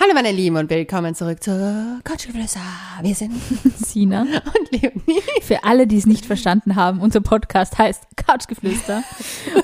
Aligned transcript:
Hallo 0.00 0.14
meine 0.14 0.30
Lieben 0.30 0.56
und 0.56 0.70
willkommen 0.70 1.14
zurück 1.16 1.42
zu 1.42 2.00
Couchgeflüster. 2.04 2.60
Wir 3.02 3.14
sind 3.16 3.32
Sina. 3.76 4.20
und 4.22 4.70
Leonie. 4.70 5.20
Für 5.42 5.64
alle, 5.64 5.88
die 5.88 5.96
es 5.98 6.06
nicht 6.06 6.24
verstanden 6.24 6.76
haben, 6.76 7.00
unser 7.00 7.20
Podcast 7.20 7.78
heißt 7.78 8.04
Couchgeflüster. 8.16 9.02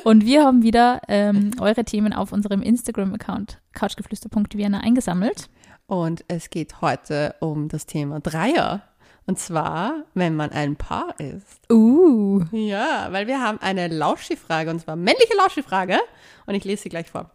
Und 0.02 0.24
wir 0.24 0.44
haben 0.44 0.62
wieder 0.62 1.00
ähm, 1.06 1.52
eure 1.60 1.84
Themen 1.84 2.12
auf 2.12 2.32
unserem 2.32 2.62
Instagram-Account 2.62 3.60
couchgeflüster.vienna 3.74 4.80
eingesammelt. 4.80 5.48
Und 5.86 6.25
es 6.27 6.51
geht 6.51 6.80
heute 6.80 7.37
um 7.39 7.69
das 7.69 7.87
Thema 7.87 8.19
Dreier. 8.19 8.82
Und 9.27 9.39
zwar, 9.39 10.03
wenn 10.14 10.35
man 10.35 10.51
ein 10.51 10.75
Paar 10.77 11.14
ist. 11.21 11.71
Uh. 11.71 12.43
Ja, 12.51 13.09
weil 13.11 13.27
wir 13.27 13.41
haben 13.41 13.59
eine 13.61 13.87
Lauschi-Frage 13.89 14.71
und 14.71 14.80
zwar 14.80 14.96
männliche 14.96 15.35
Lauschi-Frage. 15.37 15.98
Und 16.46 16.55
ich 16.57 16.64
lese 16.64 16.82
sie 16.82 16.89
gleich 16.89 17.11
vor. 17.11 17.30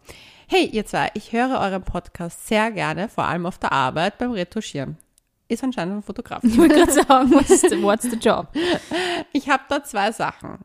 Hey, 0.52 0.66
ihr 0.66 0.84
zwei, 0.84 1.12
ich 1.14 1.32
höre 1.32 1.60
euren 1.60 1.84
Podcast 1.84 2.48
sehr 2.48 2.72
gerne, 2.72 3.08
vor 3.08 3.22
allem 3.22 3.46
auf 3.46 3.58
der 3.58 3.70
Arbeit 3.70 4.18
beim 4.18 4.32
Retuschieren. 4.32 4.96
Ist 5.46 5.62
anscheinend 5.62 5.98
ein 5.98 6.02
Fotograf. 6.02 6.42
Ich 6.42 6.58
wollte 6.58 6.74
gerade 6.74 6.90
sagen, 6.90 7.30
what's 7.30 7.60
the, 7.60 7.80
what's 7.80 8.10
the 8.10 8.16
job? 8.16 8.48
Ich 9.32 9.48
habe 9.48 9.62
da 9.68 9.84
zwei 9.84 10.10
Sachen. 10.10 10.58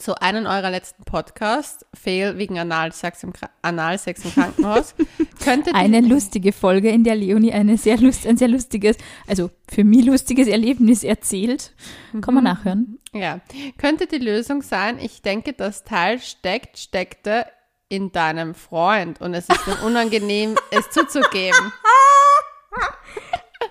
Zu 0.00 0.20
einem 0.20 0.44
eurer 0.44 0.70
letzten 0.70 1.04
Podcast, 1.04 1.86
Fail 1.94 2.36
wegen 2.36 2.58
Analsex 2.58 3.22
im, 3.22 3.32
Analsex 3.62 4.22
im 4.26 4.32
Krankenhaus, 4.32 4.94
könntet 5.42 5.68
ihr 5.68 5.76
Eine 5.76 6.02
lustige 6.02 6.52
Folge, 6.52 6.90
in 6.90 7.02
der 7.02 7.16
Leonie 7.16 7.54
eine 7.54 7.78
sehr 7.78 7.96
lust, 7.96 8.26
ein 8.26 8.36
sehr 8.36 8.48
lustiges, 8.48 8.98
also 9.26 9.50
für 9.66 9.82
mich 9.82 10.04
lustiges 10.04 10.46
Erlebnis 10.46 11.04
erzählt. 11.04 11.72
Kann 12.20 12.34
man 12.34 12.44
nachhören. 12.44 12.98
Ja, 13.14 13.40
könnte 13.78 14.06
die 14.06 14.18
Lösung 14.18 14.60
sein, 14.60 14.98
ich 14.98 15.22
denke, 15.22 15.54
das 15.54 15.84
Teil 15.84 16.18
steckt, 16.18 16.78
steckte 16.78 17.46
in 17.90 18.12
deinem 18.12 18.54
Freund 18.54 19.20
und 19.20 19.34
es 19.34 19.46
ist 19.48 19.66
dann 19.66 19.78
unangenehm, 19.84 20.56
es 20.70 20.88
zuzugeben. 20.90 21.72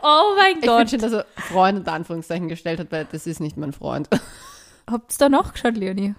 Oh 0.02 0.36
mein 0.38 0.58
Ich 0.62 0.70
finde 0.70 0.88
schon, 0.88 1.00
dass 1.00 1.12
er 1.12 1.26
Freund 1.36 1.80
unter 1.80 1.94
Anführungszeichen 1.94 2.48
gestellt 2.48 2.80
hat, 2.80 2.92
weil 2.92 3.06
das 3.12 3.26
ist 3.26 3.40
nicht 3.40 3.58
mein 3.58 3.74
Freund. 3.74 4.08
Habt 4.90 5.12
ihr 5.12 5.18
da 5.18 5.30
nachgeschaut, 5.30 5.76
Leonie? 5.76 6.14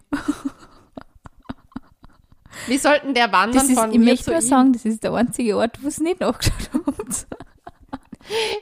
Wie 2.66 2.78
sollten 2.78 3.14
der 3.14 3.32
wandern 3.32 3.64
ist, 3.64 3.78
von 3.78 3.92
ich 3.92 3.98
mir 3.98 4.06
möchte 4.06 4.24
zu 4.24 4.30
mal 4.32 4.42
ihm? 4.42 4.48
sagen, 4.48 4.72
das 4.72 4.84
ist 4.84 5.04
der 5.04 5.14
einzige 5.14 5.56
Ort, 5.56 5.82
wo 5.82 5.88
es 5.88 6.00
nicht 6.00 6.20
nachgeschaut 6.20 6.70
habt. 6.74 7.26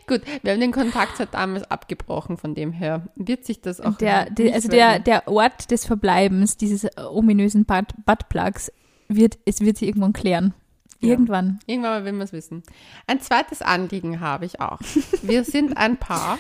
Gut, 0.07 0.21
wir 0.43 0.53
haben 0.53 0.61
den 0.61 0.73
Kontakt 0.73 1.17
seit 1.17 1.35
damals 1.35 1.69
abgebrochen, 1.71 2.37
von 2.37 2.55
dem 2.55 2.71
her 2.71 3.09
wird 3.17 3.45
sich 3.45 3.61
das 3.61 3.81
auch 3.81 3.97
Der, 3.97 4.31
der, 4.31 4.55
also 4.55 4.69
der, 4.69 4.99
der 4.99 5.27
Ort 5.27 5.71
des 5.71 5.85
Verbleibens 5.87 6.57
dieses 6.59 6.87
ominösen 6.97 7.65
Butt, 7.65 7.89
Buttplugs 8.05 8.71
wird, 9.09 9.39
es 9.45 9.61
wird 9.61 9.79
sich 9.79 9.89
irgendwann 9.89 10.13
klären. 10.13 10.55
Ja. 11.01 11.11
Irgendwann. 11.11 11.61
Irgendwann 11.67 11.93
mal 11.93 12.05
will 12.05 12.13
man 12.13 12.23
es 12.23 12.33
wissen. 12.33 12.63
Ein 13.07 13.21
zweites 13.21 13.63
Anliegen 13.63 14.21
habe 14.21 14.45
ich 14.47 14.61
auch. 14.61 14.81
Wir 15.23 15.45
sind 15.45 15.77
ein 15.77 15.97
Paar 15.97 16.39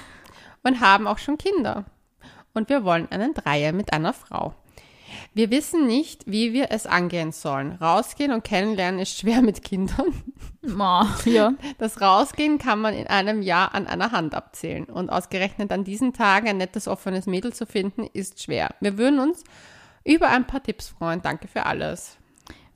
und 0.62 0.80
haben 0.80 1.06
auch 1.06 1.18
schon 1.18 1.38
Kinder. 1.38 1.84
Und 2.54 2.68
wir 2.68 2.84
wollen 2.84 3.10
einen 3.10 3.34
Dreier 3.34 3.72
mit 3.72 3.92
einer 3.92 4.12
Frau. 4.12 4.54
Wir 5.32 5.50
wissen 5.50 5.86
nicht, 5.86 6.24
wie 6.26 6.52
wir 6.52 6.70
es 6.70 6.86
angehen 6.86 7.32
sollen. 7.32 7.72
Rausgehen 7.72 8.32
und 8.32 8.44
kennenlernen 8.44 9.00
ist 9.00 9.18
schwer 9.18 9.42
mit 9.42 9.62
Kindern. 9.62 10.06
Ja. 11.24 11.54
Das 11.78 12.00
Rausgehen 12.00 12.58
kann 12.58 12.80
man 12.80 12.94
in 12.94 13.06
einem 13.06 13.42
Jahr 13.42 13.74
an 13.74 13.86
einer 13.86 14.12
Hand 14.12 14.34
abzählen. 14.34 14.84
Und 14.84 15.10
ausgerechnet 15.10 15.70
an 15.72 15.84
diesen 15.84 16.12
Tagen 16.12 16.48
ein 16.48 16.56
nettes, 16.56 16.88
offenes 16.88 17.26
Mädel 17.26 17.52
zu 17.52 17.64
finden, 17.64 18.08
ist 18.12 18.42
schwer. 18.42 18.74
Wir 18.80 18.98
würden 18.98 19.20
uns 19.20 19.44
über 20.04 20.28
ein 20.28 20.46
paar 20.46 20.62
Tipps 20.62 20.88
freuen. 20.88 21.22
Danke 21.22 21.48
für 21.48 21.64
alles. 21.64 22.18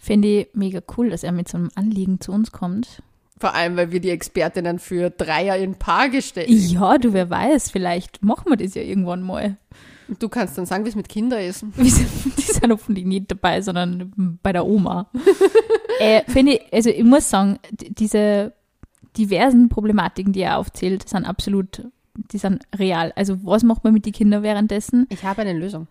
Finde 0.02 0.26
ich 0.26 0.48
mega 0.52 0.80
cool, 0.96 1.10
dass 1.10 1.22
er 1.22 1.30
mit 1.30 1.46
so 1.46 1.56
einem 1.56 1.70
Anliegen 1.76 2.20
zu 2.20 2.32
uns 2.32 2.50
kommt. 2.50 3.04
Vor 3.38 3.54
allem, 3.54 3.76
weil 3.76 3.92
wir 3.92 4.00
die 4.00 4.10
Expertinnen 4.10 4.80
für 4.80 5.10
Dreier 5.10 5.56
in 5.56 5.76
Paar 5.76 6.08
gestellt 6.08 6.48
Ja, 6.48 6.98
du, 6.98 7.12
wer 7.12 7.30
weiß, 7.30 7.70
vielleicht 7.70 8.20
machen 8.20 8.50
wir 8.50 8.56
das 8.56 8.74
ja 8.74 8.82
irgendwann 8.82 9.22
mal. 9.22 9.58
Du 10.18 10.28
kannst 10.28 10.58
dann 10.58 10.66
sagen, 10.66 10.84
wie 10.84 10.88
es 10.88 10.96
mit 10.96 11.08
Kindern 11.08 11.40
ist. 11.40 11.64
Die 11.76 11.88
sind 11.88 12.72
hoffentlich 12.72 13.04
nicht 13.06 13.30
dabei, 13.30 13.62
sondern 13.62 14.38
bei 14.42 14.52
der 14.52 14.66
Oma. 14.66 15.08
äh, 16.00 16.22
finde 16.26 16.54
ich, 16.54 16.72
also 16.72 16.90
ich 16.90 17.04
muss 17.04 17.30
sagen, 17.30 17.60
diese 17.70 18.54
diversen 19.16 19.68
Problematiken, 19.68 20.32
die 20.32 20.42
er 20.42 20.58
aufzählt, 20.58 21.08
sind 21.08 21.26
absolut, 21.26 21.86
die 22.32 22.38
sind 22.38 22.64
real. 22.74 23.12
Also 23.14 23.38
was 23.44 23.62
macht 23.62 23.84
man 23.84 23.92
mit 23.92 24.04
den 24.04 24.12
Kindern 24.12 24.42
währenddessen? 24.42 25.06
Ich 25.10 25.22
habe 25.22 25.42
eine 25.42 25.52
Lösung. 25.52 25.86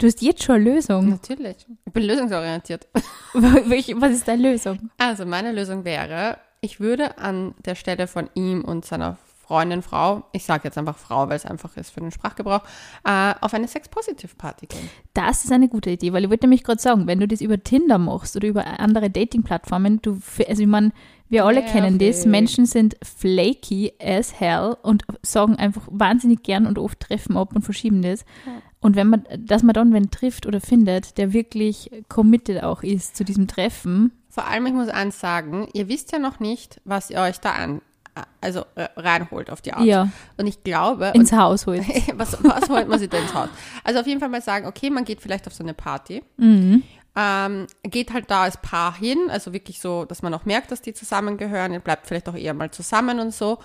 Du 0.00 0.06
hast 0.06 0.22
jetzt 0.22 0.42
schon 0.42 0.54
eine 0.54 0.64
Lösung. 0.64 1.10
Natürlich. 1.10 1.66
Ich 1.84 1.92
bin 1.92 2.04
lösungsorientiert. 2.04 2.88
Was 3.34 4.12
ist 4.12 4.26
deine 4.26 4.50
Lösung? 4.50 4.90
Also 4.96 5.26
meine 5.26 5.52
Lösung 5.52 5.84
wäre, 5.84 6.38
ich 6.62 6.80
würde 6.80 7.18
an 7.18 7.54
der 7.66 7.74
Stelle 7.74 8.06
von 8.06 8.30
ihm 8.34 8.64
und 8.64 8.86
seiner 8.86 9.18
Freundin, 9.46 9.82
Frau, 9.82 10.22
ich 10.32 10.44
sage 10.44 10.62
jetzt 10.64 10.78
einfach 10.78 10.96
Frau, 10.96 11.28
weil 11.28 11.36
es 11.36 11.44
einfach 11.44 11.76
ist 11.76 11.90
für 11.90 12.00
den 12.00 12.12
Sprachgebrauch, 12.12 12.62
äh, 13.04 13.34
auf 13.40 13.52
eine 13.52 13.68
Sex-Positive-Party 13.68 14.68
gehen. 14.68 14.88
Das 15.12 15.44
ist 15.44 15.52
eine 15.52 15.68
gute 15.68 15.90
Idee, 15.90 16.14
weil 16.14 16.24
ich 16.24 16.30
wollte 16.30 16.46
nämlich 16.46 16.64
gerade 16.64 16.80
sagen, 16.80 17.06
wenn 17.06 17.20
du 17.20 17.28
das 17.28 17.42
über 17.42 17.62
Tinder 17.62 17.98
machst 17.98 18.36
oder 18.36 18.48
über 18.48 18.80
andere 18.80 19.10
Dating-Plattformen, 19.10 20.00
du, 20.00 20.20
also 20.48 20.62
ich 20.62 20.68
meine, 20.68 20.92
wir 21.28 21.44
alle 21.44 21.62
kennen 21.62 21.98
das, 21.98 22.18
Nervig. 22.18 22.30
Menschen 22.30 22.66
sind 22.66 22.96
flaky 23.02 23.92
as 24.00 24.40
hell 24.40 24.76
und 24.82 25.04
sagen 25.22 25.56
einfach 25.56 25.82
wahnsinnig 25.90 26.42
gern 26.42 26.66
und 26.66 26.78
oft 26.78 27.00
treffen 27.00 27.36
ab 27.36 27.54
und 27.54 27.62
verschieben 27.62 28.02
das. 28.02 28.24
Und 28.80 28.96
wenn 28.96 29.08
man, 29.08 29.24
dass 29.38 29.62
man 29.62 29.74
dann 29.74 29.92
wen 29.92 30.10
trifft 30.10 30.46
oder 30.46 30.60
findet, 30.60 31.18
der 31.18 31.32
wirklich 31.32 31.90
committed 32.08 32.62
auch 32.62 32.82
ist 32.82 33.14
zu 33.16 33.24
diesem 33.24 33.46
Treffen, 33.46 34.12
Vor 34.30 34.46
allem, 34.46 34.66
ich 34.66 34.72
muss 34.72 34.88
eins 34.88 35.20
sagen, 35.20 35.68
ihr 35.74 35.88
wisst 35.88 36.12
ja 36.12 36.18
noch 36.18 36.40
nicht, 36.40 36.80
was 36.84 37.10
ihr 37.10 37.20
euch 37.20 37.40
da 37.40 37.52
an, 37.52 37.82
also 38.40 38.64
äh, 38.76 38.88
reinholt 38.96 39.50
auf 39.50 39.60
die 39.60 39.72
Art. 39.72 39.84
Ja. 39.84 40.08
Und 40.38 40.46
ich 40.46 40.62
glaube, 40.64 41.12
ins 41.14 41.32
Haus 41.32 41.66
holt. 41.66 41.82
was, 42.14 42.42
was 42.42 42.68
holt 42.70 42.88
man 42.88 42.98
sich 42.98 43.08
denn 43.10 43.22
ins 43.22 43.34
Haus? 43.34 43.48
Also 43.84 44.00
auf 44.00 44.06
jeden 44.06 44.18
Fall 44.20 44.28
mal 44.30 44.40
sagen, 44.42 44.66
okay, 44.66 44.88
man 44.90 45.04
geht 45.04 45.20
vielleicht 45.20 45.46
auf 45.46 45.52
so 45.54 45.62
eine 45.62 45.74
Party, 45.74 46.22
Mhm. 46.38 46.82
ähm, 47.16 47.66
geht 47.82 48.12
halt 48.14 48.30
da 48.30 48.44
als 48.44 48.56
Paar 48.58 48.96
hin, 48.96 49.18
also 49.28 49.52
wirklich 49.52 49.78
so, 49.80 50.04
dass 50.06 50.22
man 50.22 50.32
auch 50.32 50.44
merkt, 50.46 50.70
dass 50.72 50.80
die 50.80 50.94
zusammengehören, 50.94 51.72
ihr 51.72 51.80
bleibt 51.80 52.06
vielleicht 52.06 52.28
auch 52.30 52.34
eher 52.36 52.54
mal 52.54 52.70
zusammen 52.70 53.20
und 53.20 53.34
so. 53.34 53.58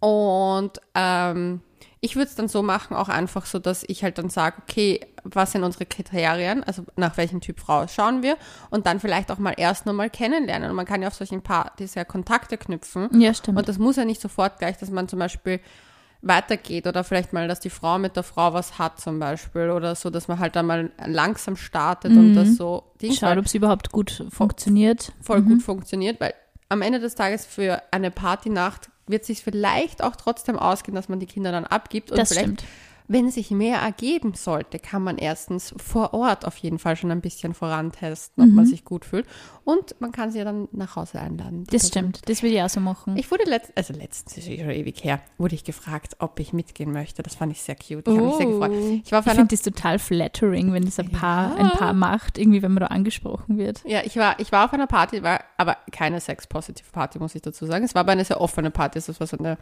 Und 0.00 0.80
ähm, 0.94 1.60
ich 2.06 2.14
würde 2.14 2.28
es 2.28 2.36
dann 2.36 2.46
so 2.46 2.62
machen, 2.62 2.96
auch 2.96 3.08
einfach 3.08 3.46
so, 3.46 3.58
dass 3.58 3.82
ich 3.86 4.04
halt 4.04 4.18
dann 4.18 4.30
sage, 4.30 4.62
okay, 4.62 5.00
was 5.24 5.50
sind 5.50 5.64
unsere 5.64 5.86
Kriterien, 5.86 6.62
also 6.62 6.84
nach 6.94 7.16
welchem 7.16 7.40
Typ 7.40 7.58
Frau 7.58 7.88
schauen 7.88 8.22
wir 8.22 8.36
und 8.70 8.86
dann 8.86 9.00
vielleicht 9.00 9.32
auch 9.32 9.38
mal 9.38 9.54
erst 9.56 9.86
nochmal 9.86 10.08
kennenlernen. 10.08 10.70
Und 10.70 10.76
man 10.76 10.86
kann 10.86 11.02
ja 11.02 11.08
auf 11.08 11.14
solchen 11.14 11.42
Partys 11.42 11.96
ja 11.96 12.04
Kontakte 12.04 12.58
knüpfen. 12.58 13.08
Ja, 13.20 13.34
stimmt. 13.34 13.58
Und 13.58 13.68
das 13.68 13.78
muss 13.78 13.96
ja 13.96 14.04
nicht 14.04 14.20
sofort 14.20 14.60
gleich, 14.60 14.78
dass 14.78 14.90
man 14.90 15.08
zum 15.08 15.18
Beispiel 15.18 15.58
weitergeht 16.22 16.86
oder 16.86 17.02
vielleicht 17.02 17.32
mal, 17.32 17.48
dass 17.48 17.58
die 17.58 17.70
Frau 17.70 17.98
mit 17.98 18.14
der 18.14 18.22
Frau 18.22 18.52
was 18.52 18.78
hat 18.78 19.00
zum 19.00 19.18
Beispiel 19.18 19.70
oder 19.70 19.96
so, 19.96 20.08
dass 20.08 20.28
man 20.28 20.38
halt 20.38 20.54
dann 20.54 20.66
mal 20.66 20.90
langsam 21.04 21.56
startet 21.56 22.12
und 22.16 22.34
das 22.34 22.54
so 22.56 22.84
Schaut, 23.02 23.22
halt 23.22 23.38
ob 23.38 23.46
es 23.46 23.54
überhaupt 23.54 23.90
gut 23.90 24.24
funktioniert. 24.30 25.12
voll 25.20 25.42
gut 25.42 25.62
funktioniert, 25.62 26.20
weil 26.20 26.34
am 26.68 26.82
Ende 26.82 27.00
des 27.00 27.16
Tages 27.16 27.44
für 27.44 27.82
eine 27.90 28.10
Partynacht 28.12 28.90
wird 29.06 29.24
sich 29.24 29.42
vielleicht 29.42 30.02
auch 30.02 30.16
trotzdem 30.16 30.58
ausgehen, 30.58 30.94
dass 30.94 31.08
man 31.08 31.20
die 31.20 31.26
Kinder 31.26 31.52
dann 31.52 31.64
abgibt 31.64 32.10
und 32.10 32.18
Das 32.18 32.30
vielleicht 32.30 32.44
stimmt. 32.46 32.64
Wenn 33.08 33.30
sich 33.30 33.50
mehr 33.50 33.78
ergeben 33.78 34.34
sollte, 34.34 34.78
kann 34.78 35.02
man 35.02 35.18
erstens 35.18 35.74
vor 35.76 36.12
Ort 36.14 36.44
auf 36.46 36.56
jeden 36.58 36.78
Fall 36.78 36.96
schon 36.96 37.10
ein 37.10 37.20
bisschen 37.20 37.54
vorantesten, 37.54 38.42
ob 38.44 38.50
Mhm. 38.50 38.54
man 38.56 38.66
sich 38.66 38.84
gut 38.84 39.04
fühlt. 39.04 39.26
Und 39.64 40.00
man 40.00 40.12
kann 40.12 40.30
sie 40.30 40.38
ja 40.38 40.44
dann 40.44 40.68
nach 40.72 40.96
Hause 40.96 41.20
einladen. 41.20 41.64
Das 41.64 41.90
Person. 41.90 42.12
stimmt. 42.12 42.28
Das 42.28 42.42
will 42.42 42.52
ich 42.52 42.62
auch 42.62 42.68
so 42.68 42.80
machen. 42.80 43.16
Ich 43.16 43.30
wurde 43.30 43.44
letztens, 43.44 43.76
also 43.76 43.94
letztens, 43.94 44.36
ist 44.38 44.44
schon 44.46 44.70
ewig 44.70 45.02
her, 45.02 45.20
wurde 45.38 45.54
ich 45.54 45.64
gefragt, 45.64 46.16
ob 46.20 46.38
ich 46.40 46.52
mitgehen 46.52 46.92
möchte. 46.92 47.22
Das 47.22 47.34
fand 47.34 47.52
ich 47.52 47.62
sehr 47.62 47.74
cute. 47.76 48.06
Ich 48.06 48.14
habe 48.16 48.26
mich 48.26 48.34
sehr 48.36 48.46
gefreut. 48.46 48.70
Ich 48.72 49.14
auf 49.14 49.24
Ich 49.24 49.30
einer, 49.30 49.34
finde 49.34 49.48
das 49.56 49.62
total 49.62 49.98
flattering, 49.98 50.72
wenn 50.72 50.84
das 50.84 50.98
ein 50.98 51.10
Paar, 51.10 51.56
ein 51.56 51.70
Paar 51.70 51.92
macht, 51.94 52.38
irgendwie, 52.38 52.62
wenn 52.62 52.72
man 52.72 52.80
da 52.82 52.86
angesprochen 52.88 53.58
wird. 53.58 53.82
ja, 53.86 54.00
ich 54.04 54.16
war, 54.16 54.38
ich 54.40 54.52
war 54.52 54.64
auf 54.66 54.72
einer 54.72 54.86
Party, 54.86 55.22
war 55.22 55.40
aber 55.56 55.76
keine 55.90 56.20
Sex-Positive-Party, 56.20 57.18
muss 57.18 57.34
ich 57.34 57.42
dazu 57.42 57.66
sagen. 57.66 57.84
Es 57.84 57.94
war 57.94 58.00
aber 58.00 58.12
eine 58.12 58.24
sehr 58.24 58.40
offene 58.40 58.70
Party. 58.70 58.98
Das 59.00 59.18
war 59.20 59.26
so 59.26 59.36
eine 59.38 59.58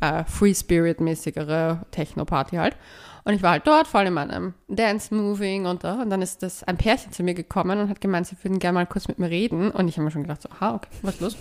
äh, 0.00 0.24
Free-Spirit-mäßigere 0.24 1.86
Techno-Party 1.90 2.56
halt. 2.56 2.76
Und 3.26 3.32
ich 3.32 3.42
war 3.42 3.52
halt 3.52 3.66
dort, 3.66 3.86
voll 3.86 4.04
in 4.04 4.12
meinem 4.12 4.52
Dance-Moving 4.68 5.64
und 5.64 5.82
da. 5.82 6.02
Und 6.02 6.10
dann 6.10 6.20
ist 6.20 6.42
das 6.42 6.62
ein 6.62 6.76
Pärchen 6.76 7.10
zu 7.10 7.22
mir 7.22 7.32
gekommen 7.32 7.78
und 7.80 7.88
hat 7.88 8.02
gemeint, 8.02 8.26
sie 8.26 8.36
würden 8.42 8.58
gerne 8.58 8.74
mal 8.74 8.86
kurz 8.86 9.08
mit 9.08 9.18
mir 9.18 9.30
reden. 9.30 9.70
Und 9.70 9.88
ich 9.88 9.96
habe 9.96 10.04
mir 10.04 10.10
schon 10.10 10.24
gedacht, 10.24 10.42
so, 10.42 10.50
aha, 10.50 10.74
okay, 10.74 10.90
was 11.00 11.14
ist 11.14 11.20
los? 11.22 11.36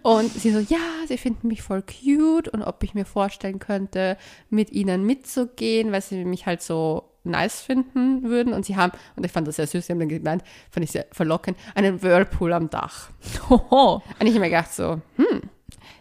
Und 0.00 0.32
sie 0.32 0.50
so, 0.50 0.60
ja, 0.60 0.78
sie 1.06 1.18
finden 1.18 1.48
mich 1.48 1.60
voll 1.60 1.82
cute 1.82 2.48
und 2.48 2.62
ob 2.62 2.82
ich 2.82 2.94
mir 2.94 3.04
vorstellen 3.04 3.58
könnte, 3.58 4.16
mit 4.48 4.72
ihnen 4.72 5.04
mitzugehen, 5.04 5.92
weil 5.92 6.00
sie 6.00 6.24
mich 6.24 6.46
halt 6.46 6.62
so 6.62 7.04
nice 7.22 7.60
finden 7.60 8.22
würden. 8.22 8.54
Und 8.54 8.64
sie 8.64 8.76
haben, 8.76 8.92
und 9.16 9.26
ich 9.26 9.32
fand 9.32 9.46
das 9.46 9.56
sehr 9.56 9.66
süß, 9.66 9.86
sie 9.86 9.92
haben 9.92 10.00
dann 10.00 10.08
gemeint, 10.08 10.42
fand 10.70 10.84
ich 10.84 10.92
sehr 10.92 11.04
verlockend, 11.12 11.58
einen 11.74 12.02
Whirlpool 12.02 12.54
am 12.54 12.70
Dach. 12.70 13.10
Hoho, 13.50 14.02
Und 14.18 14.26
ich 14.26 14.30
habe 14.30 14.40
mir 14.40 14.50
gedacht 14.50 14.72
so, 14.72 15.02
hm, 15.16 15.42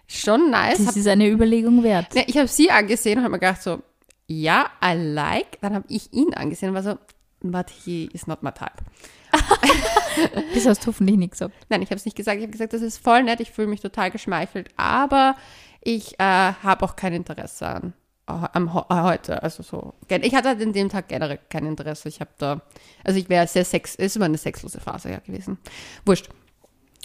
schon 0.07 0.51
nice. 0.51 0.77
das 0.77 0.87
Hab, 0.87 0.95
ist 0.95 1.07
eine 1.07 1.27
Überlegung 1.27 1.83
wert. 1.83 2.13
ja, 2.15 2.23
ich 2.25 2.37
habe 2.37 2.47
sie 2.47 2.71
angesehen 2.71 3.17
und 3.17 3.23
habe 3.23 3.33
mir 3.33 3.39
gedacht 3.39 3.61
so, 3.61 3.81
ja, 4.27 4.67
I 4.83 4.93
like. 4.95 5.59
Dann 5.61 5.75
habe 5.75 5.85
ich 5.87 6.11
ihn 6.13 6.33
angesehen 6.33 6.69
und 6.69 6.75
war 6.75 6.83
so, 6.83 6.97
but 7.41 7.69
he 7.69 8.09
is 8.13 8.27
not 8.27 8.43
my 8.43 8.51
type. 8.51 8.83
Das 10.53 10.65
hast 10.65 10.83
du 10.83 10.87
hoffentlich 10.87 11.17
nicht 11.17 11.31
gesagt. 11.31 11.53
Nein, 11.67 11.81
ich 11.81 11.89
habe 11.89 11.97
es 11.97 12.05
nicht 12.05 12.15
gesagt. 12.15 12.37
Ich 12.37 12.43
habe 12.43 12.51
gesagt, 12.51 12.71
das 12.71 12.81
ist 12.81 12.97
voll 12.97 13.23
nett, 13.23 13.41
ich 13.41 13.51
fühle 13.51 13.67
mich 13.67 13.81
total 13.81 14.11
geschmeichelt, 14.11 14.69
aber 14.77 15.35
ich 15.81 16.17
äh, 16.19 16.23
habe 16.23 16.85
auch 16.85 16.95
kein 16.95 17.11
Interesse 17.11 17.67
an 17.67 17.93
äh, 18.27 18.31
am 18.31 18.67
äh, 18.67 19.01
heute. 19.01 19.43
Also 19.43 19.63
so. 19.63 19.93
Ich 20.07 20.33
hatte 20.33 20.49
halt 20.49 20.61
in 20.61 20.73
dem 20.73 20.89
Tag 20.89 21.07
generell 21.09 21.39
kein 21.49 21.65
Interesse. 21.65 22.09
Ich 22.09 22.19
habe 22.19 22.31
da, 22.37 22.61
also 23.03 23.19
ich 23.19 23.29
wäre 23.29 23.47
sehr 23.47 23.65
sex, 23.65 23.95
ist 23.95 24.15
immer 24.15 24.25
eine 24.25 24.37
sexlose 24.37 24.79
Phase 24.79 25.11
ja 25.11 25.19
gewesen. 25.19 25.57
Wurscht. 26.05 26.29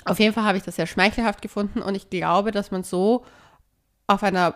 Auf 0.04 0.18
jeden 0.18 0.32
Fall 0.34 0.44
habe 0.44 0.56
ich 0.58 0.64
das 0.64 0.76
sehr 0.76 0.86
schmeichelhaft 0.86 1.42
gefunden 1.42 1.82
und 1.82 1.94
ich 1.94 2.08
glaube, 2.10 2.50
dass 2.52 2.70
man 2.70 2.82
so 2.82 3.24
auf 4.06 4.22
einer 4.22 4.54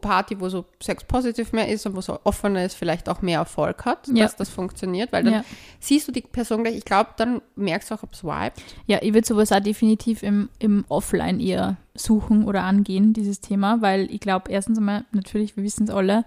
Party, 0.00 0.40
wo 0.40 0.48
so 0.48 0.64
Sex-positiv 0.82 1.52
mehr 1.52 1.68
ist 1.68 1.84
und 1.84 1.94
wo 1.96 2.00
so 2.00 2.18
offener 2.24 2.64
ist, 2.64 2.74
vielleicht 2.76 3.10
auch 3.10 3.20
mehr 3.20 3.40
Erfolg 3.40 3.84
hat, 3.84 4.08
Ja. 4.08 4.24
dass 4.24 4.34
das 4.34 4.48
funktioniert, 4.48 5.12
weil 5.12 5.22
dann 5.24 5.34
Ja. 5.34 5.44
siehst 5.80 6.08
du 6.08 6.12
die 6.12 6.22
Person 6.22 6.62
gleich, 6.64 6.76
ich 6.76 6.84
glaube, 6.86 7.10
dann 7.18 7.42
merkst 7.56 7.90
du 7.90 7.94
auch, 7.94 8.02
ob 8.02 8.14
es 8.14 8.24
vibet. 8.24 8.54
Ja, 8.86 8.98
ich 9.02 9.12
würde 9.12 9.26
sowas 9.26 9.52
auch 9.52 9.60
definitiv 9.60 10.22
im, 10.22 10.48
im 10.60 10.86
Offline 10.88 11.40
eher 11.40 11.76
suchen 11.94 12.44
oder 12.46 12.62
angehen, 12.62 13.12
dieses 13.12 13.42
Thema, 13.42 13.82
weil 13.82 14.10
ich 14.10 14.20
glaube, 14.20 14.50
erstens 14.50 14.78
einmal, 14.78 15.04
natürlich, 15.12 15.56
wir 15.58 15.64
wissen 15.64 15.84
es 15.84 15.90
alle, 15.90 16.24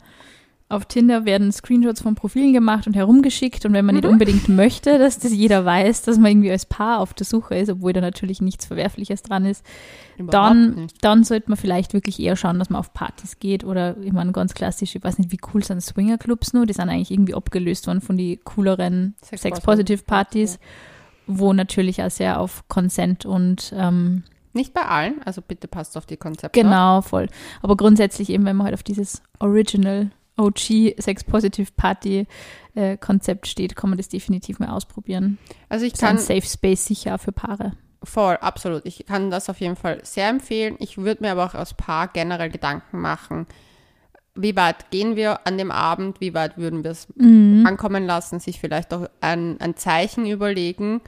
auf 0.71 0.85
Tinder 0.85 1.25
werden 1.25 1.51
Screenshots 1.51 2.01
von 2.01 2.13
Profilen 2.13 2.53
gemacht 2.53 2.85
und 2.85 2.95
herumgeschickt 2.95 3.65
und 3.65 3.73
wenn 3.73 3.85
man 3.85 3.95
nicht 3.95 4.05
unbedingt 4.05 4.47
möchte, 4.49 4.99
dass 4.99 5.17
das 5.17 5.33
jeder 5.33 5.65
weiß, 5.65 6.03
dass 6.03 6.19
man 6.19 6.29
irgendwie 6.31 6.51
als 6.51 6.67
Paar 6.67 6.99
auf 6.99 7.15
der 7.15 7.25
Suche 7.25 7.55
ist, 7.55 7.69
obwohl 7.71 7.91
da 7.91 8.01
natürlich 8.01 8.39
nichts 8.39 8.65
Verwerfliches 8.67 9.23
dran 9.23 9.45
ist, 9.45 9.65
Überhaupt 10.17 10.33
dann, 10.33 10.75
nicht. 10.75 10.95
dann 11.03 11.23
sollte 11.23 11.49
man 11.49 11.57
vielleicht 11.57 11.93
wirklich 11.93 12.19
eher 12.19 12.35
schauen, 12.35 12.59
dass 12.59 12.69
man 12.69 12.79
auf 12.79 12.93
Partys 12.93 13.39
geht 13.39 13.63
oder 13.63 13.97
ich 14.03 14.13
meine 14.13 14.31
ganz 14.31 14.53
klassisch, 14.53 14.95
ich 14.95 15.03
weiß 15.03 15.17
nicht, 15.17 15.31
wie 15.31 15.39
cool 15.53 15.63
sind 15.63 15.81
Swingerclubs 15.81 16.53
nur, 16.53 16.67
die 16.67 16.73
sind 16.73 16.89
eigentlich 16.89 17.09
irgendwie 17.09 17.33
abgelöst 17.33 17.87
worden 17.87 18.01
von 18.01 18.15
die 18.15 18.37
cooleren 18.43 19.15
Sex- 19.23 19.41
Sex-Positive-Partys, 19.41 20.59
wo 21.25 21.51
natürlich 21.51 22.03
auch 22.03 22.11
sehr 22.11 22.39
auf 22.39 22.63
Consent 22.67 23.25
und 23.25 23.73
ähm, 23.75 24.21
Nicht 24.53 24.75
bei 24.75 24.83
allen, 24.83 25.21
also 25.25 25.41
bitte 25.41 25.67
passt 25.67 25.97
auf 25.97 26.05
die 26.05 26.17
Konzepte. 26.17 26.61
genau, 26.61 27.01
voll. 27.01 27.27
Aber 27.63 27.75
grundsätzlich 27.75 28.29
eben, 28.29 28.45
wenn 28.45 28.55
man 28.55 28.65
halt 28.65 28.75
auf 28.75 28.83
dieses 28.83 29.23
Original 29.39 30.11
OG 30.39 30.95
Sex-Positive-Party-Konzept 30.99 33.47
steht, 33.47 33.75
kann 33.75 33.89
man 33.89 33.97
das 33.97 34.09
definitiv 34.09 34.59
mal 34.59 34.69
ausprobieren. 34.69 35.37
Also 35.67 35.85
ich 35.85 35.93
Das 35.93 36.01
ist 36.01 36.07
ein 36.07 36.15
kann 36.17 36.25
Safe 36.25 36.41
Space 36.47 36.85
sicher 36.85 37.17
für 37.17 37.31
Paare. 37.31 37.73
voll, 38.03 38.37
absolut. 38.37 38.85
Ich 38.85 39.05
kann 39.05 39.29
das 39.31 39.49
auf 39.49 39.59
jeden 39.59 39.75
Fall 39.75 39.99
sehr 40.03 40.29
empfehlen. 40.29 40.75
Ich 40.79 40.97
würde 40.97 41.23
mir 41.23 41.31
aber 41.31 41.45
auch 41.45 41.55
als 41.55 41.73
Paar 41.73 42.07
generell 42.07 42.49
Gedanken 42.49 42.99
machen, 42.99 43.45
wie 44.35 44.55
weit 44.55 44.89
gehen 44.91 45.15
wir 45.17 45.45
an 45.45 45.57
dem 45.57 45.69
Abend, 45.71 46.21
wie 46.21 46.33
weit 46.33 46.57
würden 46.57 46.83
wir 46.85 46.91
es 46.91 47.07
Mhm. 47.15 47.65
ankommen 47.67 48.05
lassen, 48.05 48.39
sich 48.39 48.59
vielleicht 48.59 48.93
auch 48.93 49.09
ein, 49.19 49.59
ein 49.59 49.75
Zeichen 49.75 50.25
überlegen. 50.25 51.01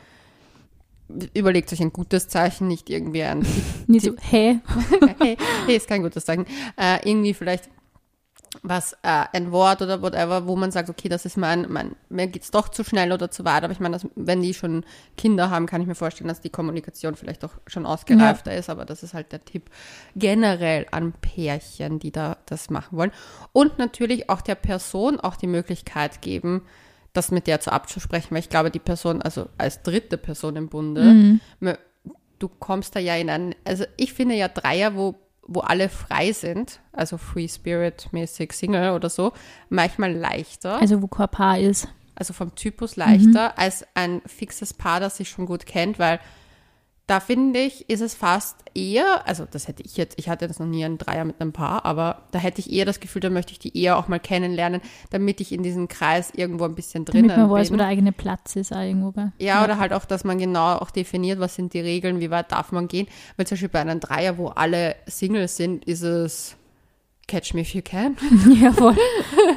Überlegt 1.33 1.71
euch 1.73 1.81
ein 1.81 1.93
gutes 1.93 2.27
Zeichen, 2.29 2.67
nicht 2.67 2.89
irgendwie 2.89 3.23
ein 3.23 3.45
Nicht 3.87 4.05
so, 4.05 4.13
hä? 4.19 4.59
hey, 5.19 5.37
hey, 5.65 5.75
ist 5.77 5.87
kein 5.87 6.01
gutes 6.03 6.25
Zeichen. 6.25 6.45
Äh, 6.77 6.99
irgendwie 7.09 7.33
vielleicht 7.33 7.69
was, 8.63 8.93
äh, 9.01 9.25
ein 9.33 9.51
Wort 9.51 9.81
oder 9.81 10.01
whatever, 10.01 10.45
wo 10.45 10.55
man 10.57 10.71
sagt, 10.71 10.89
okay, 10.89 11.07
das 11.07 11.25
ist 11.25 11.37
mein, 11.37 11.65
mein 11.69 11.95
mir 12.09 12.27
geht's 12.27 12.51
doch 12.51 12.67
zu 12.67 12.83
schnell 12.83 13.11
oder 13.13 13.31
zu 13.31 13.45
weit. 13.45 13.63
Aber 13.63 13.71
ich 13.71 13.79
meine, 13.79 13.93
dass, 13.95 14.05
wenn 14.15 14.41
die 14.41 14.53
schon 14.53 14.83
Kinder 15.17 15.49
haben, 15.49 15.67
kann 15.67 15.81
ich 15.81 15.87
mir 15.87 15.95
vorstellen, 15.95 16.27
dass 16.27 16.41
die 16.41 16.49
Kommunikation 16.49 17.15
vielleicht 17.15 17.45
auch 17.45 17.53
schon 17.65 17.85
ausgereifter 17.85 18.53
ist. 18.55 18.69
Aber 18.69 18.83
das 18.85 19.03
ist 19.03 19.13
halt 19.13 19.31
der 19.31 19.45
Tipp 19.45 19.69
generell 20.15 20.85
an 20.91 21.13
Pärchen, 21.13 21.99
die 21.99 22.11
da 22.11 22.37
das 22.45 22.69
machen 22.69 22.97
wollen. 22.97 23.11
Und 23.53 23.79
natürlich 23.79 24.29
auch 24.29 24.41
der 24.41 24.55
Person 24.55 25.19
auch 25.19 25.37
die 25.37 25.47
Möglichkeit 25.47 26.21
geben, 26.21 26.63
das 27.13 27.31
mit 27.31 27.47
der 27.47 27.59
zu 27.61 27.71
abzusprechen, 27.71 28.31
weil 28.31 28.39
ich 28.39 28.49
glaube, 28.49 28.71
die 28.71 28.79
Person, 28.79 29.21
also 29.21 29.47
als 29.57 29.81
dritte 29.81 30.17
Person 30.17 30.55
im 30.55 30.67
Bunde, 30.69 31.01
me- 31.59 31.79
du 32.39 32.47
kommst 32.47 32.95
da 32.95 32.99
ja 32.99 33.15
in 33.15 33.29
einen, 33.29 33.55
also 33.65 33.85
ich 33.97 34.13
finde 34.13 34.35
ja 34.35 34.47
Dreier, 34.47 34.95
wo, 34.95 35.15
wo 35.53 35.61
alle 35.61 35.89
frei 35.89 36.31
sind, 36.31 36.79
also 36.93 37.17
Free 37.17 37.47
Spirit 37.47 38.07
mäßig 38.11 38.53
Single 38.53 38.91
oder 38.91 39.09
so, 39.09 39.33
manchmal 39.69 40.13
leichter, 40.13 40.73
also, 40.73 40.81
Also 40.95 41.01
wo 41.01 41.07
kein 41.07 41.29
Paar 41.29 41.59
ist. 41.59 41.87
vom 42.33 42.53
Typus 42.55 42.95
leichter 42.97 43.57
als 43.57 43.85
ein 43.95 44.21
fixes 44.25 44.73
Paar, 44.73 44.99
das 44.99 45.17
sich 45.17 45.29
schon 45.29 45.45
gut 45.45 45.65
kennt, 45.65 45.97
weil 45.97 46.19
da 47.11 47.19
finde 47.19 47.59
ich, 47.59 47.89
ist 47.89 47.99
es 47.99 48.13
fast 48.13 48.55
eher, 48.73 49.27
also 49.27 49.45
das 49.49 49.67
hätte 49.67 49.83
ich 49.83 49.97
jetzt, 49.97 50.17
ich 50.17 50.29
hatte 50.29 50.45
jetzt 50.45 50.61
noch 50.61 50.65
nie 50.65 50.85
einen 50.85 50.97
Dreier 50.97 51.25
mit 51.25 51.41
einem 51.41 51.51
Paar, 51.51 51.83
aber 51.83 52.23
da 52.31 52.39
hätte 52.39 52.61
ich 52.61 52.71
eher 52.71 52.85
das 52.85 53.01
Gefühl, 53.01 53.19
da 53.19 53.29
möchte 53.29 53.51
ich 53.51 53.59
die 53.59 53.77
eher 53.77 53.97
auch 53.97 54.07
mal 54.07 54.17
kennenlernen, 54.17 54.79
damit 55.09 55.41
ich 55.41 55.51
in 55.51 55.61
diesem 55.61 55.89
Kreis 55.89 56.31
irgendwo 56.33 56.63
ein 56.63 56.73
bisschen 56.73 57.03
drinnen 57.03 57.27
Damit 57.27 57.49
man 57.49 57.51
weiß, 57.51 57.67
bin. 57.67 57.73
wo 57.73 57.77
der 57.79 57.87
eigene 57.87 58.13
Platz 58.13 58.55
ist 58.55 58.71
auch 58.71 58.79
irgendwo. 58.79 59.11
Gell? 59.11 59.33
Ja, 59.39 59.61
oder 59.61 59.77
halt 59.77 59.91
auch, 59.91 60.05
dass 60.05 60.23
man 60.23 60.37
genau 60.37 60.75
auch 60.75 60.89
definiert, 60.89 61.41
was 61.41 61.55
sind 61.55 61.73
die 61.73 61.81
Regeln, 61.81 62.21
wie 62.21 62.31
weit 62.31 62.49
darf 62.53 62.71
man 62.71 62.87
gehen. 62.87 63.07
Weil 63.35 63.45
zum 63.45 63.55
Beispiel 63.55 63.67
bei 63.67 63.81
einem 63.81 63.99
Dreier, 63.99 64.37
wo 64.37 64.47
alle 64.47 64.95
Singles 65.05 65.57
sind, 65.57 65.83
ist 65.83 66.03
es 66.03 66.55
Catch 67.27 67.53
me 67.53 67.61
if 67.61 67.73
you 67.73 67.81
can. 67.81 68.17
Ja, 68.61 68.73
voll. 68.73 68.95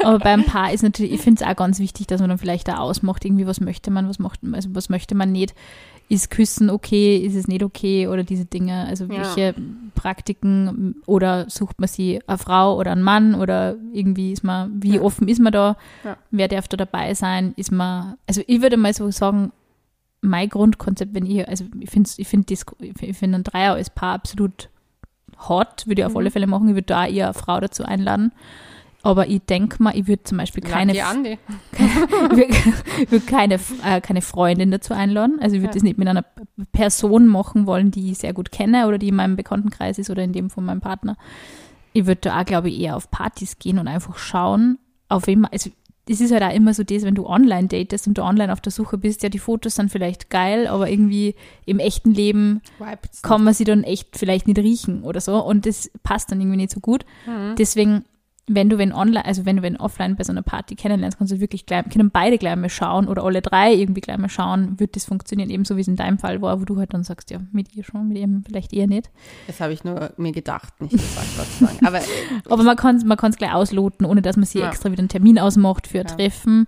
Aber 0.04 0.18
beim 0.20 0.44
Paar 0.44 0.72
ist 0.72 0.82
natürlich, 0.82 1.12
ich 1.12 1.20
finde 1.20 1.42
es 1.42 1.48
auch 1.48 1.56
ganz 1.56 1.80
wichtig, 1.80 2.06
dass 2.06 2.20
man 2.20 2.30
dann 2.30 2.38
vielleicht 2.38 2.68
da 2.68 2.78
ausmacht, 2.78 3.24
irgendwie, 3.24 3.46
was 3.46 3.60
möchte 3.60 3.90
man, 3.90 4.08
was 4.08 4.20
macht, 4.20 4.40
also 4.52 4.68
was 4.74 4.88
möchte 4.88 5.14
man 5.16 5.32
nicht. 5.32 5.54
Ist 6.08 6.30
Küssen 6.30 6.68
okay, 6.70 7.16
ist 7.16 7.34
es 7.34 7.48
nicht 7.48 7.62
okay 7.62 8.08
oder 8.08 8.24
diese 8.24 8.44
Dinge, 8.44 8.86
also 8.86 9.04
Ja. 9.06 9.10
welche 9.20 9.54
Praktiken 9.94 10.96
oder 11.06 11.48
sucht 11.48 11.80
man 11.80 11.88
sie 11.88 12.20
eine 12.26 12.38
Frau 12.38 12.76
oder 12.78 12.92
einen 12.92 13.02
Mann 13.02 13.34
oder 13.34 13.76
irgendwie 13.92 14.32
ist 14.32 14.44
man, 14.44 14.82
wie 14.82 14.96
Ja. 14.96 15.00
offen 15.02 15.28
ist 15.28 15.40
man 15.40 15.52
da, 15.52 15.76
Ja. 16.04 16.16
wer 16.30 16.48
darf 16.48 16.68
da 16.68 16.76
dabei 16.76 17.14
sein, 17.14 17.54
ist 17.56 17.72
man, 17.72 18.16
also 18.26 18.42
ich 18.46 18.60
würde 18.60 18.76
mal 18.76 18.92
so 18.92 19.10
sagen, 19.10 19.50
mein 20.20 20.48
Grundkonzept, 20.48 21.14
wenn 21.14 21.26
ich, 21.26 21.46
also 21.48 21.64
ich 21.80 21.90
finde 21.90 22.10
ich 22.16 22.28
find 22.28 22.50
das- 22.50 22.64
ich 22.80 23.16
finde 23.16 23.38
ein 23.38 23.44
Dreier 23.44 23.74
als 23.74 23.90
Paar 23.90 24.14
absolut 24.14 24.68
hot, 25.48 25.86
würde 25.86 26.02
ich 26.02 26.06
auf 26.06 26.12
Mhm. 26.12 26.18
alle 26.18 26.30
Fälle 26.30 26.46
machen, 26.46 26.68
ich 26.68 26.74
würde 26.74 26.86
da 26.86 27.06
eher 27.06 27.26
eine 27.26 27.34
Frau 27.34 27.60
dazu 27.60 27.82
einladen. 27.84 28.32
Aber 29.04 29.28
ich 29.28 29.42
denke 29.42 29.82
mal, 29.82 29.94
ich 29.96 30.08
würde 30.08 30.24
zum 30.24 30.38
Beispiel 30.38 30.62
keine, 30.62 30.92
ich 30.94 30.98
würd- 33.10 33.26
keine, 33.26 33.60
äh, 33.84 34.00
keine 34.00 34.22
Freundin 34.22 34.70
dazu 34.70 34.94
einladen. 34.94 35.38
Also 35.40 35.56
ich 35.56 35.62
würde 35.62 35.72
Ja. 35.72 35.74
das 35.74 35.82
nicht 35.82 35.98
mit 35.98 36.08
einer 36.08 36.24
Person 36.72 37.26
machen 37.28 37.66
wollen, 37.66 37.90
die 37.90 38.10
ich 38.12 38.18
sehr 38.18 38.32
gut 38.32 38.50
kenne 38.50 38.86
oder 38.88 38.98
die 38.98 39.08
in 39.08 39.14
meinem 39.16 39.36
Bekanntenkreis 39.36 39.98
ist 39.98 40.10
oder 40.10 40.22
in 40.22 40.32
dem 40.32 40.50
von 40.50 40.64
meinem 40.64 40.80
Partner. 40.80 41.16
Ich 41.92 42.06
würde 42.06 42.22
da 42.22 42.40
auch, 42.40 42.44
glaube 42.44 42.68
ich, 42.70 42.80
eher 42.80 42.96
auf 42.96 43.10
Partys 43.10 43.58
gehen 43.58 43.78
und 43.78 43.88
einfach 43.88 44.16
schauen, 44.18 44.78
auf 45.08 45.26
wem, 45.26 45.46
also 45.50 45.70
es 46.08 46.20
ist 46.20 46.32
halt 46.32 46.42
auch 46.42 46.52
immer 46.52 46.74
so 46.74 46.82
das, 46.82 47.02
wenn 47.02 47.14
du 47.14 47.26
online 47.26 47.68
datest 47.68 48.06
und 48.08 48.18
du 48.18 48.22
online 48.22 48.52
auf 48.52 48.60
der 48.60 48.72
Suche 48.72 48.98
bist, 48.98 49.22
ja, 49.22 49.28
die 49.28 49.38
Fotos 49.38 49.76
sind 49.76 49.90
vielleicht 49.90 50.28
geil, 50.28 50.66
aber 50.66 50.90
irgendwie 50.90 51.34
im 51.66 51.78
echten 51.78 52.12
Leben 52.12 52.60
Vibes. 52.78 53.22
kann 53.22 53.44
man 53.44 53.54
sie 53.54 53.64
dann 53.64 53.84
echt 53.84 54.18
vielleicht 54.18 54.46
nicht 54.46 54.58
riechen 54.58 55.02
oder 55.02 55.20
so 55.20 55.42
und 55.42 55.64
das 55.66 55.90
passt 56.02 56.30
dann 56.30 56.40
irgendwie 56.40 56.56
nicht 56.58 56.72
so 56.72 56.80
gut. 56.80 57.04
Mhm. 57.26 57.54
Deswegen, 57.56 58.04
wenn 58.46 58.68
du 58.68 58.76
wenn 58.76 58.92
online, 58.92 59.24
also 59.24 59.46
wenn 59.46 59.56
du 59.56 59.62
wenn 59.62 59.76
offline 59.78 60.16
bei 60.16 60.24
so 60.24 60.30
einer 60.32 60.42
Party 60.42 60.74
kennenlernst, 60.74 61.16
kannst 61.16 61.32
du 61.32 61.40
wirklich 61.40 61.64
gleich, 61.64 61.88
können 61.88 62.10
beide 62.10 62.36
gleich 62.36 62.56
mal 62.56 62.68
schauen 62.68 63.08
oder 63.08 63.24
alle 63.24 63.40
drei 63.40 63.72
irgendwie 63.72 64.02
gleich 64.02 64.18
mal 64.18 64.28
schauen, 64.28 64.78
wird 64.78 64.96
das 64.96 65.06
funktionieren, 65.06 65.48
ebenso 65.48 65.76
wie 65.76 65.80
es 65.80 65.88
in 65.88 65.96
deinem 65.96 66.18
Fall 66.18 66.42
war, 66.42 66.60
wo 66.60 66.64
du 66.66 66.76
halt 66.78 66.92
dann 66.92 67.04
sagst, 67.04 67.30
ja, 67.30 67.38
mit 67.52 67.74
ihr 67.74 67.84
schon, 67.84 68.08
mit 68.08 68.18
ihm 68.18 68.42
vielleicht 68.46 68.74
eher 68.74 68.86
nicht. 68.86 69.10
Das 69.46 69.60
habe 69.60 69.72
ich 69.72 69.82
nur 69.84 70.12
mir 70.18 70.32
gedacht, 70.32 70.78
nicht 70.82 70.92
gesagt, 70.92 71.26
Gott 71.38 71.46
sei 71.58 71.66
Dank. 71.66 71.86
Aber 71.86 72.00
Aber 72.52 72.62
man 72.64 72.76
kann 72.76 72.96
es 72.96 73.04
man 73.04 73.16
kann's 73.16 73.36
gleich 73.38 73.52
ausloten, 73.54 74.04
ohne 74.06 74.20
dass 74.20 74.36
man 74.36 74.44
sich 74.44 74.60
Ja. 74.60 74.68
extra 74.68 74.90
wieder 74.90 75.00
einen 75.00 75.08
Termin 75.08 75.38
ausmacht 75.38 75.86
für 75.86 76.00
ein 76.00 76.06
Ja. 76.08 76.14
Treffen. 76.14 76.66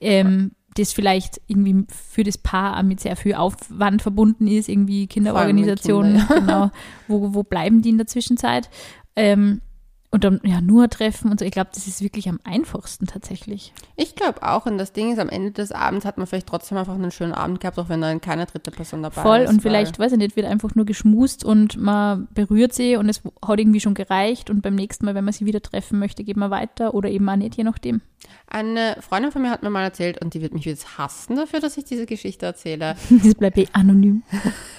Ähm, 0.00 0.52
das 0.76 0.92
vielleicht 0.92 1.40
irgendwie 1.46 1.86
für 1.88 2.22
das 2.22 2.36
Paar 2.36 2.78
auch 2.78 2.82
mit 2.82 3.00
sehr 3.00 3.16
viel 3.16 3.34
Aufwand 3.34 4.02
verbunden 4.02 4.46
ist, 4.46 4.68
irgendwie 4.68 5.06
Kinderorganisationen, 5.06 6.18
Kinder, 6.18 6.34
genau. 6.40 6.70
Wo, 7.08 7.34
wo 7.34 7.42
bleiben 7.42 7.80
die 7.82 7.88
in 7.88 7.96
der 7.96 8.06
Zwischenzeit? 8.06 8.68
Ähm, 9.16 9.62
und 10.10 10.24
dann 10.24 10.40
ja 10.44 10.60
nur 10.60 10.88
treffen 10.88 11.30
und 11.30 11.40
so. 11.40 11.44
Ich 11.44 11.52
glaube, 11.52 11.70
das 11.74 11.86
ist 11.86 12.02
wirklich 12.02 12.28
am 12.28 12.40
einfachsten 12.44 13.06
tatsächlich. 13.06 13.72
ich 13.96 14.14
glaube 14.14 14.42
auch, 14.42 14.66
und 14.66 14.78
das 14.78 14.92
Ding 14.92 15.12
ist, 15.12 15.18
am 15.18 15.28
Ende 15.28 15.52
des 15.52 15.72
Abends 15.72 16.04
hat 16.04 16.18
man 16.18 16.26
vielleicht 16.26 16.46
trotzdem 16.46 16.78
einfach 16.78 16.94
einen 16.94 17.10
schönen 17.10 17.32
Abend 17.32 17.60
gehabt, 17.60 17.78
auch 17.78 17.88
wenn 17.88 18.00
dann 18.00 18.20
keine 18.20 18.46
dritte 18.46 18.70
Person 18.70 19.02
dabei 19.02 19.22
Voll 19.22 19.40
ist. 19.40 19.50
und 19.50 19.62
vielleicht, 19.62 19.98
weiß 19.98 20.12
ich 20.12 20.18
nicht, 20.18 20.36
wird 20.36 20.46
einfach 20.46 20.74
nur 20.74 20.86
geschmust 20.86 21.44
und 21.44 21.76
man 21.76 22.28
berührt 22.34 22.72
sie 22.72 22.96
und 22.96 23.08
es 23.08 23.22
hat 23.46 23.58
irgendwie 23.58 23.80
schon 23.80 23.94
gereicht 23.94 24.50
und 24.50 24.62
beim 24.62 24.74
nächsten 24.74 25.04
Mal, 25.04 25.14
wenn 25.14 25.24
man 25.24 25.32
sie 25.32 25.46
wieder 25.46 25.62
treffen 25.62 25.98
möchte, 25.98 26.24
geht 26.24 26.36
man 26.36 26.50
weiter 26.50 26.94
oder 26.94 27.08
eben 27.10 27.28
auch 27.28 27.36
nicht, 27.36 27.56
je 27.56 27.64
nachdem. 27.64 28.00
Eine 28.48 28.96
Freundin 29.00 29.32
von 29.32 29.42
mir 29.42 29.50
hat 29.50 29.62
mir 29.62 29.70
mal 29.70 29.82
erzählt, 29.82 30.22
und 30.22 30.34
die 30.34 30.40
wird 30.40 30.54
mich 30.54 30.64
jetzt 30.64 30.98
hassen 30.98 31.36
dafür, 31.36 31.60
dass 31.60 31.76
ich 31.76 31.84
diese 31.84 32.06
Geschichte 32.06 32.46
erzähle. 32.46 32.96
Das 33.10 33.34
bleibt 33.34 33.58
eh 33.58 33.68
anonym. 33.72 34.22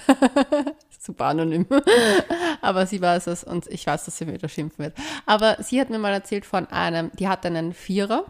super 1.08 1.24
anonym. 1.26 1.66
Aber 2.60 2.86
sie 2.86 3.00
weiß 3.00 3.26
es 3.26 3.42
und 3.42 3.66
ich 3.66 3.86
weiß, 3.86 4.04
dass 4.04 4.18
sie 4.18 4.26
mir 4.26 4.34
wieder 4.34 4.48
schimpfen 4.48 4.84
wird. 4.84 4.94
Aber 5.26 5.56
sie 5.60 5.80
hat 5.80 5.90
mir 5.90 5.98
mal 5.98 6.12
erzählt 6.12 6.46
von 6.46 6.66
einem, 6.66 7.10
die 7.18 7.26
hatte 7.26 7.48
einen 7.48 7.72
Vierer 7.72 8.26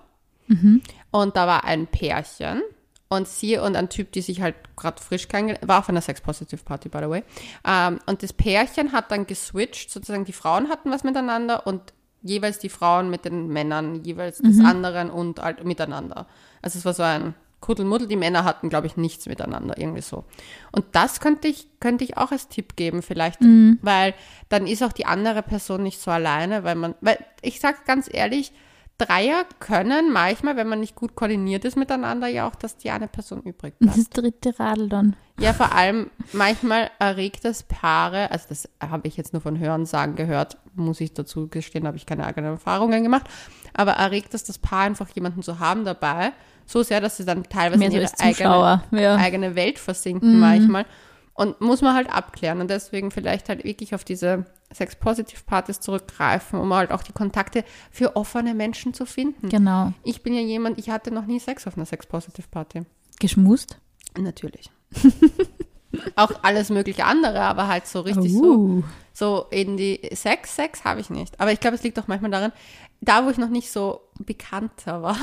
und 1.10 1.36
da 1.36 1.46
war 1.46 1.64
ein 1.64 1.86
Pärchen 1.88 2.62
und 3.08 3.28
sie 3.28 3.58
und 3.58 3.76
ein 3.76 3.88
Typ, 3.88 4.12
die 4.12 4.22
sich 4.22 4.40
halt 4.40 4.54
gerade 4.76 5.02
frisch 5.02 5.28
kennengelernt, 5.28 5.66
war 5.68 5.80
auf 5.80 5.88
einer 5.88 6.00
Sex-Positive-Party, 6.00 6.88
by 6.88 6.98
the 6.98 7.10
way. 7.10 7.24
Ähm, 7.66 7.98
und 8.06 8.22
das 8.22 8.32
Pärchen 8.32 8.92
hat 8.92 9.10
dann 9.10 9.26
geswitcht, 9.26 9.90
sozusagen 9.90 10.24
die 10.24 10.32
Frauen 10.32 10.68
hatten 10.68 10.90
was 10.90 11.04
miteinander 11.04 11.66
und 11.66 11.92
jeweils 12.22 12.58
die 12.58 12.68
Frauen 12.68 13.10
mit 13.10 13.24
den 13.24 13.48
Männern, 13.48 14.04
jeweils 14.04 14.38
des 14.38 14.60
anderen 14.64 15.10
und 15.10 15.40
halt 15.40 15.64
miteinander. 15.64 16.26
Also 16.62 16.78
es 16.78 16.84
war 16.84 16.94
so 16.94 17.02
ein 17.02 17.34
Kuddelmuddel. 17.60 18.08
Die 18.08 18.16
Männer 18.16 18.44
hatten, 18.44 18.68
glaube 18.68 18.86
ich, 18.86 18.96
nichts 18.96 19.26
miteinander, 19.26 19.78
irgendwie 19.78 20.02
so. 20.02 20.24
Und 20.72 20.84
das 20.92 21.20
könnte 21.20 21.48
ich, 21.48 21.68
könnte 21.80 22.04
ich 22.04 22.16
auch 22.16 22.32
als 22.32 22.48
Tipp 22.48 22.76
geben, 22.76 23.02
vielleicht, 23.02 23.40
weil 23.82 24.14
dann 24.48 24.66
ist 24.66 24.82
auch 24.82 24.92
die 24.92 25.06
andere 25.06 25.42
Person 25.42 25.82
nicht 25.82 26.00
so 26.00 26.10
alleine, 26.10 26.64
weil 26.64 26.74
man, 26.74 26.94
weil 27.00 27.18
ich 27.42 27.60
sage 27.60 27.78
ganz 27.86 28.08
ehrlich, 28.12 28.52
Dreier 28.98 29.44
können 29.60 30.12
manchmal, 30.12 30.56
wenn 30.56 30.68
man 30.68 30.80
nicht 30.80 30.96
gut 30.96 31.14
koordiniert 31.14 31.64
ist 31.64 31.76
miteinander, 31.76 32.26
ja 32.26 32.48
auch, 32.48 32.56
dass 32.56 32.76
die 32.76 32.90
eine 32.90 33.06
Person 33.06 33.42
übrig 33.42 33.78
bleibt. 33.78 33.96
Das 33.96 34.10
dritte 34.10 34.58
Radl 34.58 34.88
dann. 34.88 35.14
Ja, 35.38 35.52
vor 35.52 35.72
allem 35.72 36.10
manchmal 36.32 36.90
erregt 36.98 37.44
das 37.44 37.62
Paare, 37.62 38.32
also 38.32 38.46
das 38.48 38.68
habe 38.80 39.06
ich 39.06 39.16
jetzt 39.16 39.32
nur 39.32 39.40
von 39.40 39.56
Hörensagen 39.56 40.16
gehört, 40.16 40.58
muss 40.74 41.00
ich 41.00 41.14
dazu 41.14 41.46
gestehen, 41.46 41.86
habe 41.86 41.96
ich 41.96 42.06
keine 42.06 42.26
eigenen 42.26 42.54
Erfahrungen 42.54 43.04
gemacht, 43.04 43.26
aber 43.72 43.92
erregt 43.92 44.34
das 44.34 44.42
das 44.42 44.58
Paar 44.58 44.82
einfach 44.82 45.08
jemanden 45.10 45.42
zu 45.44 45.60
haben 45.60 45.84
dabei, 45.84 46.32
so 46.68 46.82
sehr, 46.82 47.00
dass 47.00 47.16
sie 47.16 47.24
dann 47.24 47.44
teilweise 47.44 47.78
Mehr 47.78 47.88
in 47.88 47.94
ihre 47.94 48.20
eigene, 48.20 48.82
ja. 48.92 49.16
eigene 49.16 49.54
Welt 49.54 49.78
versinken 49.78 50.38
manchmal. 50.38 50.84
Und 51.32 51.60
muss 51.60 51.82
man 51.82 51.94
halt 51.94 52.12
abklären 52.12 52.60
und 52.60 52.68
deswegen 52.68 53.12
vielleicht 53.12 53.48
halt 53.48 53.62
wirklich 53.64 53.94
auf 53.94 54.04
diese 54.04 54.44
Sex-Positive-Partys 54.72 55.78
zurückgreifen, 55.80 56.58
um 56.58 56.74
halt 56.74 56.90
auch 56.90 57.02
die 57.02 57.12
Kontakte 57.12 57.64
für 57.92 58.16
offene 58.16 58.54
Menschen 58.54 58.92
zu 58.92 59.06
finden. 59.06 59.48
Genau. 59.48 59.92
Ich 60.02 60.22
bin 60.22 60.34
ja 60.34 60.40
jemand, 60.40 60.78
ich 60.78 60.90
hatte 60.90 61.12
noch 61.12 61.26
nie 61.26 61.38
Sex 61.38 61.66
auf 61.68 61.76
einer 61.76 61.86
Sex-Positive-Party. 61.86 62.82
Geschmust? 63.20 63.78
Natürlich. 64.18 64.70
auch 66.16 66.30
alles 66.42 66.70
mögliche 66.70 67.04
andere, 67.04 67.40
aber 67.42 67.66
halt 67.68 67.86
so 67.86 68.00
richtig 68.00 68.32
so, 68.32 68.42
Uh. 68.42 68.82
so 69.12 69.46
in 69.50 69.76
die 69.76 70.00
Sex, 70.14 70.54
Sex 70.56 70.84
habe 70.84 71.00
ich 71.00 71.10
nicht. 71.10 71.40
Aber 71.40 71.52
ich 71.52 71.60
glaube, 71.60 71.76
es 71.76 71.82
liegt 71.82 71.98
auch 71.98 72.08
manchmal 72.08 72.30
daran, 72.30 72.52
da 73.00 73.24
wo 73.24 73.30
ich 73.30 73.38
noch 73.38 73.48
nicht 73.48 73.70
so 73.70 74.00
bekannter 74.18 75.02
war, 75.02 75.16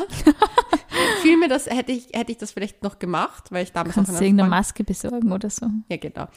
fiel 1.22 1.38
mir 1.38 1.50
das, 1.50 1.66
hätte 1.68 1.92
ich, 1.92 2.08
hätte 2.14 2.32
ich 2.32 2.38
das 2.38 2.52
vielleicht 2.52 2.84
noch 2.84 3.00
gemacht, 3.00 3.52
weil 3.52 3.64
ich 3.64 3.72
damals 3.74 3.96
Kannst 3.96 4.12
auch 4.12 4.16
irgendeine 4.22 4.50
Freund- 4.50 4.60
Maske 4.60 4.84
besorgen 4.84 5.32
oder 5.32 5.50
so? 5.50 5.68
ja, 5.90 5.98
genau. 5.98 6.28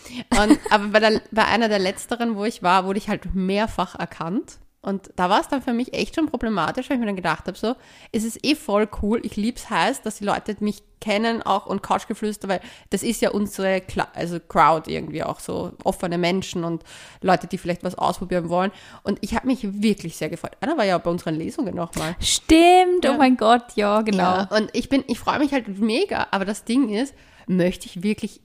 Und, 0.42 0.58
aber 0.70 0.88
bei, 0.88 1.00
der, 1.00 1.23
bei 1.30 1.44
einer 1.47 1.68
der 1.68 1.78
letzteren, 1.78 2.37
wo 2.37 2.44
ich 2.44 2.62
war, 2.62 2.85
wurde 2.87 2.99
ich 2.99 3.08
halt 3.08 3.35
mehrfach 3.35 3.94
erkannt. 3.94 4.58
Und 4.80 5.11
da 5.16 5.28
war 5.28 5.40
es 5.40 5.49
dann 5.49 5.61
für 5.61 5.73
mich 5.73 5.92
echt 5.92 6.14
schon 6.14 6.26
problematisch, 6.26 6.88
weil 6.88 6.97
ich 6.97 7.00
mir 7.00 7.06
dann 7.06 7.16
gedacht 7.16 7.47
habe, 7.49 7.58
so, 7.58 7.75
es 8.12 8.23
ist 8.25 8.44
eh 8.47 8.54
voll 8.54 8.88
cool, 9.02 9.20
ich 9.25 9.35
lieb's 9.37 9.68
heiß, 9.68 10.02
dass 10.02 10.18
die 10.18 10.25
Leute 10.25 10.56
mich 10.61 10.82
kennen 11.00 11.42
auch 11.42 11.66
und 11.66 11.82
Couchgeflüster, 11.82 12.49
weil 12.49 12.61
das 12.90 13.02
ist 13.02 13.20
ja 13.20 13.30
unsere 13.30 13.80
Cla 13.80 14.08
also 14.14 14.38
Crowd 14.40 14.90
irgendwie 14.90 15.23
auch 15.25 15.40
so 15.40 15.73
offene 15.85 16.16
Menschen 16.16 16.64
und 16.64 16.85
Leute, 17.23 17.49
die 17.49 17.58
vielleicht 17.58 17.82
was 17.82 17.97
ausprobieren 17.97 18.49
wollen. 18.49 18.70
Und 19.02 19.18
ich 19.20 19.35
habe 19.35 19.49
mich 19.49 19.82
wirklich 19.82 20.16
sehr 20.16 20.28
gefreut. 20.28 20.52
Einer 20.61 20.76
war 20.76 20.85
ja 20.85 20.97
bei 20.99 21.11
unseren 21.11 21.35
Lesungen 21.35 21.75
nochmal. 21.75 22.14
Stimmt, 22.20 23.04
Ja. 23.04 23.14
oh 23.14 23.18
mein 23.18 23.37
Gott, 23.37 23.75
ja, 23.75 24.02
genau. 24.02 24.23
Ja, 24.23 24.49
und 24.56 24.70
ich 24.75 24.88
bin, 24.88 25.02
ich 25.08 25.18
freue 25.18 25.40
mich 25.40 25.52
halt 25.52 25.68
mega, 25.78 26.28
aber 26.30 26.44
das 26.44 26.64
Ding 26.64 26.88
ist, 26.88 27.14
möchte 27.49 27.87
ich 27.87 28.02
wirklich 28.02 28.40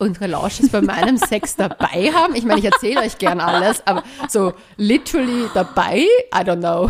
unsere 0.00 0.26
Lausches 0.26 0.70
bei 0.70 0.80
meinem 0.80 1.16
Sex 1.18 1.56
dabei 1.56 2.10
haben? 2.12 2.34
Ich 2.34 2.44
meine, 2.44 2.58
ich 2.60 2.66
erzähle 2.66 3.00
euch 3.00 3.18
gern 3.18 3.40
alles, 3.40 3.86
aber 3.86 4.02
so 4.28 4.52
literally 4.76 5.48
dabei, 5.54 5.98
I 6.34 6.38
don't 6.38 6.58
know. 6.58 6.84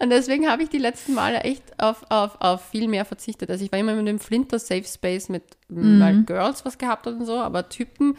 Und 0.00 0.10
deswegen 0.10 0.48
habe 0.48 0.62
ich 0.62 0.68
die 0.68 0.78
letzten 0.78 1.14
Male 1.14 1.40
echt 1.40 1.62
auf, 1.80 2.04
auf, 2.08 2.40
auf 2.40 2.64
viel 2.70 2.88
mehr 2.88 3.04
verzichtet. 3.04 3.50
Also 3.50 3.64
ich 3.64 3.70
war 3.70 3.78
immer 3.78 3.94
mit 3.94 4.08
dem 4.08 4.18
Flinter 4.18 4.58
Safe 4.58 4.84
Space 4.84 5.28
mit 5.28 5.44
mal 5.68 6.22
Girls 6.24 6.64
was 6.64 6.78
gehabt 6.78 7.06
und 7.06 7.24
so, 7.24 7.38
aber 7.38 7.68
Typen, 7.68 8.16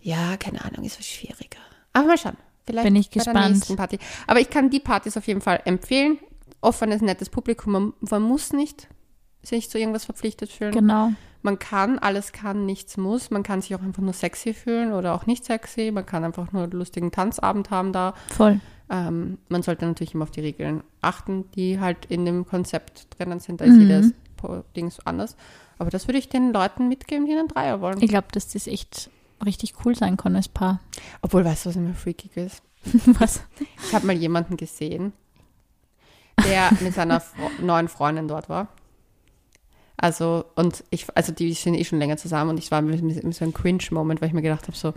ja, 0.00 0.36
keine 0.36 0.64
Ahnung, 0.64 0.84
ist 0.84 0.98
was 0.98 1.06
schwieriger. 1.06 1.60
Aber 1.92 2.06
mal 2.08 2.18
schauen. 2.18 2.36
Vielleicht 2.66 2.84
Bin 2.84 2.96
ich 2.96 3.10
bei 3.10 3.20
der 3.20 3.32
gespannt. 3.32 3.54
nächsten 3.54 3.76
Party. 3.76 3.98
Aber 4.26 4.40
ich 4.40 4.50
kann 4.50 4.70
die 4.70 4.80
Partys 4.80 5.16
auf 5.16 5.26
jeden 5.26 5.40
Fall 5.40 5.60
empfehlen. 5.64 6.18
Offenes, 6.60 7.02
nettes 7.02 7.28
Publikum. 7.28 7.72
Man, 7.72 7.92
man 8.00 8.22
muss 8.22 8.52
nicht 8.52 8.88
sich 9.42 9.68
zu 9.68 9.78
irgendwas 9.78 10.06
verpflichtet 10.06 10.50
fühlen. 10.50 10.72
Genau. 10.72 11.12
Man 11.44 11.58
kann, 11.58 11.98
alles 11.98 12.32
kann, 12.32 12.64
nichts 12.66 12.96
muss. 12.96 13.30
Man 13.30 13.42
kann 13.42 13.60
sich 13.60 13.74
auch 13.74 13.82
einfach 13.82 14.02
nur 14.02 14.14
sexy 14.14 14.54
fühlen 14.54 14.92
oder 14.92 15.14
auch 15.14 15.26
nicht 15.26 15.44
sexy. 15.44 15.90
Man 15.92 16.06
kann 16.06 16.24
einfach 16.24 16.52
nur 16.52 16.62
einen 16.64 16.72
lustigen 16.72 17.12
Tanzabend 17.12 17.70
haben 17.70 17.92
da. 17.92 18.14
Voll. 18.28 18.60
Ähm, 18.90 19.38
man 19.48 19.62
sollte 19.62 19.84
natürlich 19.86 20.14
immer 20.14 20.24
auf 20.24 20.30
die 20.30 20.40
Regeln 20.40 20.82
achten, 21.02 21.50
die 21.52 21.78
halt 21.80 22.06
in 22.06 22.24
dem 22.24 22.46
Konzept 22.46 23.08
drinnen 23.18 23.40
sind. 23.40 23.60
Da 23.60 23.66
Mhm. 23.66 23.72
ist 23.72 23.78
jedes 23.78 24.12
Po- 24.36 24.64
Ding 24.74 24.90
so 24.90 25.02
anders. 25.04 25.36
Aber 25.78 25.90
das 25.90 26.08
würde 26.08 26.18
ich 26.18 26.28
den 26.28 26.52
Leuten 26.52 26.88
mitgeben, 26.88 27.26
die 27.26 27.32
einen 27.32 27.48
Dreier 27.48 27.80
wollen. 27.80 28.00
Ich 28.02 28.08
glaube, 28.08 28.28
dass 28.32 28.48
das 28.52 28.66
echt 28.66 29.10
richtig 29.44 29.74
cool 29.84 29.94
sein 29.94 30.16
kann 30.16 30.36
als 30.36 30.48
Paar. 30.48 30.80
Obwohl, 31.22 31.44
weißt 31.44 31.66
du, 31.66 31.68
was 31.70 31.76
immer 31.76 31.94
freakig 31.94 32.36
ist? 32.36 32.62
Was? 33.18 33.42
Ich 33.86 33.94
habe 33.94 34.06
mal 34.06 34.16
jemanden 34.16 34.56
gesehen, 34.56 35.12
der 36.44 36.70
mit 36.80 36.94
seiner 36.94 37.20
Fro 37.20 37.50
neuen 37.62 37.88
Freundin 37.88 38.28
dort 38.28 38.48
war. 38.48 38.68
Also, 39.96 40.44
und 40.56 40.82
ich, 40.90 41.06
also 41.14 41.32
die 41.32 41.52
sind 41.52 41.74
eh 41.74 41.84
schon 41.84 42.00
länger 42.00 42.16
zusammen 42.16 42.50
und 42.50 42.58
ich 42.58 42.70
war 42.70 42.82
mit, 42.82 42.98
so 43.34 43.44
einem 43.44 43.54
Cringe-Moment, 43.54 44.20
weil 44.20 44.28
ich 44.28 44.34
mir 44.34 44.42
gedacht 44.42 44.66
habe, 44.66 44.76
so, 44.76 44.92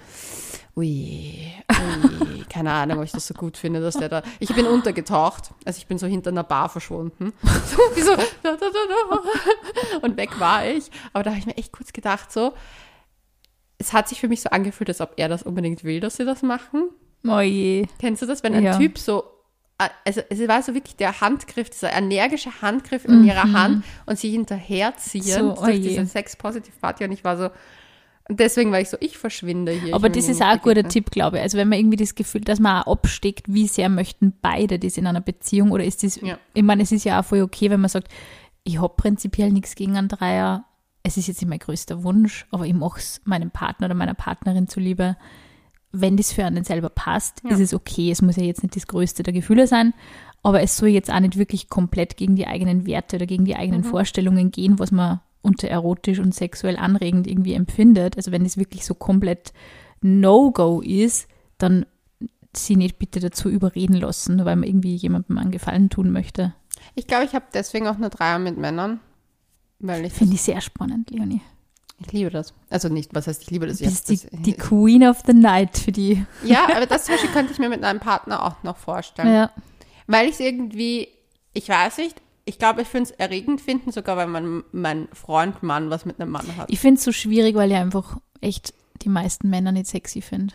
ui, 0.75 1.53
ui, 1.69 2.43
keine 2.49 2.71
Ahnung, 2.71 2.97
ob 2.97 3.03
ich 3.03 3.11
das 3.11 3.27
so 3.27 3.35
gut 3.35 3.57
finde, 3.57 3.79
dass 3.79 3.95
der 3.95 4.09
da, 4.09 4.23
ich 4.39 4.53
bin 4.55 4.65
untergetaucht, 4.65 5.51
also 5.65 5.77
ich 5.77 5.85
bin 5.85 5.99
so 5.99 6.07
hinter 6.07 6.31
einer 6.31 6.43
Bar 6.43 6.69
verschwunden. 6.69 7.33
So, 7.67 8.01
so, 8.01 8.15
da, 8.15 8.23
da, 8.43 8.55
da, 8.55 8.69
da. 8.69 9.97
und 10.01 10.17
weg 10.17 10.39
war 10.39 10.65
ich. 10.65 10.89
Aber 11.13 11.23
da 11.23 11.31
habe 11.31 11.39
ich 11.39 11.45
mir 11.45 11.57
echt 11.57 11.71
kurz 11.71 11.93
gedacht, 11.93 12.31
so, 12.31 12.53
es 13.77 13.93
hat 13.93 14.07
sich 14.09 14.19
für 14.19 14.27
mich 14.27 14.41
so 14.41 14.49
angefühlt, 14.49 14.89
als 14.89 15.01
ob 15.01 15.13
er 15.17 15.29
das 15.29 15.43
unbedingt 15.43 15.83
will, 15.83 15.99
dass 15.99 16.15
sie 16.15 16.25
das 16.25 16.41
machen. 16.41 16.89
Oh 17.27 17.39
je. 17.39 17.85
Kennst 17.99 18.21
du 18.21 18.25
das, 18.25 18.43
wenn 18.43 18.53
ein 18.53 18.63
Ja. 18.63 18.77
Typ 18.77 18.97
so, 18.97 19.23
also 20.05 20.21
es 20.29 20.47
war 20.47 20.61
so 20.63 20.73
wirklich 20.73 20.95
der 20.95 21.21
Handgriff, 21.21 21.69
dieser 21.69 21.93
energische 21.93 22.61
Handgriff 22.61 23.05
in 23.05 23.23
ihrer 23.23 23.51
Hand 23.53 23.83
und 24.05 24.17
sie 24.17 24.31
hinterherziehen 24.31 25.23
Mhm. 25.25 25.29
So, 25.29 25.51
oh 25.61 25.65
durch 25.65 25.77
je. 25.77 25.89
diese 25.89 26.05
Sex-Positive-Party 26.05 27.03
und 27.05 27.11
ich 27.11 27.23
war 27.23 27.37
so, 27.37 27.49
und 28.29 28.39
deswegen 28.39 28.71
war 28.71 28.81
ich 28.81 28.89
so, 28.89 28.97
ich 28.99 29.17
verschwinde 29.17 29.71
hier. 29.71 29.95
Aber 29.95 30.09
das 30.09 30.27
ist 30.27 30.41
auch 30.41 30.47
ein 30.47 30.59
guter. 30.59 30.83
Tipp, 30.83 31.11
glaube 31.11 31.37
ich. 31.37 31.43
Also 31.43 31.57
wenn 31.57 31.69
man 31.69 31.79
irgendwie 31.79 31.95
das 31.97 32.13
Gefühl, 32.15 32.41
dass 32.41 32.59
man 32.59 32.81
auch 32.83 32.91
absteckt, 32.91 33.45
wie 33.47 33.67
sehr 33.67 33.87
möchten 33.87 34.33
beide 34.41 34.79
das 34.79 34.97
in 34.97 35.07
einer 35.07 35.21
Beziehung 35.21 35.71
oder 35.71 35.85
ist 35.85 36.03
das, 36.03 36.19
Ja. 36.21 36.37
ich 36.53 36.63
meine, 36.63 36.83
es 36.83 36.91
ist 36.91 37.05
ja 37.05 37.19
auch 37.21 37.25
voll 37.25 37.41
okay, 37.41 37.69
wenn 37.69 37.79
man 37.79 37.89
sagt, 37.89 38.09
ich 38.63 38.81
habe 38.81 38.93
prinzipiell 38.97 39.51
nichts 39.51 39.75
gegen 39.75 39.95
einen 39.95 40.09
Dreier, 40.09 40.65
es 41.03 41.15
ist 41.15 41.27
jetzt 41.27 41.39
nicht 41.41 41.47
mein 41.49 41.59
größter 41.59 42.03
Wunsch, 42.03 42.45
aber 42.51 42.65
ich 42.65 42.73
mache 42.73 42.99
es 42.99 43.21
meinem 43.23 43.49
Partner 43.49 43.85
oder 43.85 43.95
meiner 43.95 44.13
Partnerin 44.13 44.67
zuliebe. 44.67 45.15
Wenn 45.99 46.17
das 46.17 46.31
für 46.33 46.45
einen 46.45 46.63
selber 46.63 46.89
passt, 46.89 47.41
Ja. 47.43 47.51
ist 47.51 47.59
es 47.59 47.73
okay. 47.73 48.11
Es 48.11 48.21
muss 48.21 48.35
ja 48.35 48.43
jetzt 48.43 48.63
nicht 48.63 48.75
das 48.75 48.87
größte 48.87 49.23
der 49.23 49.33
Gefühle 49.33 49.67
sein, 49.67 49.93
aber 50.43 50.61
es 50.61 50.77
soll 50.77 50.89
jetzt 50.89 51.11
auch 51.11 51.19
nicht 51.19 51.37
wirklich 51.37 51.69
komplett 51.69 52.17
gegen 52.17 52.35
die 52.35 52.47
eigenen 52.47 52.85
Werte 52.85 53.15
oder 53.17 53.25
gegen 53.25 53.45
die 53.45 53.55
eigenen 53.55 53.83
Vorstellungen 53.83 54.51
gehen, 54.51 54.79
was 54.79 54.91
man 54.91 55.19
unter 55.41 55.67
erotisch 55.69 56.19
und 56.19 56.35
sexuell 56.35 56.77
anregend 56.77 57.25
irgendwie 57.27 57.53
empfindet. 57.53 58.17
Also 58.17 58.31
wenn 58.31 58.43
das 58.43 58.57
wirklich 58.57 58.85
so 58.85 58.93
komplett 58.93 59.53
No-Go 60.01 60.81
ist, 60.81 61.27
dann 61.57 61.85
sie 62.55 62.75
nicht 62.75 62.97
bitte 62.99 63.19
dazu 63.19 63.49
überreden 63.49 63.93
lassen, 63.95 64.37
nur 64.37 64.45
weil 64.45 64.55
man 64.55 64.67
irgendwie 64.67 64.95
jemandem 64.95 65.37
einen 65.37 65.51
Gefallen 65.51 65.89
tun 65.89 66.11
möchte. 66.11 66.53
Ich 66.95 67.07
glaube, 67.07 67.25
ich 67.25 67.33
habe 67.33 67.45
deswegen 67.53 67.87
auch 67.87 67.95
eine 67.95 68.09
Dreier 68.09 68.39
mit 68.39 68.57
Männern, 68.57 68.99
weil 69.79 70.05
ich, 70.05 70.13
Finde 70.13 70.35
ich 70.35 70.41
sehr 70.41 70.61
spannend, 70.61 71.11
Leonie. 71.11 71.41
Ich 71.99 72.11
liebe 72.11 72.29
das. 72.29 72.53
Also 72.69 72.89
nicht, 72.89 73.15
was 73.15 73.27
heißt, 73.27 73.41
ich 73.43 73.49
liebe 73.49 73.65
das. 73.65 73.79
Du 73.79 73.85
bist 73.85 74.09
die, 74.09 74.19
die 74.31 74.53
Queen 74.53 75.03
of 75.03 75.23
the 75.25 75.33
Night 75.33 75.77
für 75.77 75.91
die. 75.91 76.25
ja, 76.43 76.67
aber 76.75 76.85
das 76.85 77.05
zum 77.05 77.15
Beispiel 77.15 77.31
könnte 77.31 77.53
ich 77.53 77.59
mir 77.59 77.69
mit 77.69 77.83
einem 77.83 77.99
Partner 77.99 78.43
auch 78.43 78.63
noch 78.63 78.77
vorstellen. 78.77 79.33
Ja. 79.33 79.51
Weil 80.05 80.27
ich 80.27 80.33
es 80.33 80.39
irgendwie, 80.39 81.07
ich 81.53 81.67
weiß 81.67 81.97
nicht, 81.97 82.21
ich 82.45 82.59
glaube, 82.59 82.83
ich 82.83 82.87
finde 82.87 83.09
es 83.09 83.11
erregend 83.11 83.61
finden, 83.61 83.91
sogar 83.91 84.15
weil 84.15 84.27
mein, 84.27 84.63
mein 84.71 85.07
Freund 85.11 85.63
Mann 85.63 85.89
was 85.89 86.05
mit 86.05 86.19
einem 86.19 86.31
Mann 86.31 86.55
hat. 86.55 86.69
Ich 86.71 86.79
finde 86.79 86.99
es 86.99 87.03
so 87.03 87.11
schwierig, 87.11 87.55
weil 87.55 87.71
ich 87.71 87.77
einfach 87.77 88.17
echt 88.41 88.73
die 89.01 89.09
meisten 89.09 89.49
Männer 89.49 89.71
nicht 89.71 89.87
sexy 89.87 90.21
finde. 90.21 90.53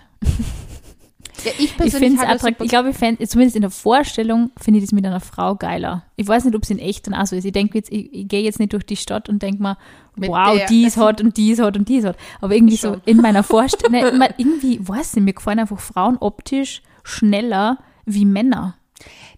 Ja, 1.44 1.50
ich 1.58 1.64
Ich 1.64 1.76
persönlich 1.76 2.10
finde 2.10 2.22
es 2.24 2.28
attraktiv. 2.28 2.64
Ich 2.64 2.68
glaube, 2.70 2.92
zumindest 3.26 3.56
in 3.56 3.62
der 3.62 3.70
Vorstellung 3.70 4.50
finde 4.60 4.78
ich 4.78 4.84
das 4.84 4.92
mit 4.92 5.04
einer 5.06 5.20
Frau 5.20 5.54
geiler. 5.56 6.04
Ich 6.16 6.28
weiß 6.28 6.44
nicht, 6.44 6.54
ob 6.54 6.62
es 6.62 6.70
in 6.70 6.78
echt 6.78 7.06
dann 7.06 7.14
auch 7.14 7.26
so 7.26 7.34
ist. 7.36 7.44
Ich 7.44 7.52
denke 7.52 7.78
jetzt, 7.78 7.90
ich, 7.90 8.12
ich 8.12 8.28
gehe 8.28 8.42
jetzt 8.42 8.58
nicht 8.58 8.72
durch 8.72 8.84
die 8.84 8.96
Stadt 8.96 9.28
und 9.28 9.42
denke 9.42 9.62
mir, 9.62 9.78
Mit 10.14 10.28
wow, 10.28 10.54
der- 10.56 10.66
die 10.66 10.84
ist 10.84 10.96
hot 10.98 11.20
und 11.20 11.36
die 11.36 11.50
ist 11.52 11.60
hot 11.62 11.76
und 11.76 11.88
die 11.88 11.96
ist 11.96 12.06
hot. 12.06 12.16
Aber 12.40 12.54
irgendwie 12.54 12.76
so 12.76 12.92
Schon. 12.92 13.02
in 13.06 13.16
meiner 13.18 13.42
Vorstellung, 13.42 13.92
man- 14.18 14.34
irgendwie, 14.36 14.78
weiß 14.86 15.14
nicht, 15.16 15.24
mir 15.24 15.32
gefallen 15.32 15.58
einfach 15.58 15.80
Frauen 15.80 16.16
optisch 16.18 16.82
schneller 17.02 17.78
wie 18.04 18.24
Männer. 18.26 18.76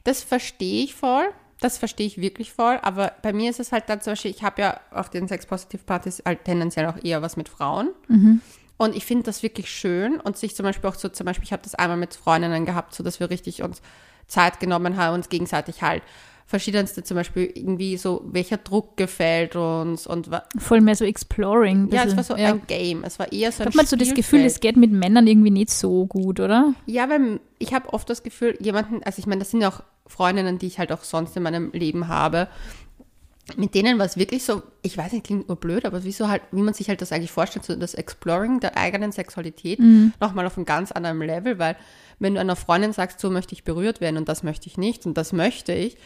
Das 0.03 0.23
verstehe 0.23 0.85
ich 0.85 0.95
voll. 0.95 1.25
Das 1.61 1.79
verstehe 1.79 2.07
ich 2.07 2.19
wirklich 2.21 2.53
voll. 2.53 2.79
Aber 2.83 3.13
bei 3.23 3.33
mir 3.33 3.49
ist 3.49 3.61
es 3.61 3.73
halt 3.73 3.85
dann 3.89 4.01
zum 4.03 4.11
Beispiel, 4.13 4.33
ich 4.33 4.43
habe 4.43 4.61
ja 4.61 4.81
auf 4.91 5.09
den 5.09 5.29
Sex-Positive-Partys 5.29 6.23
halt 6.27 6.45
tendenziell 6.45 6.87
auch 6.87 7.03
eher 7.03 7.23
was 7.23 7.37
mit 7.39 7.49
Frauen. 7.49 7.89
Und 8.77 8.97
ich 8.97 9.05
finde 9.05 9.25
das 9.25 9.43
wirklich 9.43 9.71
schön. 9.71 10.21
Und 10.21 10.37
sich 10.37 10.55
zum 10.57 10.65
Beispiel 10.65 10.89
auch 10.91 10.95
so, 10.95 11.09
zum 11.09 11.27
Beispiel, 11.27 11.45
ich 11.45 11.53
habe 11.53 11.63
das 11.63 11.75
einmal 11.75 11.97
mit 11.97 12.15
Freundinnen 12.15 12.65
gehabt, 12.67 12.95
so 12.95 13.03
dass 13.05 13.21
wir 13.21 13.31
richtig 13.31 13.63
uns 13.63 13.81
Zeit 14.27 14.59
genommen 14.61 14.97
haben, 14.97 15.15
uns 15.15 15.29
gegenseitig 15.29 15.83
halt 15.83 16.03
verschiedenste 16.47 17.03
zum 17.03 17.15
Beispiel 17.17 17.51
irgendwie 17.55 17.97
so, 17.97 18.23
welcher 18.27 18.59
Druck 18.59 18.99
gefällt 18.99 19.57
uns 19.57 20.07
und 20.07 20.31
wa- 20.31 20.43
Voll 20.59 20.83
mehr 20.83 20.95
so 20.95 21.05
exploring. 21.07 21.89
ja, 21.91 22.05
es 22.05 22.17
war 22.17 22.23
so 22.25 22.37
ja. 22.37 22.51
ein 22.51 22.67
Game. 22.67 23.03
Es 23.03 23.19
war 23.19 23.33
eher 23.33 23.51
so 23.51 23.63
ein 23.63 23.69
Hat 23.69 23.75
man 23.75 23.87
so 23.87 23.97
das 23.97 24.13
Gefühl, 24.13 24.41
es 24.41 24.61
geht 24.61 24.77
mit 24.77 24.93
Männern 24.93 25.27
irgendwie 25.27 25.51
nicht 25.51 25.71
so 25.71 26.05
gut, 26.07 26.41
oder? 26.41 26.75
Ja, 26.85 27.09
weil 27.09 27.41
ich 27.59 27.73
habe 27.73 27.91
oft 27.95 28.11
das 28.11 28.23
Gefühl, 28.23 28.57
jemanden, 28.61 29.03
also 29.05 29.21
ich 29.21 29.27
meine, 29.27 29.39
das 29.39 29.53
sind 29.53 29.63
ja 29.63 29.69
auch 29.71 29.83
Freundinnen, 30.07 30.59
die 30.59 30.67
ich 30.67 30.79
halt 30.79 30.93
auch 30.93 31.03
sonst 31.03 31.35
in 31.35 31.43
meinem 31.43 31.71
Leben 31.73 32.09
habe. 32.09 32.49
Mit 33.57 33.75
denen 33.75 33.99
war 33.99 34.07
es 34.07 34.17
wirklich 34.17 34.43
so, 34.45 34.63
ich 34.83 34.97
weiß 34.97 35.13
nicht, 35.13 35.27
klingt 35.27 35.49
nur 35.49 35.57
blöd, 35.57 35.85
aber 35.85 36.03
wie 36.05 36.13
so 36.13 36.29
halt, 36.29 36.43
wie 36.51 36.63
man 36.63 36.73
sich 36.75 36.89
halt 36.89 37.03
das 37.03 37.13
eigentlich 37.13 37.31
vorstellt, 37.31 37.65
so 37.67 37.77
das 37.77 37.95
Exploring 37.95 38.61
der 38.61 38.77
eigenen 38.77 39.13
Sexualität 39.13 39.79
nochmal 40.21 40.47
auf 40.47 40.57
einem 40.57 40.65
ganz 40.65 40.93
anderen 40.93 41.19
Level, 41.21 41.59
weil 41.59 41.77
wenn 42.19 42.35
du 42.35 42.41
einer 42.41 42.57
Freundin 42.57 42.93
sagst, 42.95 43.21
so 43.21 43.29
möchte 43.31 43.53
ich 43.55 43.65
berührt 43.65 44.01
werden 44.01 44.17
und 44.17 44.29
das 44.29 44.43
möchte 44.45 44.67
ich 44.69 44.79
nicht 44.79 45.05
und 45.05 45.15
das 45.19 45.33
möchte 45.33 45.73
ich, 45.73 45.97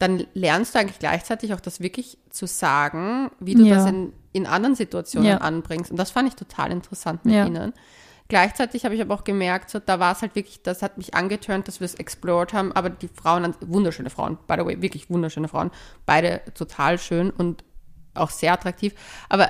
dann 0.00 0.26
lernst 0.34 0.74
du 0.74 0.78
eigentlich 0.80 0.98
gleichzeitig 0.98 1.54
auch 1.54 1.60
das 1.60 1.80
wirklich 1.80 2.18
zu 2.30 2.46
sagen, 2.46 3.30
wie 3.40 3.54
du 3.54 3.64
Ja. 3.64 3.76
das 3.76 3.86
in, 3.86 4.12
in 4.32 4.46
anderen 4.46 4.74
Situationen 4.74 5.28
Ja. 5.28 5.36
anbringst. 5.38 5.90
Und 5.90 5.96
das 5.98 6.10
fand 6.10 6.28
ich 6.28 6.34
total 6.34 6.70
interessant 6.72 7.24
mit 7.24 7.34
Ja. 7.34 7.46
ihnen. 7.46 7.72
Gleichzeitig 8.28 8.84
habe 8.84 8.94
ich 8.94 9.00
aber 9.00 9.14
auch 9.14 9.24
gemerkt, 9.24 9.70
so, 9.70 9.78
da 9.78 9.98
war 10.00 10.12
es 10.12 10.20
halt 10.22 10.34
wirklich, 10.34 10.62
das 10.62 10.82
hat 10.82 10.98
mich 10.98 11.14
angeturnt, 11.14 11.66
dass 11.66 11.80
wir 11.80 11.86
es 11.86 11.94
explored 11.94 12.52
haben, 12.52 12.72
aber 12.72 12.90
die 12.90 13.08
Frauen, 13.08 13.44
an- 13.46 13.54
wunderschöne 13.60 14.10
Frauen, 14.10 14.36
by 14.46 14.54
the 14.58 14.66
way, 14.66 14.82
wirklich 14.82 15.08
wunderschöne 15.08 15.48
Frauen, 15.48 15.70
beide 16.04 16.42
total 16.54 16.98
schön 16.98 17.30
und 17.30 17.64
auch 18.14 18.30
sehr 18.30 18.52
attraktiv, 18.52 18.94
aber 19.30 19.48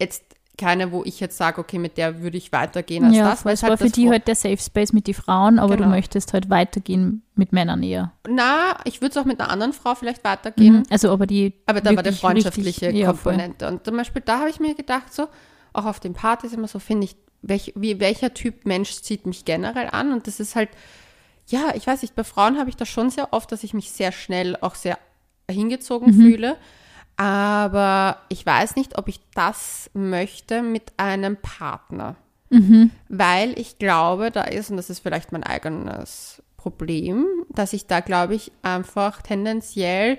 jetzt 0.00 0.22
keine, 0.56 0.92
wo 0.92 1.02
ich 1.04 1.18
jetzt 1.18 1.36
sage, 1.36 1.60
okay, 1.60 1.78
mit 1.80 1.98
der 1.98 2.22
würde 2.22 2.36
ich 2.38 2.52
weitergehen 2.52 3.04
als 3.04 3.16
ja, 3.16 3.28
das. 3.30 3.44
weil 3.44 3.54
es 3.54 3.62
war 3.64 3.76
für 3.76 3.84
das 3.84 3.92
die 3.92 4.08
halt 4.08 4.28
der 4.28 4.36
Safe 4.36 4.56
Space 4.56 4.92
mit 4.92 5.08
den 5.08 5.14
Frauen, 5.14 5.58
aber 5.58 5.76
du 5.76 5.82
Genau. 5.82 5.94
möchtest 5.96 6.32
halt 6.32 6.48
weitergehen 6.48 7.22
mit 7.34 7.52
Männern 7.52 7.82
eher. 7.82 8.12
Na, 8.28 8.76
ich 8.84 9.00
würde 9.00 9.10
es 9.10 9.16
auch 9.16 9.24
mit 9.24 9.40
einer 9.40 9.50
anderen 9.50 9.72
Frau 9.72 9.96
vielleicht 9.96 10.22
weitergehen. 10.22 10.76
Mhm. 10.76 10.82
Also 10.90 11.10
aber 11.10 11.26
die 11.26 11.54
Aber 11.66 11.80
da 11.80 11.94
war 11.96 12.04
die 12.04 12.12
freundschaftliche 12.12 12.86
richtig- 12.86 13.00
ja. 13.02 13.08
Komponente. 13.08 13.66
und 13.66 13.84
zum 13.84 13.96
Beispiel, 13.96 14.22
da 14.24 14.38
habe 14.38 14.48
ich 14.48 14.60
mir 14.60 14.76
gedacht, 14.76 15.12
so, 15.12 15.26
auch 15.72 15.86
auf 15.86 15.98
den 15.98 16.12
Partys 16.14 16.52
immer 16.52 16.68
so, 16.68 16.78
finde 16.78 17.06
ich, 17.06 17.16
welch, 17.46 17.72
wie, 17.76 18.00
welcher 18.00 18.34
Typ 18.34 18.66
Mensch 18.66 18.90
zieht 19.02 19.26
mich 19.26 19.44
generell 19.44 19.88
an? 19.90 20.12
Und 20.12 20.26
das 20.26 20.40
ist 20.40 20.56
halt, 20.56 20.70
ja, 21.46 21.72
ich 21.74 21.86
weiß 21.86 22.02
nicht, 22.02 22.14
bei 22.14 22.24
Frauen 22.24 22.58
habe 22.58 22.70
ich 22.70 22.76
das 22.76 22.88
schon 22.88 23.10
sehr 23.10 23.32
oft, 23.32 23.52
dass 23.52 23.64
ich 23.64 23.74
mich 23.74 23.90
sehr 23.90 24.12
schnell 24.12 24.56
auch 24.60 24.74
sehr 24.74 24.98
hingezogen 25.50 26.16
Mhm. 26.16 26.20
fühle. 26.22 26.56
Aber 27.16 28.18
ich 28.28 28.44
weiß 28.44 28.76
nicht, 28.76 28.98
ob 28.98 29.08
ich 29.08 29.20
das 29.34 29.90
möchte 29.94 30.62
mit 30.62 30.92
einem 30.96 31.36
Partner. 31.36 32.16
Mhm. 32.50 32.90
Weil 33.08 33.58
ich 33.58 33.78
glaube, 33.78 34.30
da 34.30 34.42
ist, 34.42 34.70
und 34.70 34.76
das 34.76 34.90
ist 34.90 35.00
vielleicht 35.00 35.32
mein 35.32 35.44
eigenes 35.44 36.42
Problem, 36.56 37.26
dass 37.50 37.72
ich 37.72 37.86
da, 37.86 38.00
glaube 38.00 38.34
ich, 38.34 38.50
einfach 38.62 39.22
tendenziell 39.22 40.18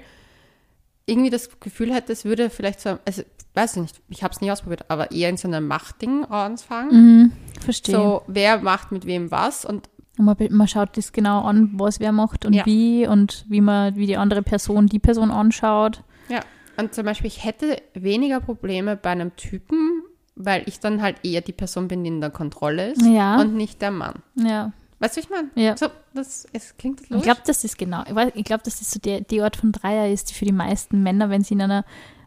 irgendwie 1.05 1.29
das 1.29 1.59
Gefühl 1.59 1.93
hätte, 1.93 2.13
es 2.13 2.25
würde 2.25 2.49
vielleicht 2.49 2.79
so, 2.81 2.97
also 3.05 3.23
weiß 3.55 3.75
ich 3.77 3.81
nicht, 3.81 4.01
ich 4.09 4.23
habe 4.23 4.33
es 4.33 4.41
nie 4.41 4.51
ausprobiert, 4.51 4.85
aber 4.89 5.11
eher 5.11 5.29
in 5.29 5.37
so 5.37 5.47
einem 5.47 5.67
Machtding 5.67 6.25
anfangen. 6.25 6.91
Mhm, 6.91 7.31
verstehe. 7.61 7.95
So, 7.95 8.21
wer 8.27 8.59
macht 8.59 8.91
mit 8.91 9.05
wem 9.05 9.31
was 9.31 9.65
und 9.65 9.89
Und 10.17 10.25
man, 10.25 10.35
man 10.51 10.67
schaut 10.67 10.95
das 10.97 11.11
genau 11.11 11.41
an, 11.43 11.71
was 11.73 11.99
wer 11.99 12.11
macht 12.11 12.45
und 12.45 12.53
Ja. 12.53 12.65
wie 12.65 13.05
und 13.07 13.45
wie 13.49 13.61
man, 13.61 13.95
wie 13.95 14.07
die 14.07 14.17
andere 14.17 14.41
Person 14.43 14.87
die 14.87 14.99
Person 14.99 15.31
anschaut. 15.31 16.03
ja. 16.29 16.39
Und 16.77 16.93
zum 16.93 17.05
Beispiel, 17.05 17.27
ich 17.27 17.45
hätte 17.45 17.81
weniger 17.93 18.41
Probleme 18.41 18.97
bei 18.97 19.09
einem 19.11 19.33
Typen, 19.37 20.01
weil 20.35 20.63
ich 20.65 20.81
dann 20.81 21.01
halt 21.01 21.15
eher 21.23 21.39
die 21.39 21.53
Person 21.53 21.87
bin, 21.87 22.03
die 22.03 22.09
in 22.09 22.19
der 22.19 22.31
Kontrolle 22.31 22.91
ist 22.91 23.01
Ja. 23.05 23.39
und 23.39 23.55
nicht 23.55 23.81
der 23.81 23.91
Mann. 23.91 24.15
Ja. 24.35 24.73
Weißt 24.99 25.15
du, 25.15 25.21
ich 25.21 25.29
meine? 25.29 25.47
Ja. 25.55 25.77
So, 25.77 25.87
das, 26.13 26.45
es 26.51 26.75
klingt 26.75 26.99
das 26.99 27.11
Ich 27.17 27.23
glaube, 27.23 27.39
dass 27.45 27.61
das 27.61 27.77
genau, 27.77 28.03
ich, 28.05 28.11
weiß- 28.11 28.31
ich 28.35 28.43
glaube, 28.43 28.63
dass 28.63 28.79
das 28.79 28.91
so 28.91 28.99
der, 28.99 29.21
die 29.21 29.41
Art 29.41 29.55
von 29.55 29.71
Dreier 29.71 30.11
ist, 30.11 30.29
die 30.29 30.33
für 30.33 30.43
die 30.43 30.51
meisten 30.51 31.01
Männer, 31.01 31.29
wenn 31.29 31.43
sie 31.43 31.53
in 31.53 31.61
einer 31.61 31.85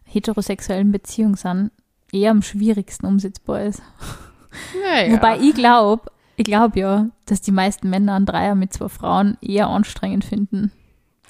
heterosexuellen 0.09 0.91
Beziehung 0.93 1.37
sind, 1.37 1.71
eher 2.13 2.31
am 2.31 2.43
schwierigsten 2.43 3.07
umsetzbar 3.07 3.63
ist. 3.65 3.83
ja, 5.07 5.13
Wobei 5.13 5.39
ich 5.41 5.55
glaube, 5.55 6.11
ich 6.37 6.45
glaube 6.45 6.79
ja, 6.81 7.07
dass 7.27 7.41
die 7.41 7.53
meisten 7.53 7.91
Männer 7.91 8.15
einen 8.15 8.27
Dreier 8.27 8.55
mit 8.55 8.73
zwei 8.73 8.89
Frauen 8.89 9.37
eher 9.41 9.69
anstrengend 9.69 10.25
finden. 10.25 10.73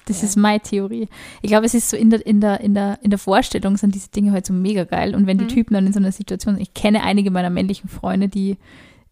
Das 0.05 0.21
Ja. 0.21 0.27
ist 0.27 0.37
meine 0.37 0.61
Theorie. 0.61 1.07
Ich 1.41 1.49
glaube, 1.49 1.65
es 1.65 1.73
ist 1.75 1.89
so 1.89 1.97
in 1.97 2.09
der, 2.09 2.25
in 2.25 2.41
der, 2.41 2.61
in 2.61 2.73
der, 2.73 2.97
in 3.03 3.09
der 3.11 3.19
Vorstellung 3.19 3.77
sind 3.77 3.93
diese 3.93 4.09
Dinge 4.09 4.31
halt 4.31 4.45
so 4.45 4.53
mega 4.53 4.83
geil. 4.83 5.13
Und 5.13 5.27
wenn 5.27 5.37
die 5.37 5.43
Mhm. 5.43 5.49
Typen 5.49 5.73
dann 5.75 5.85
in 5.85 5.93
so 5.93 5.99
einer 5.99 6.11
Situation, 6.11 6.57
ich 6.57 6.73
kenne 6.73 7.03
einige 7.03 7.29
meiner 7.29 7.49
männlichen 7.51 7.89
Freunde, 7.89 8.27
die 8.27 8.57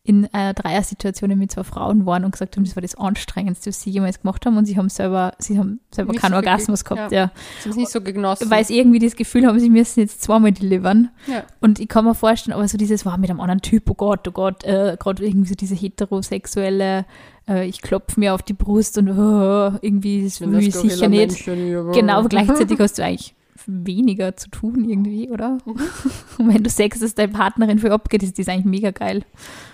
in 0.07 0.25
einer 0.31 0.53
Dreier-Situation 0.53 1.37
mit 1.37 1.51
zwei 1.51 1.65
Frauen 1.65 2.05
waren 2.05 2.23
und 2.23 2.31
gesagt 2.31 2.55
haben, 2.55 2.63
das 2.63 2.77
war 2.77 2.81
das 2.81 2.95
Anstrengendste, 2.95 3.71
was 3.71 3.81
sie 3.81 3.89
jemals 3.89 4.21
gemacht 4.21 4.45
haben 4.45 4.55
und 4.55 4.63
sie 4.63 4.77
haben 4.77 4.87
selber, 4.87 5.33
sie 5.37 5.59
haben 5.59 5.81
selber 5.93 6.13
Nicht 6.13 6.21
keinen 6.21 6.31
so 6.31 6.37
Orgasmus 6.37 6.85
gehabt, 6.85 7.11
ja. 7.11 7.31
Sie 7.59 7.65
haben 7.65 7.71
es 7.71 7.75
nicht 7.75 7.91
so 7.91 7.99
genossen. 7.99 8.49
Weil 8.49 8.63
sie 8.63 8.79
irgendwie 8.79 8.99
das 8.99 9.17
Gefühl 9.17 9.45
haben, 9.45 9.59
sie 9.59 9.69
müssen 9.69 9.99
jetzt 9.99 10.21
zweimal 10.21 10.53
delivern. 10.53 11.09
ja. 11.27 11.43
Und 11.59 11.79
ich 11.81 11.89
kann 11.89 12.05
mir 12.05 12.15
vorstellen, 12.15 12.55
aber 12.55 12.65
so 12.69 12.77
dieses 12.77 13.05
war 13.05 13.17
mit 13.17 13.29
einem 13.29 13.41
anderen 13.41 13.61
Typ, 13.61 13.89
oh 13.89 13.95
Gott, 13.95 14.25
oh 14.29 14.31
Gott, 14.31 14.63
äh, 14.63 14.95
gerade 14.97 15.25
irgendwie 15.25 15.49
so 15.49 15.55
diese 15.55 15.75
heterosexuelle, 15.75 17.05
äh, 17.49 17.67
ich 17.67 17.81
klopfe 17.81 18.17
mir 18.17 18.33
auf 18.33 18.43
die 18.43 18.53
Brust 18.53 18.97
und 18.97 19.09
oh, 19.09 19.77
irgendwie 19.81 20.23
will 20.39 20.59
ich 20.63 20.73
sicher 20.73 21.09
nicht. 21.09 21.43
Genau, 21.43 22.19
aber 22.19 22.29
gleichzeitig 22.29 22.79
hast 22.79 22.97
du 22.97 23.03
eigentlich 23.03 23.35
weniger 23.67 24.35
zu 24.37 24.49
tun 24.49 24.89
irgendwie, 24.89 25.29
oder? 25.29 25.57
Und 25.65 26.47
wenn 26.47 26.63
du 26.63 26.69
Sex 26.69 26.99
dass 26.99 27.13
deine 27.15 27.33
Partnerin 27.33 27.79
für 27.79 27.91
abgeht, 27.91 28.23
ist 28.23 28.39
das 28.39 28.47
eigentlich 28.47 28.65
mega 28.65 28.91
geil. 28.91 29.23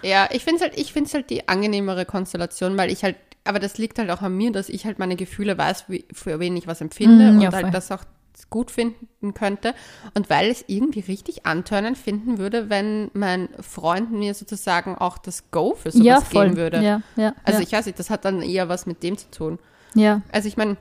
Ja, 0.01 0.27
ich 0.32 0.43
finde 0.43 0.58
es 0.58 0.62
halt, 0.63 0.79
ich 0.79 0.91
find's 0.91 1.13
halt 1.13 1.29
die 1.29 1.47
angenehmere 1.47 2.06
Konstellation, 2.06 2.75
weil 2.77 2.91
ich 2.91 3.03
halt, 3.03 3.15
aber 3.43 3.60
das 3.60 3.77
liegt 3.77 3.99
halt 3.99 4.10
auch 4.10 4.21
an 4.21 4.36
mir, 4.36 4.51
dass 4.51 4.69
ich 4.69 4.86
halt 4.86 4.99
meine 4.99 5.15
Gefühle 5.15 5.58
weiß, 5.58 5.86
wie, 5.89 6.06
für 6.12 6.39
wen 6.39 6.58
ich 6.58 6.65
was 6.67 6.82
empfinde 6.82 7.29
Mhm, 7.32 7.36
und 7.38 7.41
ja, 7.41 7.51
voll. 7.51 7.63
halt 7.63 7.73
das 7.73 7.91
auch 7.91 8.03
gut 8.49 8.71
finden 8.71 9.34
könnte. 9.36 9.75
Und 10.15 10.29
weil 10.29 10.49
ich 10.49 10.62
es 10.62 10.65
irgendwie 10.67 11.01
richtig 11.01 11.45
antörnend 11.45 11.97
finden 11.97 12.39
würde, 12.39 12.69
wenn 12.69 13.12
mein 13.13 13.47
Freund 13.62 14.12
mir 14.12 14.34
sozusagen 14.34 14.95
auch 14.95 15.19
das 15.19 15.51
Go 15.51 15.75
für 15.75 15.91
sowas 15.91 16.06
ja, 16.06 16.19
voll. 16.21 16.45
geben 16.45 16.58
würde. 16.58 16.82
Ja, 16.84 17.01
ja, 17.15 17.34
Also 17.43 17.60
ja, 17.60 17.65
ich 17.67 17.71
weiß 17.71 17.86
nicht, 17.86 17.99
das 17.99 18.10
hat 18.10 18.25
dann 18.25 18.41
eher 18.41 18.69
was 18.69 18.86
mit 18.88 19.03
dem 19.03 19.17
zu 19.17 19.29
tun. 19.29 19.60
ja. 19.93 20.21
Also 20.32 20.47
ich 20.47 20.58
meine, 20.58 20.77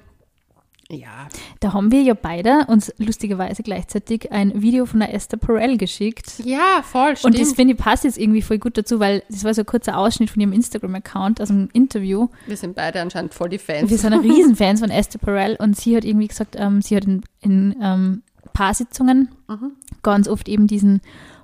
ja, 0.92 1.28
Da 1.60 1.72
haben 1.72 1.90
wir 1.90 2.02
ja 2.02 2.14
beide 2.14 2.66
uns 2.68 2.92
lustigerweise 2.98 3.62
gleichzeitig 3.62 4.30
ein 4.30 4.60
Video 4.62 4.86
von 4.86 5.00
der 5.00 5.12
Esther 5.14 5.38
Perel 5.38 5.78
geschickt. 5.78 6.34
ja, 6.44 6.82
voll, 6.82 7.10
Und 7.10 7.18
stimmt. 7.18 7.40
das 7.40 7.52
finde 7.54 7.74
ich 7.74 7.80
passt 7.80 8.04
jetzt 8.04 8.18
irgendwie 8.18 8.42
voll 8.42 8.58
gut 8.58 8.76
dazu, 8.78 9.00
weil 9.00 9.22
das 9.28 9.42
war 9.44 9.54
so 9.54 9.62
ein 9.62 9.66
kurzer 9.66 9.96
Ausschnitt 9.98 10.30
von 10.30 10.40
ihrem 10.40 10.52
Instagram-Account 10.52 11.40
aus 11.40 11.50
einem 11.50 11.68
Interview. 11.72 12.28
wir 12.46 12.56
sind 12.56 12.76
beide 12.76 13.00
anscheinend 13.00 13.34
voll 13.34 13.48
die 13.48 13.58
Fans. 13.58 13.90
Wir 13.90 13.98
sind 13.98 14.12
Riesenfans 14.14 14.80
von 14.80 14.90
Esther 14.90 15.18
Perel 15.18 15.56
und 15.58 15.76
sie 15.76 15.96
hat 15.96 16.04
irgendwie 16.04 16.28
gesagt, 16.28 16.56
ähm, 16.58 16.82
sie 16.82 16.96
hat 16.96 17.04
in, 17.06 17.22
in 17.40 17.74
ähm, 17.82 18.22
Paarsitzungen 18.52 19.28
Mhm. 19.48 19.72
ganz 20.02 20.28
oft 20.28 20.48
eben 20.48 20.66
diesen 20.66 21.00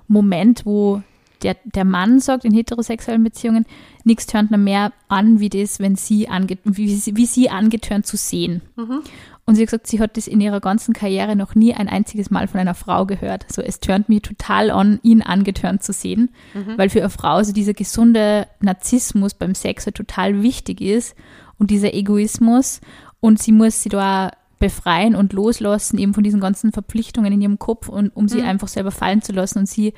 Moment, 0.07 0.65
wo 0.65 1.01
der, 1.43 1.55
der 1.63 1.85
Mann 1.85 2.19
sagt 2.19 2.43
in 2.43 2.53
heterosexuellen 2.53 3.23
Beziehungen, 3.23 3.65
nichts 4.03 4.25
tönt 4.27 4.51
mehr 4.51 4.91
an, 5.07 5.39
wie 5.39 5.47
das, 5.49 5.79
wenn 5.79 5.95
sie, 5.95 6.27
ange, 6.27 6.57
wie, 6.65 6.93
sie- 6.95 7.15
wie 7.15 7.25
sie 7.25 7.49
angetörnt 7.49 8.05
zu 8.05 8.17
sehen. 8.17 8.61
Mhm. 8.75 9.01
Und 9.49 9.55
sie 9.55 9.61
hat 9.63 9.67
gesagt, 9.67 9.87
sie 9.87 9.99
hat 9.99 10.15
das 10.15 10.27
in 10.27 10.39
ihrer 10.41 10.59
ganzen 10.59 10.93
Karriere 10.93 11.35
noch 11.35 11.55
nie 11.55 11.73
ein 11.73 11.89
einziges 11.89 12.29
Mal 12.29 12.47
von 12.47 12.59
einer 12.59 12.75
Frau 12.75 13.05
gehört. 13.05 13.45
So, 13.51 13.61
es 13.61 13.79
tönt 13.79 14.07
mich 14.07 14.21
total 14.21 14.69
an, 14.69 14.99
ihn 15.01 15.21
angetörnt 15.23 15.81
zu 15.83 15.91
sehen, 15.91 16.29
Mhm. 16.53 16.77
weil 16.77 16.89
für 16.89 16.99
eine 16.99 17.09
Frau 17.09 17.41
so 17.43 17.51
dieser 17.51 17.73
gesunde 17.73 18.47
Narzissmus 18.61 19.33
beim 19.33 19.55
Sex 19.55 19.85
halt 19.87 19.95
total 19.95 20.43
wichtig 20.43 20.81
ist 20.81 21.15
und 21.57 21.71
dieser 21.71 21.93
Egoismus 21.93 22.79
und 23.19 23.41
sie 23.41 23.51
muss 23.51 23.81
sie 23.81 23.89
da 23.89 24.31
befreien 24.59 25.15
und 25.15 25.33
loslassen 25.33 25.97
eben 25.97 26.13
von 26.13 26.23
diesen 26.23 26.41
ganzen 26.41 26.71
Verpflichtungen 26.71 27.31
in 27.33 27.41
ihrem 27.41 27.59
Kopf 27.59 27.89
und 27.89 28.09
um 28.15 28.27
sie 28.27 28.39
Mhm. 28.41 28.47
einfach 28.49 28.67
selber 28.67 28.91
fallen 28.91 29.21
zu 29.21 29.31
lassen 29.31 29.59
und 29.59 29.67
sie, 29.67 29.93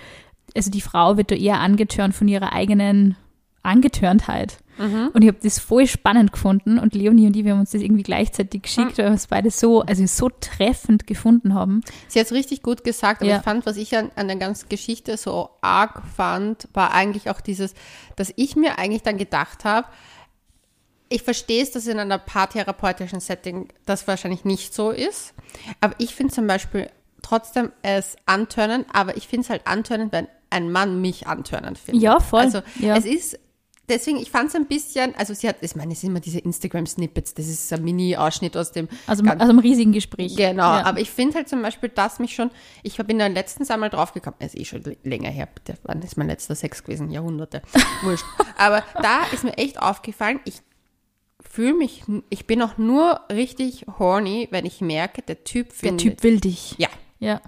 also 0.56 0.70
die 0.72 0.82
Frau 0.82 1.18
wird 1.18 1.32
da 1.32 1.36
eher 1.36 1.60
angetörnt 1.60 2.16
von 2.16 2.28
ihrer 2.28 2.54
eigenen 2.54 3.16
Angetörntheit. 3.64 4.58
Mhm. 4.78 5.10
Und 5.14 5.22
ich 5.22 5.28
habe 5.28 5.38
das 5.44 5.60
voll 5.60 5.86
spannend 5.86 6.32
gefunden 6.32 6.80
und 6.80 6.96
Leonie 6.96 7.28
und 7.28 7.36
ich, 7.36 7.44
wir 7.46 7.52
haben 7.52 7.60
uns 7.60 7.72
das 7.72 7.82
irgendwie 7.82 8.04
gleichzeitig 8.04 8.64
geschickt, 8.64 8.98
weil 8.98 9.10
wir 9.10 9.14
es 9.14 9.28
beide 9.28 9.52
so, 9.52 9.82
also 9.82 10.06
so 10.08 10.30
treffend 10.30 11.06
gefunden 11.06 11.54
haben. 11.54 11.82
Sie 12.08 12.20
hat 12.20 12.26
es 12.28 12.32
richtig 12.32 12.64
gut 12.64 12.84
gesagt, 12.84 13.22
aber 13.22 13.30
Ja. 13.30 13.38
ich 13.38 13.44
fand, 13.44 13.66
was 13.66 13.78
ich 13.78 13.96
an, 13.96 14.10
an 14.16 14.28
der 14.28 14.38
ganzen 14.38 14.70
Geschichte 14.70 15.18
so 15.18 15.50
arg 15.62 16.02
fand, 16.16 16.68
war 16.74 16.94
eigentlich 16.94 17.30
auch 17.30 17.42
dieses, 17.42 17.74
dass 18.16 18.34
ich 18.38 18.56
mir 18.56 18.80
eigentlich 18.80 19.04
dann 19.04 19.18
gedacht 19.18 19.66
habe, 19.66 19.88
ich 21.10 21.24
verstehe 21.24 21.62
es, 21.62 21.72
dass 21.72 21.88
in 21.88 22.00
einer 22.00 22.18
paartherapeutischen 22.18 23.20
Setting 23.20 23.68
das 23.86 24.08
wahrscheinlich 24.08 24.46
nicht 24.46 24.74
so 24.74 24.92
ist, 24.92 25.34
aber 25.82 25.94
ich 25.98 26.16
finde 26.16 26.34
zum 26.34 26.48
Beispiel 26.48 26.90
trotzdem 27.22 27.72
es 27.82 28.16
antörnend, 28.26 28.88
aber 28.94 29.18
ich 29.18 29.28
finde 29.28 29.44
es 29.44 29.50
halt 29.50 29.68
antörnend, 29.68 30.12
wenn 30.14 30.28
ein 30.50 30.72
Mann 30.72 31.02
mich 31.02 31.28
antörnend 31.28 31.78
findet. 31.78 32.02
Ja, 32.02 32.20
voll. 32.20 32.42
Also 32.42 32.62
Ja. 32.80 32.96
es 32.96 33.06
ist, 33.06 33.38
deswegen, 33.92 34.18
ich 34.18 34.32
fand 34.32 34.50
es 34.50 34.56
ein 34.56 34.66
bisschen, 34.66 35.14
also 35.16 35.34
sie 35.34 35.48
hat, 35.48 35.58
ich 35.62 35.76
meine, 35.76 35.94
es 35.94 36.02
sind 36.02 36.10
immer 36.10 36.20
diese 36.20 36.40
Instagram-Snippets, 36.40 37.34
das 37.36 37.48
ist 37.48 37.72
ein 37.72 37.84
Mini-Ausschnitt 37.84 38.58
aus 38.58 38.72
dem 38.72 38.88
Also 39.06 39.24
aus 39.24 39.30
einem 39.40 39.60
riesigen 39.60 39.92
Gespräch. 39.92 40.36
Genau, 40.36 40.64
Ja. 40.78 40.84
aber 40.86 41.00
ich 41.00 41.12
finde 41.12 41.36
halt 41.36 41.50
zum 41.50 41.62
Beispiel, 41.62 41.90
dass 41.90 42.18
mich 42.20 42.34
schon, 42.34 42.50
ich 42.82 42.98
bin 42.98 43.20
da 43.20 43.28
letztens 43.28 43.70
einmal 43.70 43.90
draufgekommen, 43.90 44.38
es 44.40 44.54
ist 44.56 44.60
eh 44.60 44.66
schon 44.66 44.96
länger 45.04 45.30
her, 45.30 45.48
bitte, 45.54 45.78
wann 45.84 46.02
ist 46.02 46.18
mein 46.18 46.28
letzter 46.28 46.56
Sex 46.56 46.84
gewesen? 46.84 47.12
Jahrhunderte, 47.12 47.62
wurscht. 48.04 48.26
Aber 48.58 48.84
da 49.02 49.24
ist 49.34 49.44
mir 49.44 49.58
echt 49.58 49.80
aufgefallen, 49.82 50.40
ich 50.46 50.62
fühle 51.48 51.74
mich, 51.74 52.04
ich 52.30 52.48
bin 52.48 52.62
auch 52.62 52.78
nur 52.78 53.20
richtig 53.32 53.86
horny, 54.00 54.48
wenn 54.52 54.66
ich 54.66 54.80
merke, 54.82 55.22
der 55.22 55.44
Typ 55.44 55.70
Der 55.70 55.76
findet. 55.76 56.00
Typ 56.02 56.24
will 56.24 56.40
dich. 56.40 56.76
Ja. 56.78 56.88
Ja. 57.20 57.42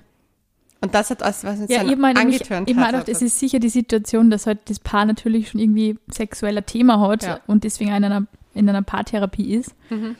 Und 0.83 0.93
das 0.93 1.09
hat 1.09 1.21
was, 1.21 1.43
was 1.43 1.59
mit 1.59 1.69
Ja, 1.69 1.77
seiner 1.79 1.91
ich 1.93 1.97
meine, 1.97 2.19
nämlich- 2.19 2.41
Angetörntheit 2.41 2.69
ich 2.69 2.75
meine 2.75 2.97
auch, 2.97 3.01
hat. 3.01 3.07
das 3.07 3.21
ist 3.21 3.39
sicher 3.39 3.59
die 3.59 3.69
Situation, 3.69 4.29
dass 4.29 4.45
halt 4.47 4.59
das 4.69 4.79
Paar 4.79 5.05
natürlich 5.05 5.49
schon 5.49 5.59
irgendwie 5.61 5.97
sexueller 6.11 6.65
Thema 6.65 6.99
hat 6.99 7.23
Ja. 7.23 7.39
und 7.47 7.63
deswegen 7.63 7.91
in 7.95 8.03
einer, 8.03 8.27
in 8.53 8.67
einer 8.69 8.81
Paartherapie 8.81 9.53
ist. 9.55 9.73
Mhm. 9.89 10.15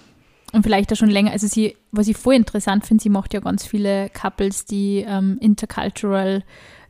und 0.54 0.62
vielleicht 0.62 0.93
auch 0.93 0.95
schon 0.95 1.10
länger, 1.10 1.32
also 1.32 1.47
sie, 1.47 1.76
was 1.91 2.08
ich 2.08 2.15
voll 2.15 2.36
interessant 2.36 2.86
finde, 2.86 3.02
sie 3.02 3.10
macht 3.10 3.34
ja 3.34 3.39
ganz 3.39 3.65
viele 3.65 4.10
Couples, 4.12 4.65
die 4.65 5.04
ähm, 5.08 5.38
intercultural 5.41 6.43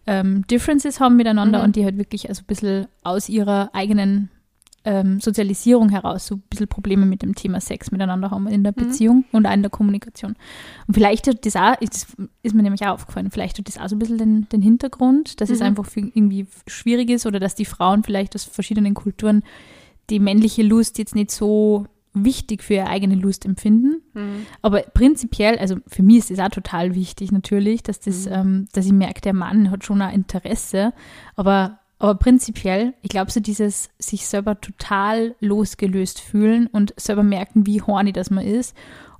ähm, 0.05 0.45
Differences 0.51 0.99
haben 0.99 1.15
miteinander 1.15 1.59
Mhm. 1.59 1.63
und 1.65 1.75
die 1.77 1.85
halt 1.85 1.97
wirklich 1.97 2.27
also 2.27 2.41
ein 2.41 2.45
bisschen 2.45 2.87
aus 3.03 3.29
ihrer 3.29 3.69
eigenen 3.73 4.29
ähm, 4.85 5.19
Sozialisierung 5.19 5.89
heraus 5.89 6.27
so 6.27 6.35
ein 6.35 6.43
bisschen 6.49 6.67
Probleme 6.67 7.05
mit 7.05 7.21
dem 7.21 7.35
Thema 7.35 7.61
Sex 7.61 7.91
miteinander 7.91 8.31
haben 8.31 8.47
in 8.47 8.63
der 8.63 8.73
Mhm. 8.75 8.83
Beziehung 8.87 9.25
und 9.31 9.45
auch 9.45 9.53
in 9.53 9.61
der 9.61 9.71
Kommunikation. 9.71 10.35
Und 10.87 10.93
vielleicht 10.93 11.27
hat 11.27 11.45
das 11.45 11.55
auch, 11.55 11.79
ist, 11.79 12.07
ist 12.41 12.53
mir 12.55 12.63
nämlich 12.63 12.81
auch 12.83 12.93
aufgefallen, 12.93 13.31
vielleicht 13.31 13.57
hat 13.57 13.67
das 13.67 13.77
auch 13.77 13.87
so 13.87 13.95
ein 13.95 13.99
bisschen 13.99 14.17
den, 14.17 14.49
den 14.49 14.61
Hintergrund, 14.61 15.39
dass 15.41 15.49
es 15.49 15.59
Mhm. 15.59 15.65
einfach 15.67 15.85
für 15.85 16.01
irgendwie 16.01 16.47
schwierig 16.67 17.09
ist 17.09 17.25
oder 17.25 17.39
dass 17.39 17.55
die 17.55 17.65
Frauen 17.65 18.03
vielleicht 18.03 18.35
aus 18.35 18.43
verschiedenen 18.43 18.93
Kulturen 18.93 19.43
die 20.09 20.19
männliche 20.19 20.63
Lust 20.63 20.97
jetzt 20.97 21.15
nicht 21.15 21.31
so 21.31 21.85
wichtig 22.15 22.61
für 22.61 22.75
ihre 22.75 22.87
eigene 22.87 23.15
Lust 23.15 23.43
empfinden. 23.45 24.01
Mhm. 24.13 24.45
Aber 24.61 24.81
prinzipiell, 24.81 25.57
also 25.57 25.77
für 25.87 26.03
mich 26.03 26.17
ist 26.17 26.29
das 26.31 26.39
auch 26.39 26.49
total 26.49 26.93
wichtig 26.93 27.31
natürlich, 27.31 27.81
dass 27.81 27.99
das, 28.01 28.27
ähm, 28.27 28.67
dass 28.73 28.85
ich 28.85 28.91
merke, 28.91 29.21
der 29.21 29.33
Mann 29.33 29.71
hat 29.71 29.83
schon 29.83 30.01
ein 30.01 30.13
Interesse, 30.13 30.93
aber 31.35 31.79
aber 32.03 32.15
prinzipiell, 32.15 32.93
ich 33.01 33.09
glaube 33.09 33.31
so 33.31 33.39
dieses 33.39 33.89
sich 33.97 34.25
selber 34.27 34.59
total 34.59 35.35
losgelöst 35.39 36.19
fühlen 36.19 36.67
und 36.67 36.93
selber 36.97 37.23
merken, 37.23 37.65
wie 37.65 37.81
horny 37.81 38.11
das 38.11 38.29
man 38.29 38.45
ist, 38.45 38.75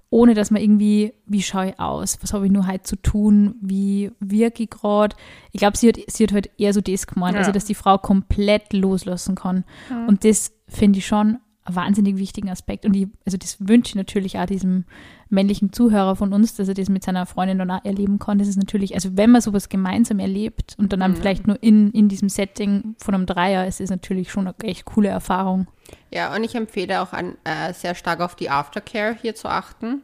ohne 0.09 0.33
dass 0.33 0.51
man 0.51 0.61
irgendwie, 0.61 1.13
wie 1.25 1.41
schaue 1.41 1.69
ich 1.69 1.79
aus, 1.79 2.19
was 2.21 2.33
habe 2.33 2.45
ich 2.45 2.51
nur 2.51 2.67
heute 2.67 2.83
zu 2.83 2.97
tun, 2.97 3.55
wie 3.61 4.11
wirke 4.19 4.63
ich 4.63 4.69
gerade. 4.69 5.15
Ich 5.53 5.59
glaube, 5.59 5.77
sie 5.77 5.87
hat, 5.87 5.97
sie 6.07 6.23
hat 6.25 6.33
halt 6.33 6.49
eher 6.57 6.73
so 6.73 6.81
das 6.81 7.07
gemeint, 7.07 7.33
Ja. 7.35 7.39
also 7.39 7.51
dass 7.51 7.65
die 7.65 7.73
Frau 7.73 7.97
komplett 7.97 8.73
loslassen 8.73 9.35
kann. 9.35 9.63
Und 10.07 10.23
das 10.25 10.51
finde 10.67 10.99
ich 10.99 11.07
schon 11.07 11.37
wahnsinnig 11.65 12.17
wichtigen 12.17 12.49
Aspekt. 12.49 12.85
Und 12.85 12.93
ich, 12.95 13.07
also 13.25 13.37
das 13.37 13.57
wünsche 13.59 13.91
ich 13.91 13.95
natürlich 13.95 14.37
auch 14.37 14.45
diesem 14.45 14.85
männlichen 15.29 15.73
Zuhörer 15.73 16.15
von 16.15 16.33
uns, 16.33 16.55
dass 16.55 16.67
er 16.67 16.73
das 16.73 16.89
mit 16.89 17.03
seiner 17.03 17.25
Freundin 17.25 17.59
dann 17.59 17.71
auch 17.71 17.85
erleben 17.85 18.19
kann. 18.19 18.37
Das 18.37 18.47
ist 18.47 18.57
natürlich, 18.57 18.93
also 18.93 19.17
wenn 19.17 19.31
man 19.31 19.41
sowas 19.41 19.69
gemeinsam 19.69 20.19
erlebt 20.19 20.75
und 20.77 20.93
dann, 20.93 20.99
dann 20.99 21.15
vielleicht 21.15 21.47
nur 21.47 21.61
in, 21.61 21.91
in 21.91 22.09
diesem 22.09 22.29
Setting 22.29 22.95
von 22.99 23.15
einem 23.15 23.25
Dreier, 23.25 23.65
ist 23.65 23.81
es 23.81 23.89
natürlich 23.89 24.31
schon 24.31 24.47
eine 24.47 24.55
echt 24.63 24.85
coole 24.85 25.09
Erfahrung. 25.09 25.67
Ja, 26.11 26.35
und 26.35 26.43
ich 26.43 26.55
empfehle 26.55 27.01
auch 27.01 27.13
an, 27.13 27.35
äh, 27.43 27.73
sehr 27.73 27.95
stark 27.95 28.19
auf 28.21 28.35
die 28.35 28.49
Aftercare 28.49 29.15
hier 29.19 29.35
zu 29.35 29.47
achten. 29.47 30.01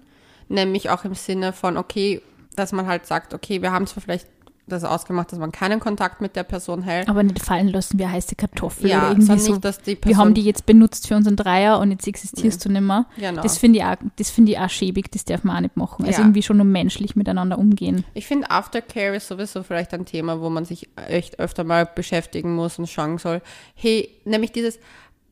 Nämlich 0.48 0.90
auch 0.90 1.06
im 1.06 1.14
Sinne 1.14 1.54
von, 1.54 1.78
okay, 1.78 2.22
dass 2.56 2.72
man 2.72 2.88
halt 2.88 3.06
sagt, 3.06 3.34
okay, 3.34 3.62
wir 3.62 3.72
haben 3.72 3.86
zwar 3.86 4.02
vielleicht 4.02 4.28
das 4.70 4.84
ausgemacht, 4.84 5.32
dass 5.32 5.40
man 5.40 5.52
keinen 5.52 5.80
Kontakt 5.80 6.22
mit 6.22 6.36
der 6.36 6.44
Person 6.44 6.82
hält. 6.84 7.10
Aber 7.10 7.24
nicht 7.24 7.44
fallen 7.44 7.68
lassen 7.68 8.00
wie 8.00 8.08
heiße 8.08 8.36
Kartoffel 8.36 8.90
ja, 8.90 9.00
oder 9.00 9.08
irgendwie 9.12 9.40
so. 9.40 9.52
nicht, 9.54 9.66
dass 9.66 9.82
die 9.82 9.96
Person, 9.96 10.10
wir 10.10 10.18
haben 10.18 10.34
die 10.34 10.44
jetzt 10.44 10.66
benutzt 10.66 11.08
für 11.08 11.16
unseren 11.16 11.36
Dreier 11.36 11.80
und 11.80 11.92
jetzt 11.92 12.08
existierst 12.08 12.64
du 12.66 12.70
nicht 12.70 12.82
mehr. 12.82 13.06
Genau. 13.18 13.42
Das 13.42 13.58
finde 13.58 13.80
ich, 13.80 13.86
auch- 13.86 13.96
das 14.16 14.30
finde 14.30 14.52
ich 14.54 14.60
auch 14.60 14.70
schäbig, 14.70 15.12
das 15.12 15.26
darf 15.26 15.44
man 15.44 15.58
auch 15.58 15.62
nicht 15.62 15.78
machen. 15.78 16.06
Also 16.06 16.20
Ja. 16.20 16.26
irgendwie 16.26 16.44
schon 16.44 16.58
nur 16.58 16.66
menschlich 16.66 17.16
miteinander 17.16 17.58
umgehen. 17.58 18.06
Ich 18.14 18.28
finde, 18.28 18.50
Aftercare 18.52 19.16
ist 19.16 19.28
sowieso 19.28 19.64
vielleicht 19.64 19.94
ein 19.94 20.06
Thema, 20.06 20.40
wo 20.42 20.50
man 20.50 20.66
sich 20.66 20.88
echt 21.08 21.40
öfter 21.40 21.64
mal 21.64 21.86
beschäftigen 21.86 22.56
muss 22.56 22.80
und 22.80 22.88
schauen 22.88 23.18
soll. 23.18 23.42
Hey, 23.76 24.10
nämlich 24.26 24.52
dieses, 24.52 24.80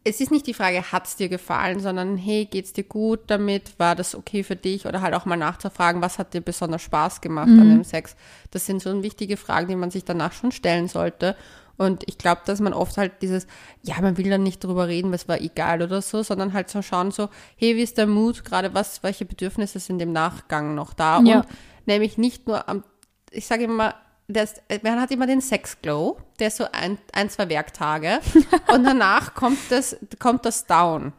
es 0.07 0.21
ist 0.21 0.31
nicht 0.31 0.47
die 0.47 0.53
Frage, 0.53 0.91
hat 0.91 1.07
es 1.07 1.15
dir 1.15 1.29
gefallen, 1.29 1.79
sondern 1.79 2.17
hey, 2.17 2.45
geht's 2.45 2.73
dir 2.73 2.83
gut 2.83 3.21
damit? 3.27 3.77
War 3.77 3.95
das 3.95 4.15
okay 4.15 4.43
für 4.43 4.55
dich? 4.55 4.85
Oder 4.85 5.01
halt 5.01 5.13
auch 5.13 5.25
mal 5.25 5.37
nachzufragen, 5.37 6.01
was 6.01 6.17
hat 6.17 6.33
dir 6.33 6.41
besonders 6.41 6.81
Spaß 6.81 7.21
gemacht 7.21 7.49
an 7.49 7.69
dem 7.69 7.83
Sex? 7.83 8.15
Das 8.51 8.65
sind 8.65 8.81
schon 8.83 9.03
wichtige 9.03 9.37
Fragen, 9.37 9.67
die 9.67 9.75
man 9.75 9.91
sich 9.91 10.05
danach 10.05 10.33
schon 10.33 10.51
stellen 10.51 10.87
sollte. 10.87 11.35
Und 11.77 12.03
ich 12.07 12.17
glaube, 12.17 12.41
dass 12.45 12.59
man 12.59 12.73
oft 12.73 12.97
halt 12.97 13.21
dieses, 13.21 13.45
ja, 13.83 13.95
man 14.01 14.17
will 14.17 14.29
dann 14.29 14.43
nicht 14.43 14.63
drüber 14.63 14.87
reden, 14.87 15.11
was 15.11 15.27
war 15.27 15.39
egal 15.39 15.81
oder 15.81 16.01
so, 16.01 16.23
sondern 16.23 16.53
halt 16.53 16.69
so 16.69 16.81
schauen 16.81 17.11
so, 17.11 17.29
hey, 17.55 17.75
wie 17.75 17.83
ist 17.83 17.97
der 17.97 18.07
Mut, 18.07 18.43
gerade 18.43 18.73
was, 18.73 19.03
welche 19.03 19.25
Bedürfnisse 19.25 19.79
sind 19.79 20.01
im 20.01 20.11
Nachgang 20.11 20.73
noch 20.73 20.93
da? 20.93 21.21
Ja. 21.21 21.41
Und 21.41 21.47
nämlich 21.85 22.17
nicht 22.17 22.47
nur 22.47 22.67
am, 22.67 22.83
ich 23.29 23.45
sage 23.45 23.65
immer, 23.65 23.93
das, 24.27 24.55
man 24.83 24.99
hat 24.99 25.11
immer 25.11 25.25
den 25.27 25.41
Sexglow, 25.41 26.17
der 26.39 26.47
ist 26.47 26.57
so 26.57 26.65
ein, 26.71 26.97
ein 27.13 27.29
zwei 27.29 27.47
Werktage 27.49 28.19
und 28.73 28.83
danach 28.83 29.33
kommt 29.33 29.57
das, 29.69 29.95
kommt 30.19 30.45
das 30.45 30.65
down. 30.65 31.13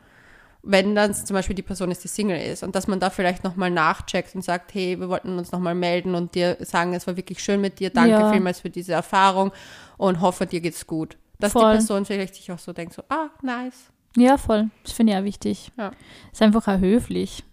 Wenn 0.63 0.95
dann 0.95 1.15
zum 1.15 1.35
Beispiel 1.35 1.57
die 1.57 1.63
Person 1.63 1.91
ist, 1.91 2.05
die 2.05 2.09
Single 2.09 2.39
ist 2.39 2.63
und 2.63 2.75
dass 2.75 2.87
man 2.89 3.01
da 3.01 3.09
vielleicht 3.11 3.45
nochmal 3.45 3.71
nachcheckt 3.71 4.35
und 4.35 4.43
sagt, 4.43 4.75
hey, 4.75 4.99
wir 5.01 5.09
wollten 5.09 5.39
uns 5.39 5.53
nochmal 5.53 5.75
melden 5.75 6.15
und 6.15 6.35
dir 6.35 6.57
sagen, 6.61 6.93
es 6.95 7.07
war 7.07 7.17
wirklich 7.17 7.43
schön 7.43 7.61
mit 7.61 7.79
dir, 7.79 7.91
danke 7.91 8.11
Ja. 8.11 8.31
vielmals 8.33 8.61
für 8.61 8.69
diese 8.69 8.93
Erfahrung 8.93 9.53
und 9.97 10.21
hoffe, 10.21 10.47
dir 10.47 10.61
geht's 10.61 10.87
gut. 10.87 11.17
Dass 11.39 11.53
Voll. 11.53 11.71
die 11.71 11.77
Person 11.79 12.05
vielleicht 12.05 12.35
sich 12.35 12.51
auch 12.53 12.59
so 12.59 12.73
denkt, 12.73 12.93
so, 12.93 13.03
ah, 13.09 13.29
nice. 13.41 13.91
Ja, 14.17 14.37
voll. 14.37 14.69
Das 14.83 14.93
finde 14.93 15.13
ich 15.13 15.19
auch 15.19 15.25
wichtig. 15.25 15.71
Ja. 15.79 15.93
Ist 16.33 16.43
einfach 16.43 16.67
auch 16.67 16.81
höflich. 16.81 17.45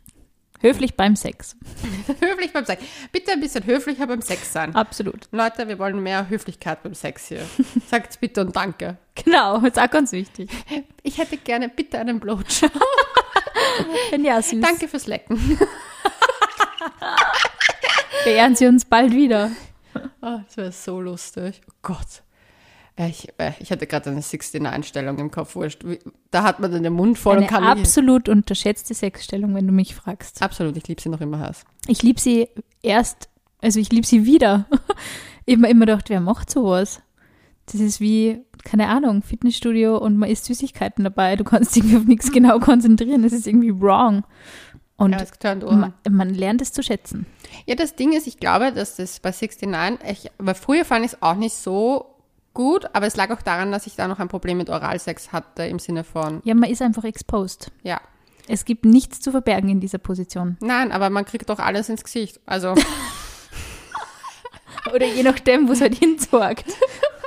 Höflich 0.61 0.95
beim 0.95 1.15
Sex. 1.15 1.55
Höflich 2.19 2.53
beim 2.53 2.65
Sex. 2.65 2.83
Bitte 3.11 3.31
ein 3.31 3.39
bisschen 3.39 3.65
höflicher 3.65 4.07
beim 4.07 4.21
Sex 4.21 4.51
sein. 4.51 4.73
Absolut. 4.75 5.27
Leute, 5.31 5.67
wir 5.67 5.79
wollen 5.79 6.01
mehr 6.01 6.29
Höflichkeit 6.29 6.81
beim 6.83 6.93
Sex 6.93 7.27
hier. 7.27 7.45
Sagt 7.87 8.19
bitte 8.19 8.41
und 8.41 8.55
danke. 8.55 8.97
Genau, 9.15 9.59
ist 9.59 9.79
auch 9.79 9.89
ganz 9.89 10.11
wichtig. 10.11 10.49
Ich 11.03 11.17
hätte 11.17 11.37
gerne 11.37 11.69
bitte 11.69 11.99
einen 11.99 12.19
Blowjob. 12.19 12.71
Auch 14.11 14.41
süß. 14.41 14.61
Danke 14.61 14.87
fürs 14.87 15.07
Lecken. 15.07 15.59
Beehren 18.23 18.55
Sie 18.55 18.65
uns 18.65 18.85
bald 18.85 19.13
wieder. 19.13 19.51
Oh, 20.21 20.39
das 20.45 20.57
wäre 20.57 20.71
so 20.71 20.99
lustig. 21.01 21.61
Oh 21.69 21.73
Gott. 21.81 22.23
Ich, 22.97 23.27
äh, 23.37 23.51
ich 23.59 23.71
hatte 23.71 23.87
gerade 23.87 24.09
eine 24.09 24.21
69-Stellung 24.21 25.17
im 25.19 25.29
Kopf. 25.29 25.55
Wurscht. 25.55 25.83
Da 26.31 26.43
hat 26.43 26.59
man 26.59 26.71
dann 26.71 26.83
den 26.83 26.93
Mund 26.93 27.17
voll 27.17 27.33
und 27.37 27.43
Eine 27.43 27.47
kann 27.47 27.63
nicht. 27.63 27.71
absolut 27.85 28.29
unterschätzte 28.29 28.93
Sexstellung, 28.93 29.53
wenn 29.53 29.67
du 29.67 29.73
mich 29.73 29.95
fragst. 29.95 30.41
Absolut, 30.41 30.77
ich 30.77 30.87
liebe 30.87 31.01
sie 31.01 31.09
noch 31.09 31.19
immer 31.19 31.39
heiß. 31.39 31.65
Ich 31.87 32.03
liebe 32.03 32.21
sie 32.21 32.47
erst, 32.81 33.27
also 33.61 33.79
ich 33.79 33.91
liebe 33.91 34.07
sie 34.07 34.25
wieder. 34.25 34.67
ich 35.45 35.53
habe 35.55 35.63
mir 35.63 35.69
immer 35.69 35.85
gedacht, 35.85 36.09
wer 36.09 36.21
macht 36.21 36.49
sowas? 36.49 37.01
Das 37.65 37.81
ist 37.81 37.99
wie, 37.99 38.39
keine 38.63 38.87
Ahnung, 38.87 39.23
Fitnessstudio 39.23 39.97
und 39.97 40.17
man 40.17 40.29
isst 40.29 40.45
Süßigkeiten 40.45 41.03
dabei. 41.03 41.35
Du 41.35 41.43
kannst 41.43 41.75
dich 41.75 41.95
auf 41.97 42.05
nichts 42.05 42.31
genau 42.31 42.59
konzentrieren. 42.59 43.23
Das 43.23 43.33
ist 43.33 43.45
irgendwie 43.47 43.73
wrong. 43.77 44.23
Und 44.97 45.11
Ja, 45.11 45.55
man, 45.61 45.93
man 46.09 46.29
lernt 46.33 46.61
es 46.61 46.71
zu 46.71 46.81
schätzen. 46.81 47.25
Ja, 47.65 47.75
das 47.75 47.95
Ding 47.95 48.13
ist, 48.13 48.27
ich 48.27 48.37
glaube, 48.37 48.71
dass 48.71 48.95
das 48.95 49.19
bei 49.19 49.31
69, 49.31 49.99
ich, 50.09 50.31
weil 50.37 50.55
früher 50.55 50.85
fand 50.85 51.05
ich 51.05 51.11
es 51.13 51.21
auch 51.21 51.35
nicht 51.35 51.53
so 51.55 52.14
gut, 52.55 52.87
aber 52.93 53.05
es 53.05 53.15
lag 53.15 53.29
auch 53.29 53.43
daran, 53.43 53.71
dass 53.71 53.85
ich 53.85 53.95
da 53.95 54.07
noch 54.07 54.17
ein 54.17 54.29
Problem 54.29 54.57
mit 54.57 54.71
Oralsex 54.71 55.31
hatte, 55.31 55.63
im 55.65 55.77
Sinne 55.77 56.03
von, 56.03 56.41
Ja, 56.43 56.55
man 56.55 56.71
ist 56.71 56.81
einfach 56.81 57.03
exposed. 57.03 57.71
ja. 57.83 58.01
Es 58.47 58.63
gibt 58.63 58.85
nichts 58.85 59.21
zu 59.21 59.31
verbergen 59.31 59.69
in 59.69 59.79
dieser 59.79 59.97
Position. 59.97 60.55
Nein, 60.59 60.91
aber 60.91 61.09
man 61.09 61.25
kriegt 61.25 61.49
doch 61.49 61.57
alles 61.57 61.89
ins 61.89 62.03
Gesicht. 62.03 62.39
Also, 62.45 62.75
Oder 64.93 65.07
je 65.07 65.23
nachdem, 65.23 65.67
wo 65.67 65.71
es 65.71 65.81
halt 65.81 65.95
hinsorgt. 65.95 66.65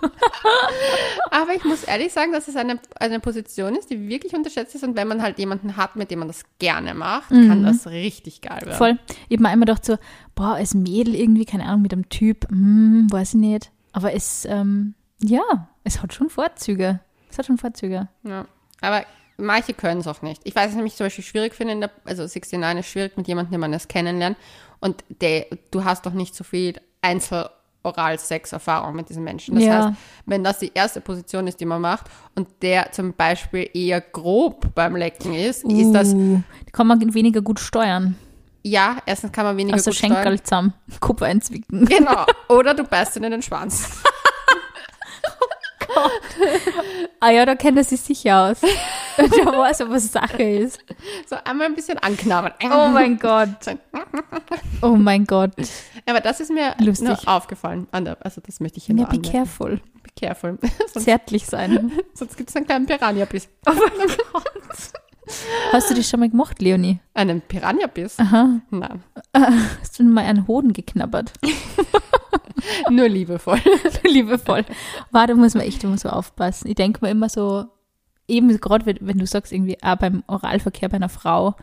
aber 1.31 1.55
ich 1.57 1.65
muss 1.65 1.83
ehrlich 1.83 2.13
sagen, 2.13 2.31
dass 2.33 2.47
es 2.47 2.55
eine, 2.55 2.79
eine 3.01 3.19
Position 3.19 3.75
ist, 3.75 3.91
die 3.91 4.09
wirklich 4.09 4.33
unterschätzt 4.35 4.77
ist 4.77 4.85
und 4.85 4.97
wenn 4.97 5.09
man 5.09 5.23
halt 5.23 5.41
jemanden 5.41 5.77
hat, 5.77 5.97
mit 5.97 6.13
dem 6.13 6.21
man 6.21 6.29
das 6.29 6.43
gerne 6.61 6.95
macht, 6.95 7.31
kann 7.31 7.65
das 7.65 7.89
richtig 7.89 8.41
geil 8.41 8.61
werden. 8.63 8.77
Voll. 8.77 8.99
Ich 9.29 9.37
habe 9.37 9.43
mir 9.43 9.49
einmal 9.49 9.67
gedacht 9.67 9.85
so, 9.85 9.97
boah, 10.37 10.55
als 10.55 10.75
Mädel 10.75 11.17
irgendwie, 11.17 11.47
keine 11.47 11.65
Ahnung, 11.65 11.83
mit 11.83 11.93
einem 11.93 12.09
Typ, 12.09 12.49
hm, 12.49 13.09
weiß 13.11 13.31
ich 13.35 13.41
nicht. 13.41 13.73
Aber 13.93 14.15
es, 14.15 14.45
ähm, 14.45 14.95
ja, 15.21 15.69
es 15.85 16.03
hat 16.03 16.15
schon 16.15 16.31
Vorzüge. 16.31 17.01
Es 17.31 17.39
hat 17.39 17.47
schon 17.47 17.59
Vorzüge. 17.59 18.09
Ja. 18.25 18.45
Aber 18.81 19.03
manche 19.37 19.75
können 19.75 20.01
es 20.01 20.07
auch 20.07 20.23
nicht. 20.23 20.41
Ich 20.45 20.55
weiß 20.57 20.71
es 20.71 20.77
nämlich 20.77 20.95
zum 20.97 21.07
Beispiel 21.07 21.25
schwierig 21.25 21.55
finde, 21.55 21.73
in 21.75 21.81
der, 21.81 21.91
also 22.05 22.23
69 22.23 22.79
ist 22.81 22.87
schwierig 22.91 23.17
mit 23.17 23.29
jemandem, 23.29 23.53
den 23.53 23.61
man 23.61 23.73
das 23.73 23.89
kennenlernt. 23.89 24.37
Und 24.81 25.05
der, 25.21 25.47
du 25.71 25.85
hast 25.85 26.07
doch 26.07 26.13
nicht 26.13 26.35
so 26.35 26.45
viel 26.45 26.81
Einzel-Oral-Sex-Erfahrung 27.03 28.95
mit 28.95 29.09
diesen 29.09 29.25
Menschen. 29.25 29.55
Das 29.57 29.65
Ja. 29.65 29.87
heißt, 29.89 29.97
wenn 30.27 30.45
das 30.45 30.59
die 30.61 30.71
erste 30.75 31.01
Position 31.01 31.47
ist, 31.47 31.61
die 31.61 31.65
man 31.67 31.81
macht 31.81 32.07
und 32.35 32.49
der 32.63 32.93
zum 32.93 33.13
Beispiel 33.13 33.69
eher 33.75 34.01
grob 34.01 34.75
beim 34.75 34.97
Lecken 34.97 35.35
ist, 35.35 35.65
ist 35.65 35.93
das, 35.93 36.09
Uh, 36.15 36.41
kann 36.73 36.87
man 36.87 37.15
weniger 37.15 37.41
gut 37.43 37.59
steuern. 37.61 38.17
ja, 38.63 38.99
erstens 39.07 39.33
kann 39.33 39.45
man 39.47 39.57
weniger 39.57 39.75
Also 39.77 39.91
gut 39.91 39.97
steuern. 39.99 40.13
Schenkel 40.15 40.43
zusammen, 40.43 40.75
Kopf 41.01 41.23
einzwicken. 41.23 41.85
Genau. 41.87 42.25
Oder 42.49 42.75
du 42.75 42.85
beißt 42.85 43.17
ihn 43.17 43.25
in 43.25 43.33
den 43.33 43.43
Schwanz. 43.43 43.89
Ah 47.21 47.31
ja, 47.31 47.45
da 47.45 47.57
kennt 47.57 47.77
er 47.77 47.83
sich 47.85 48.01
sicher 48.01 48.43
aus. 48.51 48.61
da 49.17 49.25
weiß 49.59 49.81
er, 49.81 49.91
was 49.91 50.13
Sache 50.13 50.41
ist. 50.43 50.79
So 51.29 51.37
einmal 51.45 51.67
ein 51.67 51.75
bisschen 51.75 51.99
anknabbern. 51.99 52.53
Oh 52.65 52.89
mein 52.89 53.19
Gott. 53.19 53.49
Oh 54.83 54.95
mein 54.95 55.25
Gott. 55.25 55.51
Aber 56.07 56.21
das 56.21 56.39
ist 56.39 56.53
mir 56.53 56.75
Lustig. 56.79 57.09
nur 57.09 57.19
aufgefallen. 57.27 57.89
Der- 57.93 58.17
Also 58.25 58.41
das 58.47 58.61
möchte 58.61 58.79
ich 58.79 58.85
hier 58.85 58.95
Ja, 58.95 59.01
nur 59.03 59.07
be 59.09 59.17
anmerken. 59.17 59.33
careful. 59.37 59.81
Be 60.05 60.11
careful. 60.21 60.59
sonst 60.93 61.05
Zärtlich 61.05 61.47
sein. 61.47 61.91
sonst 62.15 62.37
gibt 62.37 62.51
es 62.51 62.57
einen 62.57 62.67
kleinen 62.67 62.87
Piranha-Biss. 62.87 63.49
Hast 65.73 65.91
du 65.91 65.95
das 65.95 66.09
schon 66.09 66.21
mal 66.21 66.31
gemacht, 66.31 66.63
Leonie? 66.63 67.01
Einen 67.15 67.41
Piranha-Biss? 67.41 68.19
Aha. 68.21 68.61
Nein. 68.71 69.03
Hast 69.81 69.99
du 69.99 70.05
mal 70.05 70.25
einen 70.25 70.47
Hoden 70.47 70.73
geknabbert? 70.73 71.33
Nur 72.91 73.09
liebevoll. 73.09 73.61
Liebevoll. 74.05 74.65
War, 75.11 75.27
da 75.27 75.35
muss 75.35 75.55
man 75.55 75.65
echt 75.65 75.85
immer 75.85 75.99
so 75.99 76.09
aufpassen. 76.09 76.69
Ich 76.69 76.75
denke 76.75 77.05
mir 77.05 77.11
immer 77.11 77.29
so, 77.29 77.67
eben 78.27 78.49
gerade 78.61 78.87
wenn, 78.87 78.99
wenn 79.01 79.19
du 79.19 79.27
sagst, 79.27 79.53
irgendwie 79.53 79.83
auch 79.83 79.97
beim 79.97 80.23
Oralverkehr 80.27 80.89
bei 80.89 80.97
einer 80.97 81.09
Frau, 81.09 81.57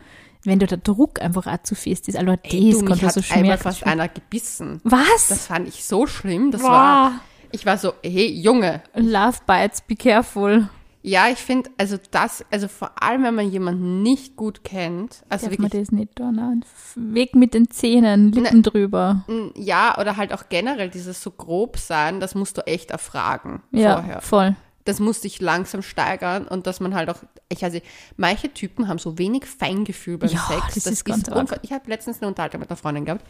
wenn 0.44 0.58
du 0.58 0.66
der 0.66 0.78
Druck 0.78 1.20
einfach 1.20 1.46
auch 1.46 1.62
zu 1.62 1.74
fest 1.74 2.08
ist. 2.08 2.16
Also 2.16 2.30
das 2.30 2.52
Ey, 2.52 2.72
du, 2.72 2.88
hat 2.88 2.98
so 2.98 3.04
einmal 3.04 3.22
schmerzlich 3.22 3.60
fast 3.60 3.86
einer 3.86 4.08
gebissen. 4.08 4.80
Was? 4.84 5.28
Das 5.28 5.46
fand 5.46 5.68
ich 5.68 5.84
so 5.84 6.06
schlimm. 6.06 6.50
Das 6.50 6.62
Boah. 6.62 6.70
war, 6.70 7.20
ich 7.52 7.66
war 7.66 7.78
so, 7.78 7.94
hey, 8.02 8.28
Junge. 8.28 8.82
Love 8.94 9.38
bites, 9.46 9.80
be 9.80 9.96
careful. 9.96 10.68
Ja, 11.08 11.28
ich 11.28 11.38
finde, 11.38 11.70
also 11.78 11.98
das, 12.10 12.44
also 12.50 12.66
vor 12.66 13.00
allem, 13.00 13.22
wenn 13.22 13.34
man 13.36 13.48
jemanden 13.48 14.02
nicht 14.02 14.34
gut 14.34 14.64
kennt, 14.64 15.22
also 15.28 15.46
Darf 15.46 15.58
man 15.58 15.66
wirklich, 15.70 15.82
das 15.82 15.92
nicht 15.92 16.16
tun? 16.16 16.34
Nein. 16.34 16.64
Weg 16.96 17.36
mit 17.36 17.54
den 17.54 17.70
Zähnen, 17.70 18.32
Lippen 18.32 18.64
drüber. 18.64 19.22
mm, 19.28 19.50
ja, 19.54 19.96
oder 19.98 20.16
halt 20.16 20.32
auch 20.32 20.48
generell 20.48 20.90
dieses 20.90 21.22
so 21.22 21.30
grob 21.30 21.78
sein, 21.78 22.18
das 22.18 22.34
musst 22.34 22.58
du 22.58 22.66
echt 22.66 22.90
erfragen 22.90 23.62
Ja, 23.70 23.94
vorher. 23.94 24.20
voll. 24.20 24.56
Das 24.84 24.98
muss 24.98 25.20
dich 25.20 25.40
langsam 25.40 25.82
steigern 25.82 26.46
und 26.48 26.66
dass 26.66 26.80
man 26.80 26.94
halt 26.94 27.08
auch, 27.08 27.18
ich 27.48 27.62
also, 27.62 27.78
manche 28.16 28.52
Typen 28.52 28.88
haben 28.88 28.98
so 28.98 29.16
wenig 29.16 29.44
Feingefühl 29.44 30.18
beim 30.18 30.30
Ja, 30.30 30.38
Sex. 30.48 30.74
das 30.74 30.86
ist 30.86 31.04
ganz 31.04 31.28
unver- 31.28 31.58
Ich 31.62 31.72
habe 31.72 31.88
letztens 31.88 32.18
eine 32.20 32.28
Unterhaltung 32.28 32.60
mit 32.60 32.68
einer 32.70 32.76
Freundin 32.76 33.04
gehabt 33.04 33.24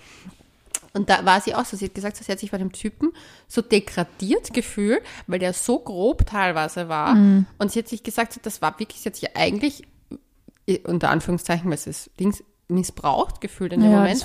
und 0.96 1.08
da 1.10 1.24
war 1.24 1.40
sie 1.40 1.54
auch 1.54 1.64
so, 1.64 1.76
sie 1.76 1.84
hat 1.86 1.94
gesagt, 1.94 2.16
sie 2.16 2.30
hat 2.32 2.38
sich 2.40 2.50
bei 2.50 2.58
dem 2.58 2.72
Typen 2.72 3.12
so 3.46 3.62
degradiert 3.62 4.52
gefühlt, 4.52 5.02
weil 5.26 5.38
der 5.38 5.52
so 5.52 5.78
grob 5.78 6.26
teilweise 6.26 6.88
war 6.88 7.14
Mhm. 7.14 7.46
und 7.58 7.70
sie 7.70 7.78
hat 7.80 7.88
sich 7.88 8.02
gesagt, 8.02 8.38
das 8.44 8.60
war 8.62 8.78
wirklich, 8.80 9.00
sie 9.02 9.08
hat 9.10 9.16
sich 9.16 9.36
eigentlich, 9.36 9.82
äh, 10.66 10.78
unter 10.84 11.10
Anführungszeichen, 11.10 11.70
was 11.70 11.86
ist, 11.86 12.10
Dings, 12.18 12.42
missbraucht 12.68 13.40
gefühlt 13.40 13.72
in 13.72 13.80
dem 13.80 13.92
Ja, 13.92 13.98
Moment. 13.98 14.24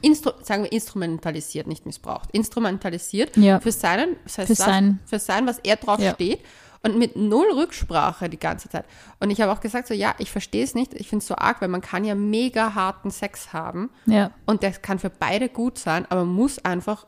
Instru 0.00 0.30
sagen 0.42 0.62
wir 0.64 0.72
instrumentalisiert, 0.72 1.66
nicht 1.66 1.84
missbraucht. 1.84 2.30
Instrumentalisiert 2.32 3.36
Ja. 3.36 3.60
für 3.60 3.70
seinen, 3.70 4.16
das 4.24 4.38
heißt 4.38 4.46
Für 4.46 4.54
das, 4.54 4.64
sein- 4.64 4.98
für 5.04 5.18
sein, 5.18 5.46
was 5.46 5.58
er 5.58 5.76
drauf 5.76 6.00
Ja. 6.00 6.14
steht 6.14 6.40
und 6.84 6.98
mit 6.98 7.16
null 7.16 7.46
Rücksprache 7.54 8.28
die 8.28 8.38
ganze 8.38 8.68
Zeit. 8.68 8.84
Und 9.20 9.30
ich 9.30 9.40
habe 9.40 9.52
auch 9.52 9.60
gesagt, 9.60 9.86
so 9.88 9.94
ja, 9.94 10.14
ich 10.18 10.30
verstehe 10.30 10.64
es 10.64 10.74
nicht, 10.74 10.94
ich 10.94 11.08
finde 11.08 11.22
es 11.22 11.28
so 11.28 11.36
arg, 11.36 11.60
weil 11.60 11.68
man 11.68 11.80
kann 11.80 12.04
ja 12.04 12.14
mega 12.14 12.74
harten 12.74 13.10
Sex 13.10 13.52
haben 13.52 13.90
Ja. 14.06 14.30
und 14.46 14.62
der 14.62 14.72
kann 14.72 14.98
für 14.98 15.10
beide 15.10 15.48
gut 15.48 15.78
sein, 15.78 16.06
aber 16.10 16.24
man 16.24 16.34
muss 16.34 16.58
einfach, 16.64 17.06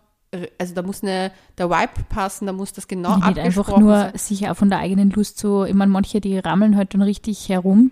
also 0.58 0.74
da 0.74 0.82
muss 0.82 1.02
eine, 1.02 1.32
der 1.58 1.70
Vibe 1.70 2.04
passen, 2.08 2.46
da 2.46 2.52
muss 2.52 2.72
das 2.72 2.88
genau 2.88 3.14
einfach 3.14 3.28
abgesprochen 3.28 3.84
nur 3.84 3.96
sein. 3.98 4.12
sich 4.18 4.48
auch 4.48 4.56
von 4.56 4.70
der 4.70 4.78
eigenen 4.78 5.10
Lust 5.10 5.38
so, 5.38 5.64
ich 5.64 5.74
meine, 5.74 5.90
manche, 5.92 6.20
die 6.20 6.38
rammeln 6.38 6.76
halt 6.76 6.94
dann 6.94 7.02
richtig 7.02 7.48
herum. 7.48 7.90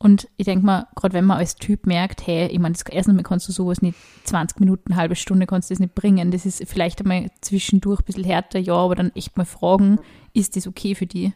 Und 0.00 0.28
ich 0.36 0.44
denke 0.44 0.64
mal, 0.64 0.86
gerade 0.94 1.14
wenn 1.14 1.24
man 1.24 1.38
als 1.38 1.56
Typ 1.56 1.84
merkt, 1.86 2.24
hey, 2.26 2.46
ich 2.46 2.58
meine, 2.60 2.74
das- 2.74 2.84
erstens 2.88 3.16
mal 3.16 3.22
kannst 3.24 3.48
du 3.48 3.52
sowas 3.52 3.82
nicht 3.82 3.98
20 4.24 4.60
Minuten, 4.60 4.94
halbe 4.94 5.16
Stunde 5.16 5.46
kannst 5.46 5.70
du 5.70 5.74
das 5.74 5.80
nicht 5.80 5.94
bringen. 5.96 6.30
Das 6.30 6.46
ist 6.46 6.62
vielleicht 6.68 7.00
einmal 7.00 7.30
zwischendurch 7.40 8.00
ein 8.00 8.04
bisschen 8.04 8.24
härter, 8.24 8.60
ja, 8.60 8.74
aber 8.74 8.94
dann 8.94 9.10
echt 9.16 9.36
mal 9.36 9.44
fragen, 9.44 9.98
ist 10.34 10.54
das 10.56 10.68
okay 10.68 10.94
für 10.94 11.06
die? 11.06 11.32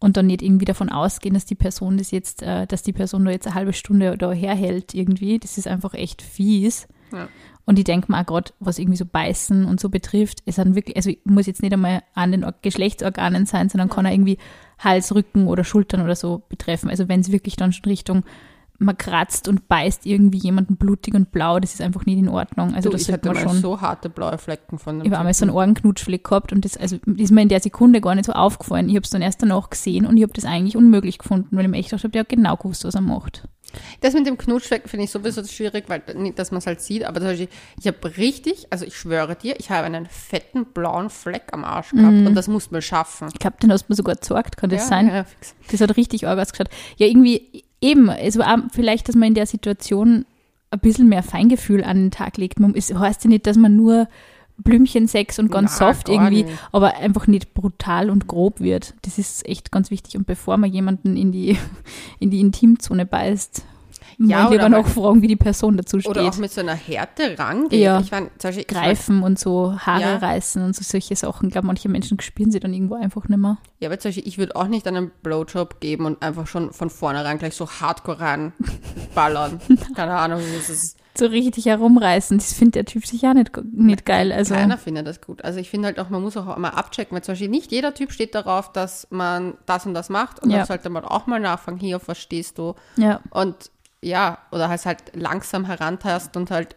Und 0.00 0.18
dann 0.18 0.26
nicht 0.26 0.42
irgendwie 0.42 0.66
davon 0.66 0.90
ausgehen, 0.90 1.32
dass 1.34 1.46
die 1.46 1.54
Person 1.54 1.96
das 1.96 2.10
jetzt, 2.10 2.42
äh, 2.42 2.66
dass 2.66 2.82
die 2.82 2.92
Person 2.92 3.24
da 3.24 3.30
jetzt 3.30 3.46
eine 3.46 3.54
halbe 3.54 3.72
Stunde 3.72 4.18
da 4.18 4.32
herhält 4.32 4.92
irgendwie. 4.92 5.38
Das 5.38 5.56
ist 5.56 5.66
einfach 5.66 5.94
echt 5.94 6.20
fies. 6.20 6.86
Ja. 7.10 7.28
Und 7.64 7.78
ich 7.78 7.84
denke 7.84 8.12
mal 8.12 8.20
auch 8.22 8.26
gerade, 8.26 8.52
was 8.60 8.78
irgendwie 8.78 8.98
so 8.98 9.06
Beißen 9.06 9.64
und 9.64 9.80
so 9.80 9.88
betrifft, 9.88 10.42
es 10.44 10.56
sind 10.56 10.74
wirklich, 10.74 10.96
also 10.96 11.10
muss 11.24 11.46
jetzt 11.46 11.62
nicht 11.62 11.72
einmal 11.72 12.02
an 12.12 12.32
den 12.32 12.44
Or- 12.44 12.52
Geschlechtsorganen 12.60 13.46
sein, 13.46 13.70
sondern 13.70 13.88
kann 13.88 14.04
auch 14.06 14.10
irgendwie 14.10 14.36
Hals, 14.78 15.14
Rücken 15.14 15.46
oder 15.46 15.64
Schultern 15.64 16.02
oder 16.02 16.16
so 16.16 16.42
betreffen. 16.48 16.90
Also 16.90 17.08
wenn 17.08 17.20
es 17.20 17.32
wirklich 17.32 17.56
dann 17.56 17.72
schon 17.72 17.84
Richtung 17.84 18.24
man 18.78 18.98
kratzt 18.98 19.46
und 19.46 19.68
beißt 19.68 20.04
irgendwie 20.04 20.38
jemanden 20.38 20.76
blutig 20.76 21.14
und 21.14 21.30
blau, 21.30 21.60
das 21.60 21.74
ist 21.74 21.80
einfach 21.80 22.06
nicht 22.06 22.18
in 22.18 22.28
Ordnung. 22.28 22.74
Also 22.74 22.88
Du, 22.90 22.94
das 22.94 23.02
ich 23.02 23.12
hatte 23.12 23.28
man 23.28 23.36
mal 23.36 23.48
schon. 23.48 23.60
so 23.60 23.80
harte 23.80 24.08
blaue 24.10 24.36
Flecken 24.36 24.78
von 24.78 24.98
dem 24.98 25.06
Ich 25.06 25.10
habe 25.12 25.18
einmal 25.18 25.32
so 25.32 25.44
einen 25.44 25.54
Ohrenknutschfleck 25.54 26.24
gehabt 26.24 26.52
und 26.52 26.64
das 26.64 26.76
also 26.76 26.96
ist 27.16 27.30
mir 27.30 27.42
in 27.42 27.48
der 27.48 27.60
Sekunde 27.60 28.00
gar 28.00 28.14
nicht 28.16 28.24
so 28.26 28.32
aufgefallen. 28.32 28.88
Ich 28.88 28.96
habe 28.96 29.04
es 29.04 29.10
dann 29.10 29.22
erst 29.22 29.42
danach 29.42 29.70
gesehen 29.70 30.06
und 30.06 30.16
ich 30.16 30.24
habe 30.24 30.32
das 30.32 30.44
eigentlich 30.44 30.76
unmöglich 30.76 31.18
gefunden, 31.18 31.56
weil 31.56 31.64
ich 31.64 31.70
mir 31.70 31.78
echt 31.78 31.90
gedacht 31.90 32.04
habe, 32.04 32.12
der 32.12 32.20
hat 32.20 32.28
genau 32.28 32.56
gewusst, 32.56 32.84
was 32.84 32.96
er 32.96 33.00
macht. 33.00 33.48
Das 34.00 34.14
mit 34.14 34.26
dem 34.26 34.38
Knutschfleck 34.38 34.88
finde 34.88 35.04
ich 35.04 35.10
sowieso 35.10 35.44
schwierig, 35.44 35.84
weil 35.88 36.02
nicht, 36.14 36.38
dass 36.38 36.50
man 36.50 36.58
es 36.58 36.66
halt 36.66 36.80
sieht, 36.80 37.04
aber 37.04 37.20
zum 37.20 37.28
Beispiel, 37.30 37.48
ich 37.78 37.86
habe 37.86 38.16
richtig, 38.16 38.66
also 38.70 38.84
ich 38.84 38.96
schwöre 38.96 39.36
dir, 39.36 39.58
ich 39.58 39.70
habe 39.70 39.86
einen 39.86 40.06
fetten 40.06 40.66
blauen 40.66 41.10
Fleck 41.10 41.44
am 41.52 41.64
Arsch 41.64 41.90
gehabt 41.90 42.26
und 42.26 42.34
das 42.34 42.48
muss 42.48 42.70
man 42.70 42.82
schaffen. 42.82 43.28
Ich 43.32 43.38
glaube, 43.38 43.56
den 43.62 43.72
hast 43.72 43.84
du 43.84 43.92
mir 43.92 43.96
sogar 43.96 44.14
gezeigt, 44.14 44.56
kann 44.56 44.70
das 44.70 44.82
ja, 44.82 44.88
sein? 44.88 45.08
Ja, 45.08 45.24
fix. 45.24 45.54
Das 45.70 45.80
hat 45.80 45.96
richtig 45.96 46.26
arg 46.26 46.38
ausgeschaut. 46.38 46.68
Ja, 46.96 47.06
irgendwie, 47.06 47.64
eben, 47.80 48.08
es 48.08 48.38
war 48.38 48.62
vielleicht, 48.72 49.08
dass 49.08 49.16
man 49.16 49.28
in 49.28 49.34
der 49.34 49.46
Situation 49.46 50.26
ein 50.70 50.80
bisschen 50.80 51.08
mehr 51.08 51.22
Feingefühl 51.22 51.84
an 51.84 51.96
den 51.96 52.10
Tag 52.10 52.36
legt. 52.36 52.60
Man, 52.60 52.74
es 52.74 52.92
heißt 52.92 53.24
ja 53.24 53.30
nicht, 53.30 53.46
dass 53.46 53.56
man 53.56 53.76
nur 53.76 54.08
Blümchensex 54.58 55.38
und 55.38 55.50
ganz 55.50 55.78
Na, 55.80 55.88
soft 55.88 56.08
irgendwie, 56.08 56.44
nicht. 56.44 56.58
aber 56.72 56.96
einfach 56.96 57.26
nicht 57.26 57.54
brutal 57.54 58.08
und 58.10 58.26
grob 58.28 58.60
wird. 58.60 58.94
Das 59.02 59.18
ist 59.18 59.46
echt 59.48 59.72
ganz 59.72 59.90
wichtig. 59.90 60.16
Und 60.16 60.26
bevor 60.26 60.56
man 60.56 60.72
jemanden 60.72 61.16
in 61.16 61.32
die, 61.32 61.58
in 62.20 62.30
die 62.30 62.40
Intimzone 62.40 63.04
beißt, 63.04 63.62
Ja, 64.18 64.44
ja, 64.44 64.48
lieber 64.50 64.68
noch 64.68 64.86
fragen, 64.86 65.22
wie 65.22 65.26
die 65.26 65.34
Person 65.34 65.76
dazu 65.76 65.98
steht. 65.98 66.08
Oder 66.10 66.28
auch 66.28 66.36
mit 66.36 66.52
so 66.52 66.60
einer 66.60 66.76
Härte 66.76 67.36
rangehen. 67.36 67.82
Ja. 67.82 67.98
Ich 67.98 68.12
meine, 68.12 68.28
zum 68.38 68.48
Beispiel, 68.50 68.64
ich 68.68 68.72
mein, 68.74 68.84
Greifen 68.84 69.22
und 69.24 69.40
so 69.40 69.76
Haare 69.76 70.00
Ja. 70.02 70.16
reißen 70.18 70.62
und 70.62 70.76
so 70.76 70.84
solche 70.84 71.16
Sachen. 71.16 71.48
Ich 71.48 71.52
glaube, 71.52 71.66
manche 71.66 71.88
Menschen 71.88 72.20
spüren 72.20 72.52
sie 72.52 72.60
dann 72.60 72.72
irgendwo 72.72 72.94
einfach 72.94 73.28
nicht 73.28 73.38
mehr. 73.40 73.58
ja, 73.80 73.88
aber 73.88 73.98
zum 73.98 74.10
Beispiel, 74.10 74.28
ich 74.28 74.38
würde 74.38 74.54
auch 74.54 74.68
nicht 74.68 74.86
einen 74.86 75.10
Blowjob 75.24 75.80
geben 75.80 76.06
und 76.06 76.22
einfach 76.22 76.46
schon 76.46 76.72
von 76.72 76.90
vornherein 76.90 77.38
gleich 77.38 77.54
so 77.56 77.68
hardcore 77.68 78.20
reinballern. 78.20 79.60
Keine 79.96 80.14
Ahnung, 80.14 80.40
das 80.56 80.70
ist, 80.70 80.96
So 81.16 81.26
richtig 81.26 81.66
herumreißen, 81.66 82.38
das 82.38 82.52
findet 82.52 82.74
der 82.74 82.84
Typ 82.86 83.06
sicher 83.06 83.34
nicht, 83.34 83.52
nicht 83.72 84.04
geil. 84.04 84.32
Also, 84.32 84.54
keiner 84.54 84.78
findet 84.78 85.06
das 85.06 85.20
gut. 85.20 85.44
Also 85.44 85.60
ich 85.60 85.70
finde 85.70 85.86
halt 85.86 86.00
auch, 86.00 86.10
man 86.10 86.22
muss 86.22 86.36
auch 86.36 86.56
mal 86.56 86.70
abchecken, 86.70 87.14
weil 87.14 87.22
zum 87.22 87.32
Beispiel 87.32 87.48
nicht 87.48 87.70
jeder 87.70 87.94
Typ 87.94 88.10
steht 88.12 88.34
darauf, 88.34 88.72
dass 88.72 89.06
man 89.10 89.54
das 89.66 89.86
und 89.86 89.94
das 89.94 90.08
macht 90.08 90.42
und 90.42 90.50
Ja. 90.50 90.58
dann 90.58 90.66
sollte 90.66 90.90
man 90.90 91.04
auch 91.04 91.26
mal 91.26 91.38
nachfragen, 91.40 91.78
hier, 91.78 91.96
auf 91.96 92.08
was 92.08 92.18
stehst 92.18 92.58
du? 92.58 92.74
ja. 92.96 93.20
Und 93.30 93.70
ja, 94.02 94.36
oder 94.52 94.68
halt 94.68 94.84
halt 94.84 94.98
langsam 95.14 95.64
herantast 95.64 96.36
und 96.36 96.50
halt 96.50 96.76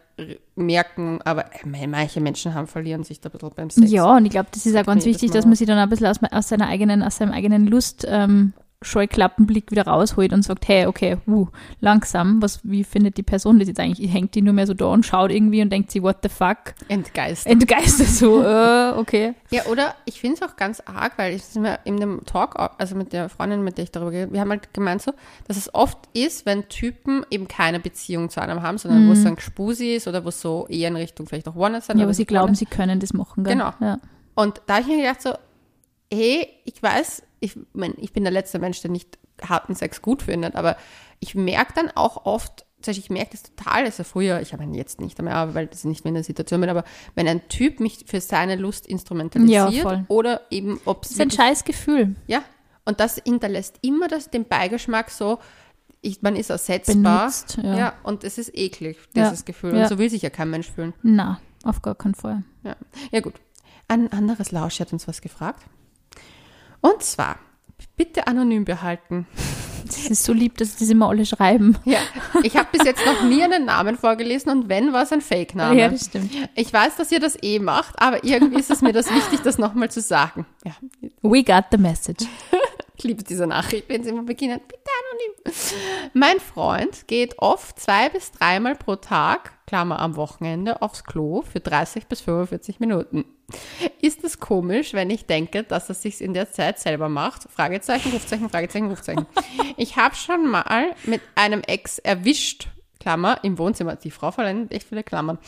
merken, 0.56 1.20
aber 1.24 1.44
äh, 1.62 1.86
manche 1.86 2.20
Menschen 2.20 2.54
haben, 2.54 2.66
verlieren 2.66 3.04
sich 3.04 3.20
da 3.20 3.28
ein 3.28 3.32
bisschen 3.32 3.50
beim 3.54 3.70
Sex. 3.70 3.90
Ja, 3.90 4.16
und 4.16 4.24
ich 4.24 4.30
glaube, 4.30 4.48
das 4.52 4.66
ist 4.66 4.76
auch 4.76 4.86
ganz 4.86 5.04
wichtig, 5.04 5.30
dass 5.30 5.44
man 5.44 5.54
sich 5.54 5.66
dann 5.66 5.78
ein 5.78 5.88
bisschen 5.88 6.06
aus, 6.06 6.16
aus 6.30 6.48
seiner 6.48 6.68
eigenen, 6.68 7.02
aus 7.02 7.16
seinem 7.16 7.32
eigenen 7.32 7.66
Lust 7.66 8.06
ähm, 8.08 8.52
Scheuklappenblick 8.80 9.72
wieder 9.72 9.86
rausholt 9.86 10.32
und 10.32 10.42
sagt, 10.42 10.68
hey, 10.68 10.86
okay, 10.86 11.16
uh, 11.26 11.48
langsam, 11.80 12.40
was, 12.40 12.60
wie 12.62 12.84
findet 12.84 13.16
die 13.16 13.24
Person 13.24 13.58
das 13.58 13.66
jetzt 13.66 13.80
eigentlich? 13.80 14.12
Hängt 14.12 14.36
die 14.36 14.42
nur 14.42 14.54
mehr 14.54 14.68
so 14.68 14.74
da 14.74 14.86
und 14.86 15.04
schaut 15.04 15.32
irgendwie 15.32 15.62
und 15.62 15.70
denkt 15.70 15.90
sie, 15.90 16.02
what 16.02 16.18
the 16.22 16.28
fuck? 16.28 16.74
Entgeistert. 16.86 17.52
Entgeistert 17.52 18.06
so, 18.06 18.42
äh, 18.44 18.92
okay. 18.96 19.34
Ja, 19.50 19.66
oder 19.66 19.96
ich 20.04 20.20
finde 20.20 20.36
es 20.36 20.42
auch 20.42 20.54
ganz 20.54 20.80
arg, 20.86 21.14
weil 21.16 21.34
ich 21.34 21.44
sind 21.44 21.64
wir 21.64 21.80
in 21.84 21.96
dem 21.98 22.24
Talk, 22.24 22.54
also 22.78 22.94
mit 22.94 23.12
der 23.12 23.28
Freundin, 23.28 23.64
mit 23.64 23.78
der 23.78 23.84
ich 23.84 23.90
darüber 23.90 24.12
geredet 24.12 24.32
wir 24.32 24.40
haben 24.40 24.50
halt 24.50 24.72
gemeint 24.72 25.02
so, 25.02 25.12
dass 25.46 25.56
es 25.56 25.74
oft 25.74 25.98
ist, 26.12 26.46
wenn 26.46 26.68
Typen 26.68 27.24
eben 27.30 27.48
keine 27.48 27.80
Beziehung 27.80 28.30
zu 28.30 28.40
einem 28.40 28.62
haben, 28.62 28.78
sondern 28.78 29.08
wo 29.08 29.12
es 29.12 29.22
so 29.22 29.28
ein 29.28 29.36
Gspusi 29.36 29.94
ist 29.94 30.06
oder 30.06 30.24
wo 30.24 30.28
es 30.28 30.40
so 30.40 30.66
eher 30.68 30.88
in 30.88 30.96
Richtung 30.96 31.26
vielleicht 31.26 31.48
auch 31.48 31.56
One 31.56 31.78
Mhm. 31.78 31.98
Ja, 31.98 32.04
aber 32.04 32.14
sie 32.14 32.26
glauben, 32.26 32.54
sie 32.54 32.66
können 32.66 33.00
das 33.00 33.12
machen, 33.12 33.44
gell? 33.44 33.54
Genau. 33.54 33.72
Ja. 33.80 33.98
Und 34.34 34.62
da 34.66 34.74
habe 34.74 34.82
ich 34.82 34.88
mir 34.88 34.98
gedacht 34.98 35.22
so, 35.22 35.34
hey, 36.12 36.48
ich 36.64 36.82
weiß, 36.82 37.22
ich, 37.40 37.58
mein, 37.72 37.94
ich 37.98 38.12
bin 38.12 38.24
der 38.24 38.32
letzte 38.32 38.58
Mensch, 38.58 38.80
der 38.80 38.90
nicht 38.90 39.18
harten 39.42 39.74
Sex 39.74 40.02
gut 40.02 40.22
findet, 40.22 40.56
aber 40.56 40.76
ich 41.20 41.34
merke 41.34 41.72
dann 41.74 41.90
auch 41.94 42.24
oft, 42.26 42.64
ich 42.86 43.10
merke 43.10 43.30
das 43.32 43.42
total, 43.42 43.82
das 43.84 43.94
ist 43.94 43.98
ja 43.98 44.04
früher, 44.04 44.40
ich 44.40 44.52
habe 44.52 44.62
ihn 44.62 44.74
jetzt 44.74 45.00
nicht 45.00 45.20
mehr, 45.20 45.34
aber 45.34 45.54
weil 45.54 45.66
das 45.66 45.84
nicht 45.84 46.04
mehr 46.04 46.10
in 46.10 46.14
der 46.14 46.24
Situation 46.24 46.60
bin, 46.60 46.70
aber 46.70 46.84
wenn 47.14 47.26
ein 47.28 47.48
Typ 47.48 47.80
mich 47.80 48.04
für 48.06 48.20
seine 48.20 48.56
Lust 48.56 48.86
instrumentalisiert 48.86 49.72
Ja, 49.72 50.04
oder 50.08 50.42
eben, 50.50 50.80
ob 50.84 51.02
Das 51.02 51.10
es 51.12 51.16
ist 51.16 51.20
ein 51.22 51.30
scheiß 51.30 51.64
Gefühl. 51.64 52.14
ja, 52.26 52.42
und 52.84 53.00
das 53.00 53.20
hinterlässt 53.24 53.78
immer 53.82 54.08
das, 54.08 54.30
den 54.30 54.46
Beigeschmack 54.46 55.10
so, 55.10 55.38
ich, 56.00 56.22
man 56.22 56.36
ist 56.36 56.50
ersetzbar. 56.50 56.94
Benutzt, 56.94 57.58
ja. 57.62 57.92
und 58.04 58.22
es 58.24 58.38
ist 58.38 58.56
eklig, 58.56 58.96
Ja, 59.14 59.24
dieses 59.24 59.44
Gefühl. 59.44 59.74
ja. 59.74 59.82
Und 59.82 59.88
so 59.88 59.98
will 59.98 60.08
sich 60.08 60.22
ja 60.22 60.30
kein 60.30 60.48
Mensch 60.48 60.70
fühlen. 60.70 60.94
Na, 61.02 61.40
auf 61.64 61.82
gar 61.82 61.96
keinen 61.96 62.14
Fall. 62.14 62.44
Ja, 62.62 62.76
ja 63.10 63.20
gut. 63.20 63.34
Ein 63.88 64.12
anderes 64.12 64.52
Lausch 64.52 64.78
hat 64.80 64.92
uns 64.92 65.08
was 65.08 65.20
gefragt. 65.20 65.64
Und 66.80 67.02
zwar, 67.02 67.36
bitte 67.96 68.26
anonym 68.26 68.64
behalten. 68.64 69.26
Das 69.86 70.10
ist 70.10 70.24
so 70.24 70.32
lieb, 70.34 70.58
dass 70.58 70.72
sie 70.72 70.84
das 70.84 70.90
immer 70.90 71.08
alle 71.08 71.24
schreiben. 71.24 71.76
Ja, 71.84 72.00
ich 72.42 72.56
habe 72.56 72.68
bis 72.70 72.84
jetzt 72.84 73.04
noch 73.06 73.22
nie 73.22 73.42
einen 73.42 73.64
Namen 73.64 73.96
vorgelesen 73.96 74.50
und 74.50 74.68
wenn, 74.68 74.92
war 74.92 75.02
es 75.02 75.12
ein 75.12 75.22
Fake-Name. 75.22 75.80
Ja, 75.80 75.88
das 75.88 76.06
stimmt. 76.06 76.30
ich 76.54 76.72
weiß, 76.72 76.96
dass 76.96 77.10
ihr 77.10 77.20
das 77.20 77.42
eh 77.42 77.58
macht, 77.58 78.00
aber 78.00 78.22
irgendwie 78.22 78.60
ist 78.60 78.70
es 78.70 78.82
mir 78.82 78.92
das 78.92 79.12
wichtig, 79.12 79.40
das 79.40 79.56
nochmal 79.56 79.90
zu 79.90 80.00
sagen. 80.02 80.44
Ja, 80.64 80.72
We 81.22 81.42
got 81.42 81.66
the 81.70 81.78
message. 81.78 82.26
Ich 82.98 83.04
liebe 83.04 83.22
diese 83.22 83.46
Nachricht, 83.46 83.88
wenn 83.88 84.02
sie 84.02 84.10
immer 84.10 84.24
beginnen. 84.24 84.60
Bitte 84.66 84.90
anonym. 85.12 85.54
Mein 86.14 86.40
Freund 86.40 87.06
geht 87.06 87.38
oft 87.38 87.78
zwei 87.78 88.08
bis 88.08 88.32
dreimal 88.32 88.74
pro 88.74 88.96
Tag, 88.96 89.52
Klammer 89.68 90.00
am 90.00 90.16
Wochenende, 90.16 90.82
aufs 90.82 91.04
Klo 91.04 91.42
für 91.42 91.60
30 91.60 92.08
bis 92.08 92.22
45 92.22 92.80
Minuten. 92.80 93.24
Ist 94.00 94.24
es 94.24 94.40
komisch, 94.40 94.94
wenn 94.94 95.10
ich 95.10 95.26
denke, 95.26 95.62
dass 95.62 95.88
er 95.88 95.94
sich 95.94 96.20
in 96.20 96.34
der 96.34 96.50
Zeit 96.50 96.80
selber 96.80 97.08
macht? 97.08 97.44
Fragezeichen, 97.44 98.10
Rufzeichen, 98.10 98.50
Fragezeichen, 98.50 98.88
Rufzeichen. 98.88 99.26
Ich 99.76 99.96
habe 99.96 100.16
schon 100.16 100.48
mal 100.48 100.96
mit 101.04 101.20
einem 101.36 101.60
Ex 101.60 102.00
erwischt, 102.00 102.66
Klammer, 102.98 103.38
im 103.44 103.58
Wohnzimmer. 103.58 103.94
Die 103.94 104.10
Frau 104.10 104.32
verwendet 104.32 104.72
echt 104.72 104.88
viele 104.88 105.04
Klammern, 105.04 105.38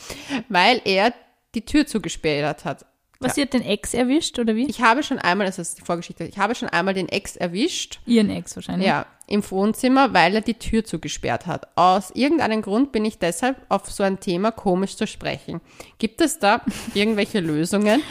weil 0.47 0.81
er 0.85 1.13
die 1.53 1.65
Tür 1.65 1.85
zugesperrt 1.85 2.63
hat. 2.63 2.85
Was, 3.21 3.35
sie 3.35 3.41
hat 3.41 3.53
den 3.53 3.63
Ex 3.63 3.93
erwischt, 3.93 4.39
oder 4.39 4.55
wie? 4.55 4.67
Ich 4.67 4.81
habe 4.81 5.03
schon 5.03 5.19
einmal, 5.19 5.47
das 5.47 5.59
ist 5.59 5.77
die 5.77 5.81
Vorgeschichte, 5.83 6.25
ich 6.25 6.37
habe 6.37 6.55
schon 6.55 6.69
einmal 6.69 6.93
den 6.93 7.09
Ex 7.09 7.35
erwischt. 7.35 7.99
Ihren 8.05 8.29
Ex 8.29 8.55
wahrscheinlich. 8.55 8.87
Ja, 8.87 9.05
im 9.31 9.49
Wohnzimmer, 9.49 10.13
weil 10.13 10.35
er 10.35 10.41
die 10.41 10.55
Tür 10.55 10.83
zugesperrt 10.83 11.47
hat. 11.47 11.67
Aus 11.75 12.11
irgendeinem 12.11 12.61
Grund 12.61 12.91
bin 12.91 13.05
ich 13.05 13.17
deshalb 13.17 13.55
auf 13.69 13.89
so 13.89 14.03
ein 14.03 14.19
Thema 14.19 14.51
komisch 14.51 14.97
zu 14.97 15.07
sprechen. 15.07 15.61
Gibt 15.99 16.19
es 16.21 16.39
da 16.39 16.61
irgendwelche 16.93 17.39
Lösungen, 17.39 18.01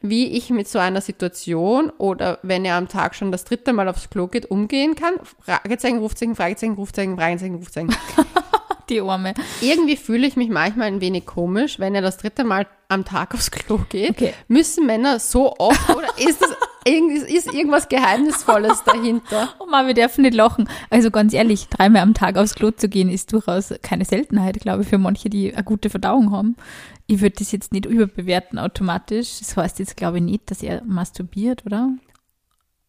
wie 0.00 0.28
ich 0.28 0.50
mit 0.50 0.68
so 0.68 0.78
einer 0.78 1.02
Situation 1.02 1.90
oder 1.90 2.38
wenn 2.42 2.64
er 2.64 2.76
am 2.76 2.88
Tag 2.88 3.14
schon 3.14 3.30
das 3.30 3.44
dritte 3.44 3.72
Mal 3.72 3.88
aufs 3.88 4.08
Klo 4.08 4.26
geht, 4.26 4.50
umgehen 4.50 4.94
kann? 4.94 5.14
Fragezeichen, 5.40 5.98
Rufzeichen, 5.98 6.34
Fragezeichen, 6.34 6.74
Rufzeichen, 6.74 7.16
Fragezeichen, 7.16 7.54
Rufzeichen. 7.56 7.94
Die 8.90 9.00
Arme. 9.00 9.34
Irgendwie 9.60 9.96
fühle 9.96 10.26
ich 10.26 10.36
mich 10.36 10.50
manchmal 10.50 10.88
ein 10.88 11.00
wenig 11.00 11.24
komisch, 11.24 11.78
wenn 11.78 11.94
er 11.94 12.02
das 12.02 12.18
dritte 12.18 12.44
Mal 12.44 12.66
am 12.88 13.04
Tag 13.04 13.34
aufs 13.34 13.50
Klo 13.50 13.78
geht. 13.88 14.10
Okay. 14.10 14.34
Müssen 14.48 14.86
Männer 14.86 15.20
so 15.20 15.54
oft 15.58 15.88
oder 15.90 16.08
ist 16.18 16.42
das 16.42 16.50
ist 16.84 17.52
irgendwas 17.52 17.88
Geheimnisvolles 17.88 18.82
dahinter? 18.84 19.50
Oh 19.58 19.66
Mann, 19.66 19.86
wir 19.86 19.94
dürfen 19.94 20.22
nicht 20.22 20.34
lachen. 20.34 20.68
Also 20.88 21.10
ganz 21.10 21.32
ehrlich, 21.32 21.68
dreimal 21.68 22.02
am 22.02 22.14
Tag 22.14 22.36
aufs 22.36 22.54
Klo 22.54 22.70
zu 22.70 22.88
gehen, 22.88 23.08
ist 23.08 23.32
durchaus 23.32 23.72
keine 23.82 24.04
Seltenheit, 24.04 24.60
glaube 24.60 24.82
ich, 24.82 24.88
für 24.88 24.98
manche, 24.98 25.30
die 25.30 25.52
eine 25.52 25.62
gute 25.62 25.90
Verdauung 25.90 26.32
haben. 26.32 26.56
Ich 27.06 27.20
würde 27.20 27.36
das 27.38 27.52
jetzt 27.52 27.72
nicht 27.72 27.86
überbewerten 27.86 28.58
automatisch. 28.58 29.38
Das 29.40 29.56
heißt 29.56 29.78
jetzt, 29.78 29.96
glaube 29.96 30.18
ich, 30.18 30.24
nicht, 30.24 30.50
dass 30.50 30.62
er 30.62 30.82
masturbiert, 30.84 31.66
oder? 31.66 31.90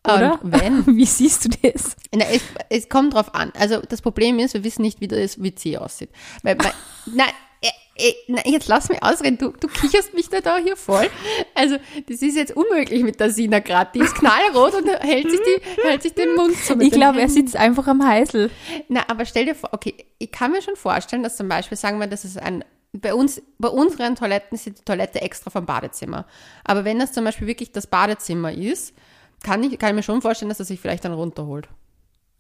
Oder? 0.06 0.40
Und 0.42 0.52
wenn? 0.52 0.86
Wie 0.98 1.06
siehst 1.06 1.46
du 1.46 1.50
das? 1.50 1.96
Na, 2.14 2.26
es, 2.26 2.42
es 2.70 2.90
kommt 2.90 3.14
drauf 3.14 3.34
an. 3.36 3.52
Also 3.58 3.82
das 3.82 4.02
Problem 4.02 4.40
ist, 4.40 4.54
wir 4.54 4.64
wissen 4.64 4.82
nicht, 4.82 5.02
wie 5.02 5.08
das 5.08 5.42
WC 5.42 5.78
aussieht. 5.78 6.10
Weil, 6.44 6.56
mein, 6.56 6.72
nein, 7.14 7.32
äh, 7.62 8.14
äh, 8.28 8.52
jetzt 8.52 8.68
lass 8.68 8.90
mich 8.90 9.04
ausreden. 9.04 9.38
Du, 9.38 9.52
du 9.52 9.68
kicherst 9.68 10.14
mich 10.14 10.30
da, 10.30 10.42
da 10.42 10.58
hier 10.58 10.76
voll. 10.76 11.08
Also 11.54 11.78
das 12.08 12.22
ist 12.22 12.36
jetzt 12.36 12.56
unmöglich 12.56 13.04
mit 13.04 13.20
der 13.20 13.30
Sina 13.30 13.60
gerade. 13.60 13.92
Die 13.94 14.00
ist 14.00 14.16
knallrot 14.16 14.74
und 14.76 14.88
hält 14.88 15.30
sich, 15.30 15.40
die, 15.40 15.82
hält 15.84 16.02
sich 16.02 16.14
den 16.14 16.36
Mund 16.36 16.56
zu. 16.58 16.80
Ich 16.80 16.92
glaube, 16.92 17.22
er 17.22 17.30
sitzt 17.30 17.56
einfach 17.56 17.88
am 17.88 18.06
Heißel. 18.06 18.50
Na, 18.90 19.04
aber 19.08 19.26
stell 19.26 19.46
dir 19.46 19.56
vor, 19.56 19.70
okay, 19.74 19.96
ich 20.18 20.32
kann 20.32 20.52
mir 20.52 20.62
schon 20.62 20.76
vorstellen, 20.76 21.22
dass 21.22 21.38
zum 21.38 21.48
Beispiel, 21.48 21.78
sagen 21.78 22.00
wir, 22.00 22.08
das 22.08 22.26
ist 22.26 22.40
ein, 22.40 22.64
bei 22.94 23.14
uns, 23.14 23.42
bei 23.60 23.70
unseren 23.70 24.16
Toiletten 24.16 24.56
ist 24.56 24.66
die 24.66 24.74
Toilette 24.74 25.22
extra 25.22 25.52
vom 25.52 25.66
Badezimmer. 25.66 26.26
Aber 26.64 26.84
wenn 26.84 26.98
das 26.98 27.14
zum 27.14 27.24
Beispiel 27.24 27.48
wirklich 27.48 27.72
das 27.72 27.88
Badezimmer 27.88 28.52
ist, 28.52 28.94
kann 29.44 29.64
ich, 29.64 29.78
kann 29.80 29.90
ich 29.90 29.96
mir 29.96 30.04
schon 30.04 30.22
vorstellen, 30.22 30.50
dass 30.50 30.60
er 30.60 30.66
sich 30.66 30.80
vielleicht 30.80 31.06
dann 31.06 31.14
runterholt. 31.14 31.68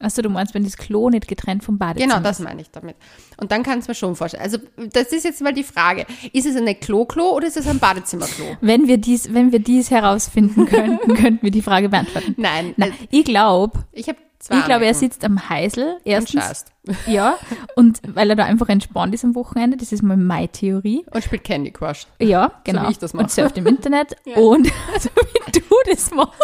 Achso, 0.01 0.21
du 0.21 0.29
meinst, 0.29 0.53
wenn 0.53 0.63
das 0.63 0.77
Klo 0.77 1.09
nicht 1.09 1.27
getrennt 1.27 1.63
vom 1.63 1.77
Badezimmer 1.77 2.15
Genau, 2.15 2.23
das 2.23 2.39
meine 2.39 2.61
ich 2.61 2.71
damit. 2.71 2.95
Und 3.37 3.51
dann 3.51 3.63
kann 3.63 3.79
es 3.79 3.87
mir 3.87 3.95
schon 3.95 4.15
vorstellen. 4.15 4.43
Also, 4.43 4.57
das 4.91 5.11
ist 5.11 5.23
jetzt 5.23 5.41
mal 5.41 5.53
die 5.53 5.63
Frage. 5.63 6.05
Ist 6.33 6.47
es 6.47 6.55
eine 6.55 6.75
Klo-Klo 6.75 7.35
oder 7.35 7.47
ist 7.47 7.57
es 7.57 7.67
ein 7.67 7.79
Badezimmer-Klo? 7.79 8.45
Wenn 8.61 8.87
wir 8.87 8.97
dies, 8.97 9.33
wenn 9.33 9.51
wir 9.51 9.59
dies 9.59 9.91
herausfinden 9.91 10.65
könnten, 10.65 11.13
könnten 11.15 11.43
wir 11.43 11.51
die 11.51 11.61
Frage 11.61 11.89
beantworten. 11.89 12.35
Nein, 12.37 12.73
äh, 12.79 12.91
ich 13.09 13.25
glaube, 13.25 13.79
ich 13.91 14.07
habe 14.07 14.17
zwei 14.39 14.59
ich 14.59 14.65
glaube, 14.65 14.85
er 14.85 14.93
sitzt 14.93 15.23
am 15.23 15.49
Heißel. 15.49 15.93
und 15.93 16.01
Erstens, 16.03 16.43
scheißt. 16.43 16.71
ja, 17.07 17.35
und 17.75 18.01
weil 18.07 18.29
er 18.31 18.35
da 18.35 18.45
einfach 18.45 18.69
entspannt 18.69 19.13
ist 19.13 19.23
am 19.23 19.35
Wochenende. 19.35 19.77
Das 19.77 19.91
ist 19.91 20.01
mal 20.01 20.17
meine 20.17 20.49
Theorie. 20.49 21.05
Und 21.11 21.23
spielt 21.23 21.43
Candy 21.43 21.71
Crush. 21.71 22.07
Ja, 22.19 22.51
genau. 22.63 22.87
wie 22.87 22.91
ich 22.91 22.97
das 22.97 23.13
mache. 23.13 23.25
Und 23.25 23.31
surft 23.31 23.57
im 23.57 23.67
Internet. 23.67 24.15
Ja. 24.25 24.37
Und 24.37 24.67
so 24.99 25.09
wie 25.09 25.51
du 25.59 25.75
das 25.89 26.11
machst. 26.11 26.41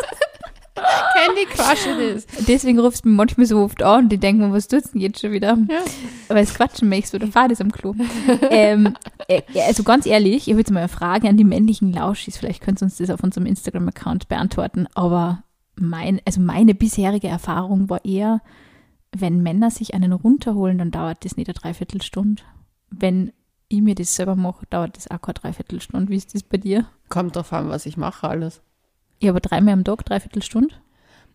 Candy 1.16 1.46
Crush 1.46 1.86
it 1.88 1.98
is. 1.98 2.28
Deswegen 2.48 2.80
rufst 2.80 3.06
du 3.06 3.10
mich 3.10 3.18
manchmal 3.18 3.46
so 3.46 3.60
oft 3.60 3.82
an 3.84 4.06
und 4.06 4.10
die 4.10 4.18
denken, 4.18 4.52
was 4.54 4.68
tust 4.68 4.88
du 4.88 4.92
denn 4.94 5.02
jetzt 5.02 5.22
schon 5.22 5.32
wieder? 5.32 5.58
Ja. 5.70 5.82
Weil 6.28 6.44
es 6.44 6.54
quatschen 6.54 6.90
möchtest 6.90 7.16
oder 7.16 7.28
fahr 7.28 7.48
das 7.50 7.62
am 7.62 7.72
Klo. 7.72 7.96
ähm, 8.50 8.96
äh, 9.28 9.42
also 9.66 9.84
ganz 9.84 10.06
ehrlich, 10.06 10.48
ich 10.48 10.50
habe 10.50 10.60
jetzt 10.60 10.72
mal 10.72 10.80
eine 10.80 10.90
Frage 10.90 11.28
an 11.28 11.38
die 11.38 11.44
männlichen 11.44 11.92
Lauschis. 11.94 12.38
Vielleicht 12.38 12.62
könnt 12.62 12.82
ihr 12.82 12.86
uns 12.86 12.98
das 12.98 13.10
auf 13.10 13.24
unserem 13.24 13.46
Instagram-Account 13.46 14.28
beantworten. 14.28 14.88
Aber 14.94 15.44
mein, 15.76 16.22
also 16.26 16.42
meine 16.42 16.76
bisherige 16.76 17.28
Erfahrung 17.28 17.90
war 17.90 18.04
eher, 18.06 18.42
wenn 19.12 19.42
Männer 19.42 19.72
sich 19.72 19.94
einen 19.94 20.12
runterholen, 20.12 20.78
dann 20.78 20.92
dauert 20.92 21.24
das 21.26 21.38
nicht 21.38 21.48
eine 21.48 21.56
Dreiviertelstunde. 21.56 22.44
Wenn 22.90 23.32
ich 23.70 23.82
mir 23.82 23.96
das 23.96 24.16
selber 24.16 24.36
mache, 24.36 24.66
dauert 24.70 24.98
das 24.98 25.10
auch 25.10 25.22
keine 25.22 25.36
Dreiviertelstunde. 25.36 26.10
Wie 26.12 26.16
ist 26.18 26.34
das 26.34 26.44
bei 26.44 26.58
dir? 26.58 26.86
Kommt 27.10 27.36
drauf 27.36 27.52
an, 27.54 27.70
was 27.70 27.86
ich 27.86 27.98
mache 27.98 28.28
alles. 28.28 28.62
Ja, 29.20 29.32
aber 29.32 29.40
dreimal 29.40 29.74
am 29.74 29.84
Tag, 29.84 30.06
Dreiviertelstunde? 30.06 30.76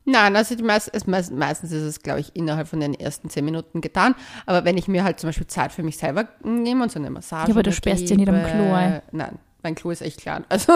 Nein, 0.04 0.34
also 0.34 0.56
meist, 0.64 0.90
es, 0.92 1.06
meist, 1.06 1.30
meistens 1.32 1.70
ist 1.70 1.82
es, 1.82 2.02
glaube 2.02 2.20
ich, 2.20 2.34
innerhalb 2.34 2.66
von 2.66 2.80
den 2.80 2.94
ersten 2.94 3.30
zehn 3.30 3.44
Minuten 3.44 3.80
getan. 3.80 4.16
Aber 4.46 4.64
wenn 4.64 4.76
ich 4.76 4.88
mir 4.88 5.04
halt 5.04 5.20
zum 5.20 5.28
Beispiel 5.28 5.46
Zeit 5.46 5.72
für 5.72 5.84
mich 5.84 5.96
selber 5.96 6.28
nehme 6.42 6.82
und 6.82 6.90
so 6.90 6.98
eine 6.98 7.10
Massage. 7.10 7.48
Ja, 7.48 7.54
aber 7.54 7.62
du 7.62 7.72
sperrst 7.72 8.10
ja 8.10 8.16
nicht 8.16 8.28
am 8.28 8.42
Klo 8.44 8.72
ein. 8.72 9.02
Nein, 9.12 9.38
mein 9.62 9.74
Klo 9.76 9.90
ist 9.90 10.02
echt 10.02 10.20
klein. 10.20 10.44
Also, 10.48 10.72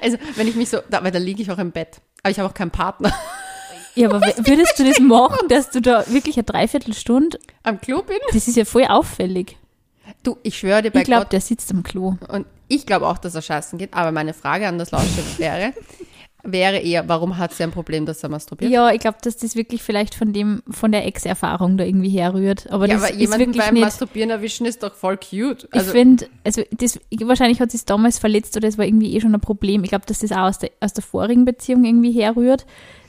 also 0.00 0.16
wenn 0.36 0.48
ich 0.48 0.56
mich 0.56 0.70
so, 0.70 0.78
da, 0.88 1.04
weil 1.04 1.10
da 1.10 1.18
liege 1.18 1.42
ich 1.42 1.50
auch 1.50 1.58
im 1.58 1.70
Bett. 1.72 2.00
Aber 2.22 2.30
ich 2.30 2.38
habe 2.38 2.48
auch 2.48 2.54
keinen 2.54 2.70
Partner 2.70 3.12
Ja, 3.94 4.08
aber 4.08 4.20
würdest 4.20 4.78
du 4.78 4.84
das 4.84 4.98
machen, 5.00 5.48
dass 5.48 5.70
du 5.70 5.80
da 5.80 6.04
wirklich 6.08 6.36
eine 6.36 6.44
Dreiviertelstunde, 6.44 7.38
am 7.62 7.80
Klo 7.80 8.02
bin. 8.02 8.16
das 8.32 8.48
ist 8.48 8.56
ja 8.56 8.64
voll 8.64 8.84
auffällig. 8.86 9.58
Du, 10.22 10.38
ich 10.42 10.58
schwöre 10.58 10.82
dir 10.82 10.90
bei 10.90 11.00
Ich 11.00 11.04
glaube, 11.04 11.24
Gott. 11.24 11.32
der 11.32 11.40
sitzt 11.40 11.70
am 11.72 11.82
Klo. 11.82 12.16
Und 12.28 12.46
ich 12.72 12.86
glaube 12.86 13.06
auch, 13.06 13.18
dass 13.18 13.34
er 13.34 13.42
scheißen 13.42 13.78
geht. 13.78 13.94
Aber 13.94 14.12
meine 14.12 14.34
Frage 14.34 14.66
an 14.66 14.78
das 14.78 14.90
Lausche 14.90 15.22
wäre, 15.38 15.72
wäre 16.42 16.78
eher, 16.78 17.08
warum 17.08 17.38
hat 17.38 17.52
sie 17.52 17.62
ein 17.62 17.70
Problem, 17.70 18.06
dass 18.06 18.22
er 18.22 18.28
masturbiert? 18.28 18.70
Ja, 18.70 18.90
ich 18.90 19.00
glaube, 19.00 19.18
dass 19.22 19.36
das 19.36 19.54
wirklich 19.54 19.82
vielleicht 19.82 20.14
von 20.14 20.32
dem, 20.32 20.62
von 20.70 20.90
der 20.90 21.06
Ex-Erfahrung 21.06 21.76
da 21.76 21.84
irgendwie 21.84 22.08
herrührt. 22.08 22.70
Aber 22.70 22.86
Ja, 22.86 22.94
das 22.94 23.04
aber 23.04 23.12
ist 23.12 23.20
jemanden 23.20 23.46
wirklich 23.46 23.64
beim 23.64 23.74
nicht. 23.74 23.84
Masturbieren 23.84 24.30
erwischen 24.30 24.66
ist 24.66 24.82
doch 24.82 24.94
voll 24.94 25.18
cute. 25.18 25.68
ich 25.72 25.82
finde, 25.82 26.26
also 26.44 26.62
das, 26.72 26.98
wahrscheinlich 27.20 27.60
hat 27.60 27.70
sie 27.70 27.76
es 27.76 27.84
damals 27.84 28.18
verletzt 28.18 28.56
oder 28.56 28.68
es 28.68 28.78
war 28.78 28.84
irgendwie 28.84 29.14
eh 29.14 29.20
schon 29.20 29.34
ein 29.34 29.40
Problem. 29.40 29.84
Ich 29.84 29.90
glaube, 29.90 30.06
dass 30.06 30.20
das 30.20 30.32
auch 30.32 30.48
aus 30.48 30.58
der, 30.58 30.70
aus 30.80 30.92
der 30.92 31.04
vorigen 31.04 31.44
Beziehung 31.44 31.84
irgendwie 31.84 32.12
herrührt. 32.12 32.66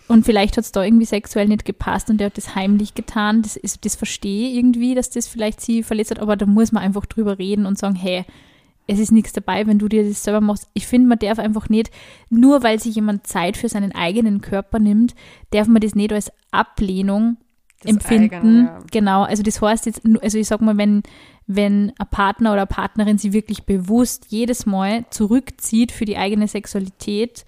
Und 0.09 0.25
vielleicht 0.25 0.57
hat 0.57 0.65
es 0.65 0.73
da 0.73 0.83
irgendwie 0.83 1.05
sexuell 1.05 1.47
nicht 1.47 1.63
gepasst 1.63 2.09
und 2.09 2.17
der 2.17 2.27
hat 2.27 2.37
das 2.37 2.55
heimlich 2.55 2.93
getan. 2.93 3.41
Das, 3.41 3.55
ist, 3.55 3.85
das 3.85 3.95
verstehe 3.95 4.49
ich 4.49 4.57
irgendwie, 4.57 4.95
dass 4.95 5.09
das 5.09 5.27
vielleicht 5.27 5.61
sie 5.61 5.81
verletzt 5.81 6.11
hat, 6.11 6.19
aber 6.19 6.35
da 6.35 6.45
muss 6.45 6.73
man 6.73 6.83
einfach 6.83 7.05
drüber 7.05 7.39
reden 7.39 7.65
und 7.65 7.79
sagen, 7.79 7.95
hey, 7.95 8.25
es 8.87 8.99
ist 8.99 9.11
nichts 9.11 9.33
dabei, 9.33 9.65
wenn 9.67 9.79
du 9.79 9.87
dir 9.87 10.07
das 10.07 10.23
selber 10.23 10.41
machst. 10.41 10.67
Ich 10.73 10.87
finde, 10.87 11.07
man 11.07 11.19
darf 11.19 11.39
einfach 11.39 11.69
nicht, 11.69 11.91
nur 12.29 12.63
weil 12.63 12.79
sich 12.79 12.95
jemand 12.95 13.27
Zeit 13.27 13.57
für 13.57 13.69
seinen 13.69 13.93
eigenen 13.93 14.41
Körper 14.41 14.79
nimmt, 14.79 15.15
darf 15.51 15.67
man 15.67 15.81
das 15.81 15.95
nicht 15.95 16.11
als 16.11 16.31
Ablehnung 16.51 17.37
Das 17.81 17.91
empfinden. 17.91 18.35
eigene, 18.35 18.63
ja. 18.65 18.79
Genau, 18.91 19.23
also 19.23 19.43
das 19.43 19.61
heißt 19.61 19.85
jetzt, 19.85 20.01
also 20.21 20.37
ich 20.37 20.47
sag 20.47 20.61
mal, 20.61 20.77
wenn, 20.77 21.03
wenn 21.47 21.93
ein 21.97 22.07
Partner 22.11 22.51
oder 22.51 22.61
eine 22.61 22.67
Partnerin 22.67 23.17
sie 23.17 23.33
wirklich 23.33 23.63
bewusst 23.63 24.27
jedes 24.29 24.65
Mal 24.65 25.05
zurückzieht 25.09 25.91
für 25.91 26.05
die 26.05 26.17
eigene 26.17 26.47
Sexualität, 26.47 27.45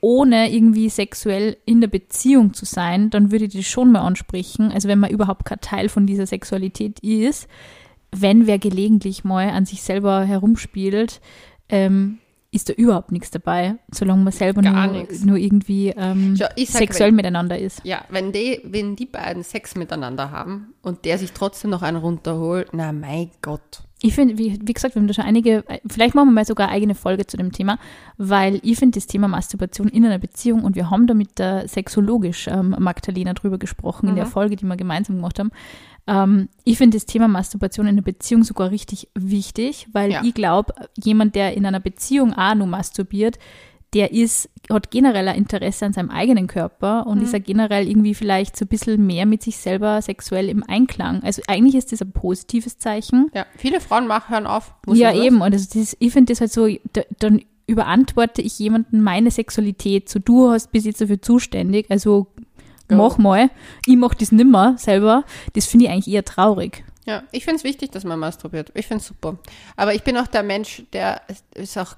ohne 0.00 0.52
irgendwie 0.52 0.90
sexuell 0.90 1.56
in 1.64 1.80
der 1.80 1.88
Beziehung 1.88 2.52
zu 2.52 2.66
sein, 2.66 3.08
dann 3.08 3.30
würde 3.32 3.46
ich 3.46 3.54
das 3.54 3.64
schon 3.64 3.90
mal 3.90 4.00
ansprechen. 4.02 4.70
Also 4.70 4.86
wenn 4.86 4.98
man 4.98 5.10
überhaupt 5.10 5.46
kein 5.46 5.60
Teil 5.60 5.88
von 5.88 6.06
dieser 6.06 6.26
Sexualität 6.26 7.00
ist, 7.00 7.48
wenn 8.20 8.46
wer 8.46 8.58
gelegentlich 8.58 9.24
mal 9.24 9.50
an 9.50 9.66
sich 9.66 9.82
selber 9.82 10.24
herumspielt, 10.24 11.20
ähm, 11.68 12.18
ist 12.54 12.68
da 12.68 12.72
überhaupt 12.72 13.10
nichts 13.10 13.32
dabei, 13.32 13.76
solange 13.90 14.22
man 14.22 14.32
selber 14.32 14.62
nur, 14.62 15.06
nur 15.24 15.36
irgendwie 15.36 15.88
ähm, 15.96 16.38
ich 16.54 16.70
sag, 16.70 16.78
sexuell 16.78 17.10
miteinander 17.10 17.58
ist. 17.58 17.80
Ja, 17.84 18.04
wenn 18.10 18.30
die, 18.30 18.60
wenn 18.62 18.94
die 18.94 19.06
beiden 19.06 19.42
Sex 19.42 19.74
miteinander 19.74 20.30
haben 20.30 20.74
und 20.80 21.04
der 21.04 21.18
sich 21.18 21.32
trotzdem 21.32 21.70
noch 21.70 21.82
einen 21.82 21.96
runterholt, 21.96 22.68
na 22.72 22.92
mein 22.92 23.30
Gott. 23.42 23.82
Ich 24.00 24.14
finde, 24.14 24.38
wie, 24.38 24.60
wie 24.62 24.72
gesagt, 24.72 24.94
wir 24.94 25.00
haben 25.00 25.08
da 25.08 25.14
schon 25.14 25.24
einige, 25.24 25.64
vielleicht 25.86 26.14
machen 26.14 26.28
wir 26.28 26.32
mal 26.32 26.44
sogar 26.44 26.68
eine 26.68 26.76
eigene 26.76 26.94
Folge 26.94 27.26
zu 27.26 27.36
dem 27.36 27.52
Thema, 27.52 27.78
weil 28.18 28.60
ich 28.62 28.78
finde 28.78 28.98
das 28.98 29.06
Thema 29.06 29.28
Masturbation 29.28 29.88
in 29.88 30.04
einer 30.04 30.18
Beziehung 30.18 30.62
und 30.62 30.76
wir 30.76 30.90
haben 30.90 31.06
da 31.06 31.14
mit 31.14 31.38
der 31.38 31.66
sexologisch 31.66 32.46
ähm, 32.46 32.76
Magdalena 32.78 33.32
drüber 33.32 33.58
gesprochen 33.58 34.10
in 34.10 34.14
der 34.16 34.26
Folge, 34.26 34.56
die 34.56 34.66
wir 34.66 34.76
gemeinsam 34.76 35.16
gemacht 35.16 35.38
haben. 35.38 35.50
Ähm, 36.06 36.48
ich 36.64 36.78
finde 36.78 36.96
das 36.96 37.06
Thema 37.06 37.28
Masturbation 37.28 37.86
in 37.86 37.94
einer 37.94 38.02
Beziehung 38.02 38.44
sogar 38.44 38.70
richtig 38.70 39.08
wichtig, 39.14 39.88
weil 39.92 40.12
Ja. 40.12 40.22
ich 40.24 40.34
glaube, 40.34 40.74
jemand, 41.02 41.34
der 41.34 41.56
in 41.56 41.64
einer 41.66 41.80
Beziehung 41.80 42.34
auch 42.34 42.54
nur 42.54 42.66
masturbiert, 42.66 43.38
der 43.94 44.10
ist, 44.12 44.50
hat 44.72 44.90
generell 44.90 45.28
ein 45.28 45.36
Interesse 45.36 45.86
an 45.86 45.92
seinem 45.92 46.10
eigenen 46.10 46.48
Körper 46.48 47.06
und 47.06 47.22
ist 47.22 47.32
ja 47.32 47.38
generell 47.38 47.88
irgendwie 47.88 48.14
vielleicht 48.14 48.56
so 48.56 48.64
ein 48.64 48.68
bisschen 48.68 49.06
mehr 49.06 49.24
mit 49.24 49.42
sich 49.42 49.56
selber 49.56 50.02
sexuell 50.02 50.48
im 50.48 50.64
Einklang. 50.64 51.22
Also 51.22 51.42
eigentlich 51.46 51.76
ist 51.76 51.92
das 51.92 52.02
ein 52.02 52.10
positives 52.10 52.76
Zeichen. 52.78 53.30
Ja, 53.34 53.46
viele 53.56 53.80
Frauen 53.80 54.08
machen, 54.08 54.32
hören 54.32 54.46
auf. 54.48 54.74
Ja, 54.88 55.14
eben. 55.14 55.40
Und 55.42 55.54
das, 55.54 55.68
das, 55.68 55.96
ich 56.00 56.12
finde 56.12 56.32
das 56.32 56.40
halt 56.40 56.52
so, 56.52 56.66
da, 56.92 57.02
dann 57.20 57.40
überantworte 57.66 58.42
ich 58.42 58.58
jemanden 58.58 59.00
meine 59.00 59.30
Sexualität. 59.30 60.08
So, 60.08 60.18
du 60.18 60.50
hast 60.50 60.72
bis 60.72 60.84
jetzt 60.84 61.00
dafür 61.00 61.22
zuständig, 61.22 61.86
also 61.88 62.26
Go. 62.88 62.96
mach 62.96 63.18
mal. 63.18 63.50
Ich 63.86 63.96
mach 63.96 64.14
das 64.14 64.32
nimmer 64.32 64.76
selber. 64.78 65.24
Das 65.54 65.66
finde 65.66 65.86
ich 65.86 65.92
eigentlich 65.92 66.14
eher 66.14 66.24
traurig. 66.24 66.84
Ja, 67.06 67.22
ich 67.32 67.44
finde 67.44 67.58
es 67.58 67.64
wichtig, 67.64 67.90
dass 67.90 68.04
man 68.04 68.18
masturbiert. 68.18 68.70
Ich 68.74 68.86
finde 68.86 69.02
es 69.02 69.06
super. 69.06 69.38
Aber 69.76 69.94
ich 69.94 70.02
bin 70.02 70.16
auch 70.16 70.26
der 70.26 70.42
Mensch, 70.42 70.84
der 70.92 71.20
ist 71.54 71.76
auch 71.76 71.96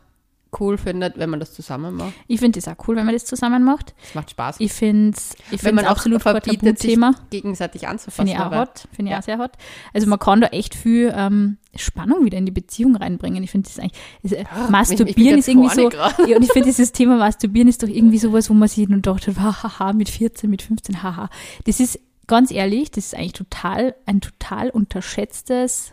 cool 0.61 0.79
findet, 0.79 1.19
wenn 1.19 1.31
man 1.31 1.41
das 1.41 1.53
zusammen 1.55 1.95
macht. 1.97 2.13
Ich 2.27 2.41
finde 2.41 2.61
das 2.61 2.69
auch 2.69 2.77
cool, 2.89 2.97
wenn 2.97 3.07
man 3.07 3.15
das 3.15 3.25
zusammen 3.25 3.65
macht. 3.65 3.95
Es 4.03 4.15
macht 4.15 4.31
Spaß. 4.31 4.57
Ich 4.61 4.73
finde 4.73 5.17
es 5.17 5.35
ich 5.51 5.63
wenn 5.65 5.75
man 5.75 5.85
absolut 5.85 6.23
verbietet, 6.23 6.61
Tabuthema. 6.79 7.15
gegenseitig 7.31 7.89
anzufassen. 7.89 8.27
Finde 8.29 8.33
ich 8.33 8.39
auch 8.39 8.47
aber- 8.53 8.61
hot. 8.61 8.89
Finde 8.95 9.11
ich 9.11 9.13
Ja. 9.13 9.19
auch 9.19 9.23
sehr 9.25 9.39
hot. 9.39 9.53
Also 9.93 10.07
man 10.09 10.19
kann 10.19 10.41
da 10.41 10.49
echt 10.49 10.75
viel 10.75 11.13
ähm, 11.17 11.59
Spannung 11.75 12.25
wieder 12.25 12.39
in 12.39 12.47
die 12.47 12.53
Beziehung 12.53 12.97
reinbringen. 12.97 13.43
Ich 13.43 13.51
finde 13.51 13.69
das 13.69 13.79
eigentlich, 13.79 14.01
also, 14.25 14.37
Ah, 14.37 14.41
ich- 14.41 14.47
ich 14.51 14.63
bin 14.63 14.71
Masturbieren 14.73 15.39
ist 15.39 15.49
irgendwie 15.49 15.75
so, 15.75 15.91
ja, 16.27 16.37
und 16.37 16.43
ich 16.43 16.53
finde 16.53 16.67
dieses 16.69 16.93
Thema 16.93 17.17
Masturbieren 17.17 17.69
ist 17.69 17.83
doch 17.83 17.89
irgendwie 17.89 18.19
sowas, 18.19 18.49
wo 18.51 18.55
man 18.55 18.69
sich 18.69 18.89
und 18.89 19.07
dachte, 19.07 19.35
haha, 19.37 19.93
mit 19.93 20.09
14, 20.09 20.49
mit 20.49 20.63
15, 20.63 21.03
haha. 21.03 21.29
Das 21.65 21.81
ist, 21.81 21.99
ganz 22.27 22.51
ehrlich, 22.51 22.91
das 22.91 23.07
ist 23.07 23.15
eigentlich 23.15 23.35
total, 23.35 23.95
ein 24.07 24.21
total 24.21 24.71
unterschätztes 24.71 25.91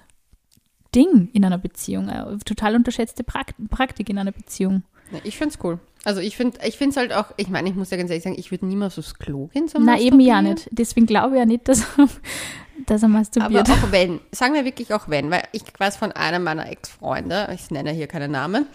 Ding 0.95 1.29
in 1.33 1.43
einer 1.45 1.57
Beziehung, 1.57 2.09
eine 2.09 2.37
total 2.39 2.75
unterschätzte 2.75 3.23
Prakt 3.23 3.55
Praktik 3.69 4.09
in 4.09 4.17
einer 4.17 4.31
Beziehung. 4.31 4.83
Ich 5.23 5.37
finde 5.37 5.53
es 5.55 5.63
cool. 5.63 5.79
Also 6.05 6.19
ich 6.19 6.35
finde 6.35 6.57
ich 6.65 6.79
es 6.81 6.97
halt 6.97 7.13
auch, 7.13 7.27
ich 7.37 7.47
meine, 7.49 7.69
ich 7.69 7.75
muss 7.75 7.89
ja 7.91 7.97
ganz 7.97 8.09
ehrlich 8.09 8.23
sagen, 8.23 8.35
ich 8.37 8.51
würde 8.51 8.65
niemals 8.65 8.97
aufs 8.99 9.15
Klo 9.15 9.47
gehen 9.47 9.67
zum 9.67 9.85
Na, 9.85 9.97
eben 9.97 10.19
ja 10.19 10.41
nicht. 10.41 10.67
Deswegen 10.71 11.05
glaube 11.05 11.35
ich 11.35 11.39
ja 11.39 11.45
nicht, 11.45 11.67
dass, 11.69 11.79
dass 12.87 13.03
er 13.03 13.05
Aber 13.05 13.19
masturbiert. 13.19 13.69
auch 13.69 13.91
wenn, 13.91 14.19
sagen 14.31 14.53
wir 14.53 14.65
wirklich 14.65 14.93
auch 14.93 15.07
wenn, 15.07 15.31
weil 15.31 15.43
ich 15.53 15.61
weiß 15.77 15.95
von 15.95 16.11
einem 16.11 16.43
meiner 16.43 16.69
Ex-Freunde, 16.69 17.47
ich 17.53 17.71
nenne 17.71 17.91
hier 17.91 18.07
keine 18.07 18.27
Namen, 18.27 18.65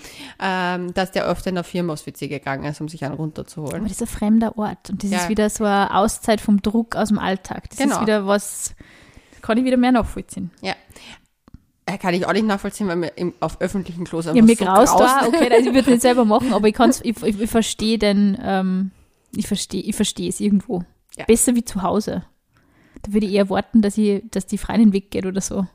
ähm, 0.41 0.95
dass 0.95 1.11
der 1.13 1.27
öfter 1.27 1.51
in 1.51 1.57
der 1.57 1.65
Firma 1.65 1.93
aufs 1.93 2.07
WC 2.07 2.29
gegangen 2.29 2.65
ist, 2.65 2.81
um 2.81 2.89
sich 2.89 3.05
einen 3.05 3.13
Aber 3.15 3.23
runterzuholen. 3.25 3.83
das 3.83 3.93
ist 3.93 4.03
ein 4.03 4.07
fremder 4.07 4.57
Ort 4.57 4.89
und 4.89 5.03
das 5.03 5.11
Ja. 5.11 5.19
ist 5.19 5.29
wieder 5.29 5.51
so 5.51 5.65
eine 5.65 5.95
Auszeit 5.95 6.41
vom 6.41 6.63
Druck 6.63 6.97
aus 6.97 7.09
dem 7.09 7.19
Alltag. 7.19 7.69
Das 7.71 7.79
Genau. 7.79 7.97
ist 7.97 8.01
wieder 8.03 8.27
was, 8.27 8.75
kann 9.43 9.59
ich 9.59 9.65
wieder 9.65 9.77
mehr 9.77 9.93
nachvollziehen. 9.93 10.51
Ja. 10.63 10.75
Äh, 11.89 11.97
Kann 11.97 12.13
ich 12.13 12.27
auch 12.27 12.33
nicht 12.33 12.45
nachvollziehen, 12.45 12.87
weil 12.87 12.97
mir 12.97 13.13
im, 13.17 13.33
auf 13.41 13.61
öffentlichen 13.61 14.05
Klos 14.05 14.27
einfach 14.27 14.37
Ja, 14.37 14.43
mir 14.43 14.57
so 14.57 14.65
graust 14.65 15.01
da, 15.01 15.27
okay, 15.27 15.51
also 15.51 15.69
ich 15.71 15.75
würde 15.75 15.81
es 15.81 15.87
nicht 15.87 16.03
selber 16.03 16.27
machen, 16.27 16.53
aber 16.53 16.69
ich 16.69 16.75
kann's, 16.75 17.01
ich, 17.05 17.23
ich, 17.23 17.41
ich 17.41 17.51
verstehe 17.51 17.99
den, 17.99 18.37
ähm, 18.43 18.91
ich 19.35 19.47
verstehe, 19.47 19.83
ich 19.83 19.97
verstehe 19.97 20.29
es 20.29 20.39
irgendwo. 20.39 20.85
Ja. 21.17 21.25
Besser 21.25 21.55
wie 21.55 21.65
zu 21.65 21.83
Hause. 21.83 22.25
Da 23.03 23.13
würde 23.15 23.27
ich 23.27 23.33
eher 23.33 23.49
warten, 23.49 23.81
dass 23.81 23.97
ich, 23.97 24.23
dass 24.31 24.47
die 24.47 24.59
Freundin 24.59 24.93
weggeht 24.93 25.25
oder 25.25 25.41
so. 25.41 25.67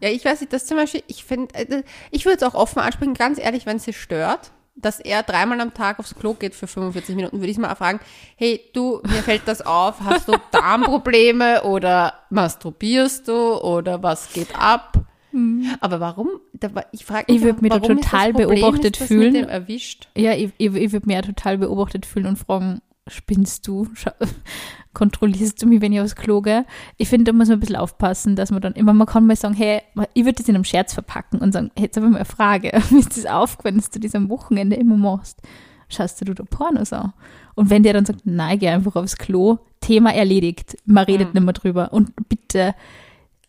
Ja, 0.00 0.10
ich 0.10 0.24
weiß 0.24 0.40
nicht, 0.40 0.52
das 0.52 0.66
zum 0.66 0.76
Beispiel, 0.76 1.02
ich 1.08 1.24
finde, 1.24 1.54
äh, 1.54 1.82
ich 2.12 2.24
würde 2.24 2.36
es 2.36 2.42
auch 2.44 2.54
offen 2.54 2.78
ansprechen, 2.78 3.14
ganz 3.14 3.38
ehrlich, 3.38 3.66
wenn 3.66 3.78
es 3.78 3.84
sie 3.84 3.92
stört, 3.92 4.52
dass 4.76 5.00
er 5.00 5.24
dreimal 5.24 5.60
am 5.60 5.74
Tag 5.74 5.98
aufs 5.98 6.14
Klo 6.14 6.34
geht 6.34 6.54
für 6.54 6.68
45 6.68 7.16
Minuten, 7.16 7.40
würde 7.40 7.50
ich 7.50 7.58
mal 7.58 7.74
fragen, 7.74 7.98
hey, 8.36 8.60
du, 8.72 9.00
mir 9.04 9.22
fällt 9.22 9.42
das 9.46 9.60
auf, 9.60 10.00
hast 10.04 10.28
du 10.28 10.34
Darmprobleme 10.52 11.64
oder 11.64 12.14
masturbierst 12.30 13.26
du 13.26 13.60
oder 13.60 14.02
was 14.02 14.32
geht 14.32 14.54
ab? 14.56 15.01
Aber 15.80 16.00
warum? 16.00 16.28
Da, 16.52 16.74
war- 16.74 16.86
ich 16.92 17.04
frage 17.04 17.32
Ich 17.32 17.42
würd 17.42 17.62
mich 17.62 17.70
da 17.72 17.80
warum 17.80 17.98
ist 17.98 18.04
total 18.04 18.32
Problem, 18.32 18.60
beobachtet 18.60 18.96
fühlen. 18.96 19.34
Erwischt? 19.34 20.08
Ja, 20.16 20.32
ich, 20.34 20.50
ich, 20.58 20.74
ich 20.74 20.92
würde 20.92 21.06
mich 21.06 21.14
ja 21.16 21.22
total 21.22 21.58
beobachtet 21.58 22.04
fühlen 22.06 22.26
und 22.26 22.38
fragen, 22.38 22.80
spinnst 23.08 23.66
du? 23.66 23.88
Kontrollierst 24.94 25.62
du 25.62 25.66
mich, 25.66 25.80
wenn 25.80 25.92
ich 25.92 26.00
aufs 26.00 26.16
Klo 26.16 26.42
gehe? 26.42 26.66
Ich 26.98 27.08
finde, 27.08 27.32
da 27.32 27.36
muss 27.36 27.48
man 27.48 27.56
ein 27.56 27.60
bisschen 27.60 27.76
aufpassen, 27.76 28.36
dass 28.36 28.50
man 28.50 28.60
dann 28.60 28.74
immer, 28.74 28.92
man 28.92 29.06
kann 29.06 29.26
mal 29.26 29.36
sagen, 29.36 29.54
hey, 29.54 29.80
ich 30.12 30.24
würde 30.24 30.36
das 30.36 30.48
in 30.48 30.54
einem 30.54 30.64
Scherz 30.64 30.92
verpacken 30.92 31.38
und 31.40 31.52
sagen, 31.52 31.70
hey, 31.76 31.86
jetzt 31.86 31.96
habe 31.96 32.06
ich 32.06 32.12
mal 32.12 32.18
eine 32.18 32.24
Frage. 32.26 32.70
Mir 32.90 32.98
ist 32.98 33.16
das 33.16 33.24
aufgefallen, 33.26 33.76
dass 33.76 33.90
du 33.90 33.98
das 34.00 34.14
am 34.14 34.28
Wochenende 34.28 34.76
immer 34.76 34.96
machst. 34.96 35.40
Schaust 35.88 36.20
du 36.20 36.32
da 36.34 36.44
Pornos 36.44 36.92
an? 36.92 37.12
Und 37.54 37.70
wenn 37.70 37.82
der 37.82 37.94
dann 37.94 38.04
sagt, 38.06 38.20
nein, 38.24 38.58
geh 38.58 38.68
einfach 38.68 38.96
aufs 38.96 39.16
Klo, 39.16 39.58
Thema 39.80 40.14
erledigt. 40.14 40.76
Man 40.84 41.04
redet 41.04 41.28
Mhm. 41.28 41.34
nicht 41.34 41.44
mehr 41.44 41.52
drüber. 41.54 41.92
Und 41.92 42.12
bitte 42.28 42.74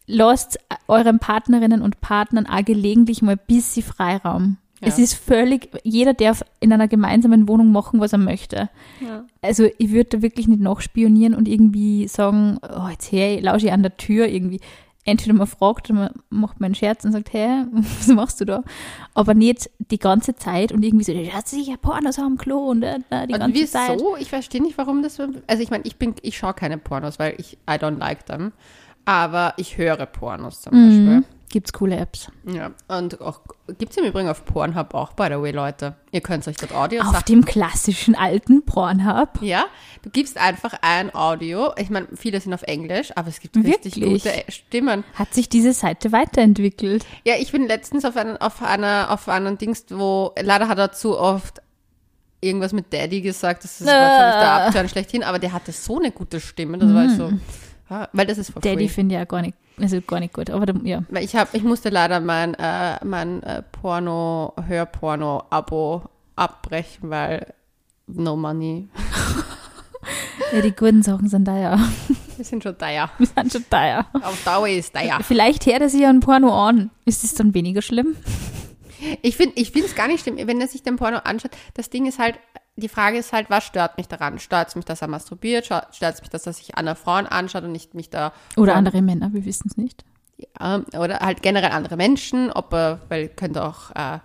lasst 0.08 0.60
euren 0.88 1.20
Partnerinnen 1.20 1.82
und 1.82 2.02
Partnern 2.02 2.46
auch 2.46 2.64
gelegentlich 2.66 3.22
mal 3.22 3.34
ein 3.34 3.40
bisschen 3.48 3.84
Freiraum. 3.84 4.58
Ja. 4.82 4.90
Es 4.90 5.00
ist 5.00 5.14
völlig, 5.14 5.70
jeder 5.84 6.14
darf 6.14 6.44
in 6.60 6.74
einer 6.74 6.90
gemeinsamen 6.90 7.48
Wohnung 7.48 7.72
machen, 7.72 8.02
was 8.02 8.12
er 8.12 8.20
möchte. 8.20 8.70
Ja. 9.00 9.24
Also 9.42 9.70
ich 9.78 9.92
würde 9.92 10.18
da 10.18 10.22
wirklich 10.22 10.48
nicht 10.48 10.62
nachspionieren 10.62 11.36
und 11.36 11.48
irgendwie 11.48 12.08
sagen, 12.08 12.58
oh, 12.62 12.90
jetzt 12.90 13.12
hey, 13.12 13.40
lausche 13.40 13.68
ich 13.68 13.72
an 13.72 13.84
der 13.84 13.96
Tür 13.96 14.28
irgendwie. 14.28 14.60
Entweder 15.06 15.34
man 15.34 15.48
fragt 15.48 15.90
oder 15.90 16.00
man 16.00 16.12
macht 16.30 16.60
mal 16.60 16.66
einen 16.66 16.76
Scherz 16.76 17.04
und 17.06 17.12
sagt, 17.14 17.32
hey, 17.32 17.66
was 17.72 18.08
machst 18.08 18.42
du 18.42 18.46
da? 18.46 18.64
Aber 19.14 19.34
nicht 19.34 19.70
die 19.80 20.00
ganze 20.00 20.36
Zeit 20.36 20.74
und 20.74 20.84
irgendwie 20.84 21.06
so, 21.06 21.14
ja, 21.14 21.42
sicher 21.46 21.78
Pornos 21.78 22.20
am 22.20 22.38
Klo 22.38 22.70
und 22.70 22.84
äh, 22.84 23.00
die 23.28 23.34
Und 23.34 23.40
ganze 23.40 23.54
wieso? 23.60 23.72
Zeit. 23.72 24.02
Ich 24.20 24.30
verstehe 24.30 24.62
nicht, 24.62 24.78
warum 24.78 25.02
das 25.02 25.16
so. 25.16 25.28
Also 25.48 25.64
ich 25.64 25.70
meine, 25.72 25.86
ich 25.86 25.96
bin, 25.96 26.16
ich 26.22 26.38
schaue 26.38 26.54
keine 26.54 26.78
Pornos, 26.78 27.20
weil 27.20 27.36
ich 27.38 27.58
I 27.70 27.74
don't 27.74 28.00
like 28.00 28.26
them. 28.26 28.52
Aber 29.06 29.54
ich 29.58 29.78
höre 29.78 30.06
Pornos 30.06 30.62
zum 30.62 30.72
Beispiel. 30.72 31.00
Mhm. 31.18 31.26
Gibt's 31.50 31.72
coole 31.72 31.98
Apps. 31.98 32.32
Ja, 32.46 32.72
und 32.88 33.22
auch 33.22 33.42
gibt 33.78 33.92
es 33.92 33.98
im 33.98 34.06
Übrigen 34.06 34.28
auf 34.28 34.44
Pornhub 34.44 34.96
auch, 34.96 35.14
by 35.14 35.26
the 35.26 35.40
way, 35.40 35.52
Leute. 35.52 35.94
Ihr 36.12 36.22
könnt 36.22 36.48
euch 36.48 36.58
dort 36.58 36.74
Audio 36.74 37.04
Auf 37.04 37.22
dem 37.24 37.46
klassischen 37.46 38.16
alten 38.16 38.66
Pornhub. 38.66 39.40
Ja, 39.42 39.66
du 40.02 40.10
gibst 40.10 40.40
einfach 40.40 40.74
ein 40.82 41.14
Audio. 41.14 41.72
Ich 41.78 41.92
meine, 41.92 42.08
viele 42.16 42.42
sind 42.42 42.56
auf 42.56 42.64
Englisch, 42.64 43.12
aber 43.16 43.28
es 43.28 43.40
gibt 43.40 43.56
richtig 43.58 43.98
Wirklich? 43.98 44.24
gute 44.24 44.52
Stimmen. 44.52 45.04
Hat 45.14 45.32
sich 45.36 45.48
diese 45.48 45.74
Seite 45.74 46.12
weiterentwickelt. 46.12 47.06
Ja, 47.24 47.36
ich 47.38 47.52
bin 47.52 47.68
letztens 47.68 48.04
auf 48.04 48.18
einen, 48.18 48.38
auf 48.38 48.64
einer, 48.64 49.12
auf 49.12 49.30
einen 49.30 49.60
Dings, 49.60 49.86
wo, 49.90 50.34
leider 50.42 50.68
hat 50.68 50.80
er 50.80 50.92
zu 50.92 51.20
oft 51.20 51.62
irgendwas 52.42 52.74
mit 52.74 52.92
Daddy 52.92 53.22
gesagt, 53.22 53.64
das 53.64 53.80
ist 53.80 53.86
wahrscheinlich 53.86 54.40
der 54.40 54.52
Ah. 54.52 54.66
Abturn 54.66 54.90
schlechthin, 54.90 55.24
aber 55.24 55.38
der 55.38 55.54
hatte 55.54 55.72
so 55.72 56.00
eine 56.00 56.12
gute 56.12 56.40
Stimme, 56.42 56.80
das 56.80 56.94
war 56.94 57.10
so, 57.10 57.32
ja, 57.94 58.10
weil 58.14 58.26
das 58.26 58.38
ist 58.38 58.56
Mhm. 58.56 58.62
Daddy 58.62 58.90
finde 58.90 59.16
ich 59.16 59.20
ja 59.20 59.26
gar 59.26 59.42
nicht, 59.42 59.56
also 59.80 60.02
gar 60.02 60.20
nicht 60.20 60.34
gut. 60.34 60.50
Aber 60.50 60.66
da, 60.66 60.74
ja. 60.84 61.04
Ich, 61.20 61.36
hab, 61.36 61.54
ich 61.54 61.64
musste 61.64 61.90
leider 61.90 62.20
mein, 62.20 62.54
äh, 62.56 63.04
mein 63.06 63.44
äh, 63.44 63.62
Porno, 63.72 64.54
Hörporno-Abo 64.68 66.04
abbrechen, 66.36 67.10
weil 67.10 67.54
no 68.08 68.36
money. 68.36 68.90
ja, 70.54 70.62
die 70.62 70.72
guten 70.76 71.04
Sachen 71.04 71.28
sind 71.30 71.48
da 71.48 71.58
ja. 71.58 71.80
Wir 72.36 72.46
sind 72.46 72.64
schon 72.64 72.78
teuer. 72.78 73.10
Wir 73.20 73.28
sind 73.28 73.54
schon 73.54 73.66
teuer. 73.70 74.08
Auf 74.14 74.44
Dauer 74.44 74.68
ist 74.68 74.94
teuer. 74.96 75.20
Vielleicht 75.22 75.66
hört 75.68 75.82
er 75.82 75.90
sich 75.90 76.02
ja 76.02 76.10
ein 76.10 76.20
Porno 76.20 76.52
an. 76.68 76.90
Ist 77.06 77.24
es 77.24 77.36
dann 77.36 77.54
weniger 77.54 77.82
schlimm? 77.84 78.16
Ich 79.22 79.36
finde 79.36 79.62
es 79.62 79.96
gar 79.96 80.08
nicht 80.08 80.22
schlimm, 80.24 80.38
wenn 80.38 80.60
er 80.60 80.68
sich 80.68 80.82
den 80.82 80.96
Porno 80.96 81.18
anschaut. 81.18 81.52
Das 81.76 81.90
Ding 81.90 82.06
ist 82.08 82.18
halt, 82.20 82.40
die 82.76 82.90
Frage 82.90 83.18
ist 83.18 83.34
halt, 83.34 83.50
was 83.50 83.64
stört 83.64 83.98
mich 83.98 84.08
daran? 84.08 84.40
Stört 84.40 84.70
es 84.70 84.76
mich, 84.76 84.86
dass 84.86 85.02
er 85.02 85.08
masturbiert? 85.08 85.66
Stört 85.66 85.92
es 86.02 86.22
mich, 86.22 86.30
dass 86.30 86.48
er 86.48 86.54
sich 86.54 86.76
andere 86.76 86.96
Frauen 86.96 87.28
anschaut 87.28 87.64
und 87.64 87.72
nicht 87.72 87.94
mich 87.94 88.10
da. 88.10 88.34
Oder 88.58 88.76
andere 88.76 89.02
Männer, 89.02 89.32
wir 89.34 89.46
wissen 89.46 89.68
es 89.70 89.78
nicht. 89.78 90.04
Ja, 90.60 90.82
oder 91.00 91.20
halt 91.20 91.42
generell 91.44 91.72
andere 91.72 91.96
Menschen, 91.96 92.52
ob 92.52 92.74
er, 92.74 93.00
weil 93.10 93.30
könnte 93.30 93.64
auch 93.64 93.92
äh, 93.92 94.20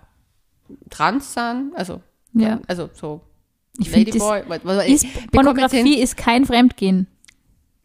trans 0.91 1.35
sein, 1.35 1.73
also, 1.75 2.01
Ja. 2.33 2.61
also 2.67 2.89
so 2.95 3.21
Ich 3.79 3.91
Ladyboy. 3.95 4.43
ist, 4.87 5.07
Pornografie 5.31 6.01
ist 6.01 6.17
kein 6.17 6.47
Fremdgehen. 6.47 7.07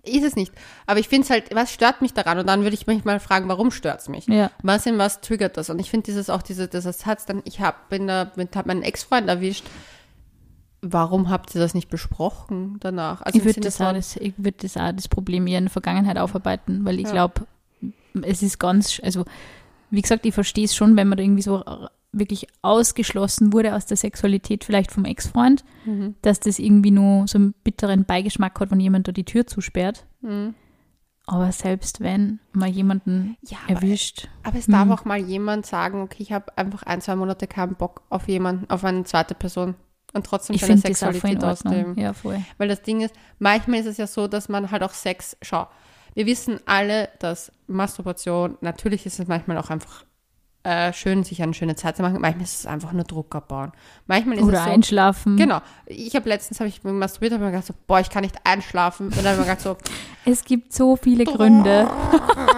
Ist 0.05 0.23
es 0.23 0.35
nicht. 0.35 0.53
Aber 0.85 0.99
ich 0.99 1.07
finde 1.07 1.23
es 1.25 1.29
halt, 1.29 1.53
was 1.55 1.71
stört 1.71 2.01
mich 2.01 2.13
daran? 2.13 2.37
Und 2.37 2.47
dann 2.47 2.63
würde 2.63 2.73
ich 2.73 2.87
mich 2.87 3.05
mal 3.05 3.19
fragen, 3.21 3.47
warum 3.47 3.71
stört 3.71 4.01
es 4.01 4.09
mich? 4.09 4.27
Ja. 4.27 4.51
Was 4.61 4.85
in 4.85 4.97
was 4.97 5.21
triggert 5.21 5.55
das? 5.55 5.69
Und 5.69 5.79
ich 5.79 5.89
finde 5.89 6.05
dieses 6.05 6.29
auch 6.29 6.41
diese, 6.41 6.67
dieses 6.67 6.99
Satz 6.99 7.25
dann, 7.25 7.41
ich 7.45 7.61
hab, 7.61 7.87
bin 7.89 8.07
da, 8.07 8.25
bin, 8.25 8.49
hab 8.53 8.65
meinen 8.65 8.81
Ex-Freund 8.83 9.29
erwischt. 9.29 9.65
Warum 10.85 11.29
habt 11.29 11.55
ihr 11.55 11.61
das 11.61 11.73
nicht 11.73 11.89
besprochen 11.89 12.75
danach? 12.81 13.21
Also 13.21 13.39
Ich 13.39 13.45
würde 13.45 13.61
das, 13.61 13.79
auch 13.79 13.93
das, 13.93 14.17
ich 14.17 14.33
würd 14.37 14.63
das 14.65 14.75
auch 14.75 14.91
das 14.91 15.07
Problem 15.07 15.47
eher 15.47 15.59
in 15.59 15.65
der 15.65 15.71
Vergangenheit 15.71 16.17
aufarbeiten, 16.17 16.83
weil 16.83 16.99
ich 16.99 17.05
Ja. 17.05 17.11
glaube, 17.11 17.47
es 18.21 18.41
ist 18.43 18.59
ganz, 18.59 18.99
also 19.01 19.23
wie 19.91 20.01
gesagt, 20.01 20.25
ich 20.25 20.33
verstehe 20.33 20.65
es 20.65 20.75
schon, 20.75 20.97
wenn 20.97 21.07
man 21.07 21.17
da 21.17 21.23
irgendwie 21.23 21.41
so 21.41 21.63
wirklich 22.11 22.47
ausgeschlossen 22.61 23.53
wurde 23.53 23.73
aus 23.75 23.85
der 23.85 23.97
Sexualität 23.97 24.63
vielleicht 24.65 24.91
vom 24.91 25.05
Ex-Freund, 25.05 25.63
Mhm. 25.85 26.15
dass 26.21 26.39
das 26.41 26.59
irgendwie 26.59 26.91
nur 26.91 27.27
so 27.27 27.37
einen 27.37 27.53
bitteren 27.63 28.03
Beigeschmack 28.05 28.59
hat, 28.59 28.69
wenn 28.69 28.79
jemand 28.79 29.07
da 29.07 29.11
die 29.13 29.23
Tür 29.23 29.47
zusperrt. 29.47 30.05
Mhm. 30.21 30.53
Aber 31.25 31.51
selbst 31.53 32.01
wenn 32.01 32.39
man 32.51 32.71
jemanden 32.73 33.37
Ja, 33.41 33.57
aber, 33.69 33.75
erwischt, 33.83 34.27
aber 34.43 34.57
es 34.59 34.65
darf 34.67 34.85
Mhm. 34.85 34.91
auch 34.91 35.05
mal 35.05 35.17
jemand 35.17 35.65
sagen, 35.65 36.01
okay, 36.01 36.21
ich 36.21 36.33
habe 36.33 36.55
einfach 36.57 36.83
ein, 36.83 36.99
zwei 36.99 37.15
Monate 37.15 37.47
keinen 37.47 37.75
Bock 37.75 38.01
auf 38.09 38.27
jemanden, 38.27 38.69
auf 38.69 38.83
eine 38.83 39.05
zweite 39.05 39.33
Person 39.33 39.75
und 40.13 40.25
trotzdem 40.25 40.55
ich 40.55 40.61
seine 40.61 40.77
Sexualität 40.77 41.43
ausleben. 41.43 41.99
Ja, 41.99 42.13
voll. 42.13 42.39
Weil 42.57 42.67
das 42.67 42.81
Ding 42.81 43.01
ist, 43.01 43.13
manchmal 43.39 43.79
ist 43.79 43.87
es 43.87 43.97
ja 43.97 44.07
so, 44.07 44.27
dass 44.27 44.49
man 44.49 44.71
halt 44.71 44.83
auch 44.83 44.93
Sex, 44.93 45.35
schau, 45.41 45.67
wir 46.13 46.25
wissen 46.25 46.59
alle, 46.65 47.09
dass 47.19 47.51
Masturbation, 47.67 48.57
natürlich 48.61 49.05
ist 49.05 49.19
es 49.19 49.27
manchmal 49.27 49.57
auch 49.57 49.69
einfach 49.69 50.05
äh, 50.63 50.93
schön, 50.93 51.23
sich 51.23 51.41
eine 51.41 51.53
schöne 51.53 51.75
Zeit 51.75 51.97
zu 51.97 52.03
machen. 52.03 52.21
Manchmal 52.21 52.43
ist 52.43 52.59
es 52.59 52.65
einfach 52.65 52.93
nur 52.93 53.03
Druck 53.03 53.35
abbauen. 53.35 53.73
Manchmal 54.07 54.37
ist 54.37 54.43
Oder 54.43 54.59
es 54.59 54.63
so, 54.63 54.69
einschlafen. 54.71 55.35
Genau. 55.35 55.59
Ich 55.85 56.15
habe 56.15 56.29
letztens, 56.29 56.59
habe 56.59 56.69
ich 56.69 56.83
masturbiert, 56.83 57.33
habe 57.33 57.43
mir 57.43 57.51
gedacht 57.51 57.67
so, 57.67 57.73
boah, 57.85 57.99
ich 57.99 58.09
kann 58.09 58.21
nicht 58.21 58.37
einschlafen. 58.45 59.07
Und 59.07 59.17
dann 59.17 59.25
habe 59.25 59.33
ich 59.33 59.39
mir 59.39 59.55
gedacht 59.55 59.61
so, 59.61 59.77
Es 60.25 60.45
gibt 60.45 60.71
so 60.71 60.95
viele 60.95 61.25
Gründe. 61.25 61.89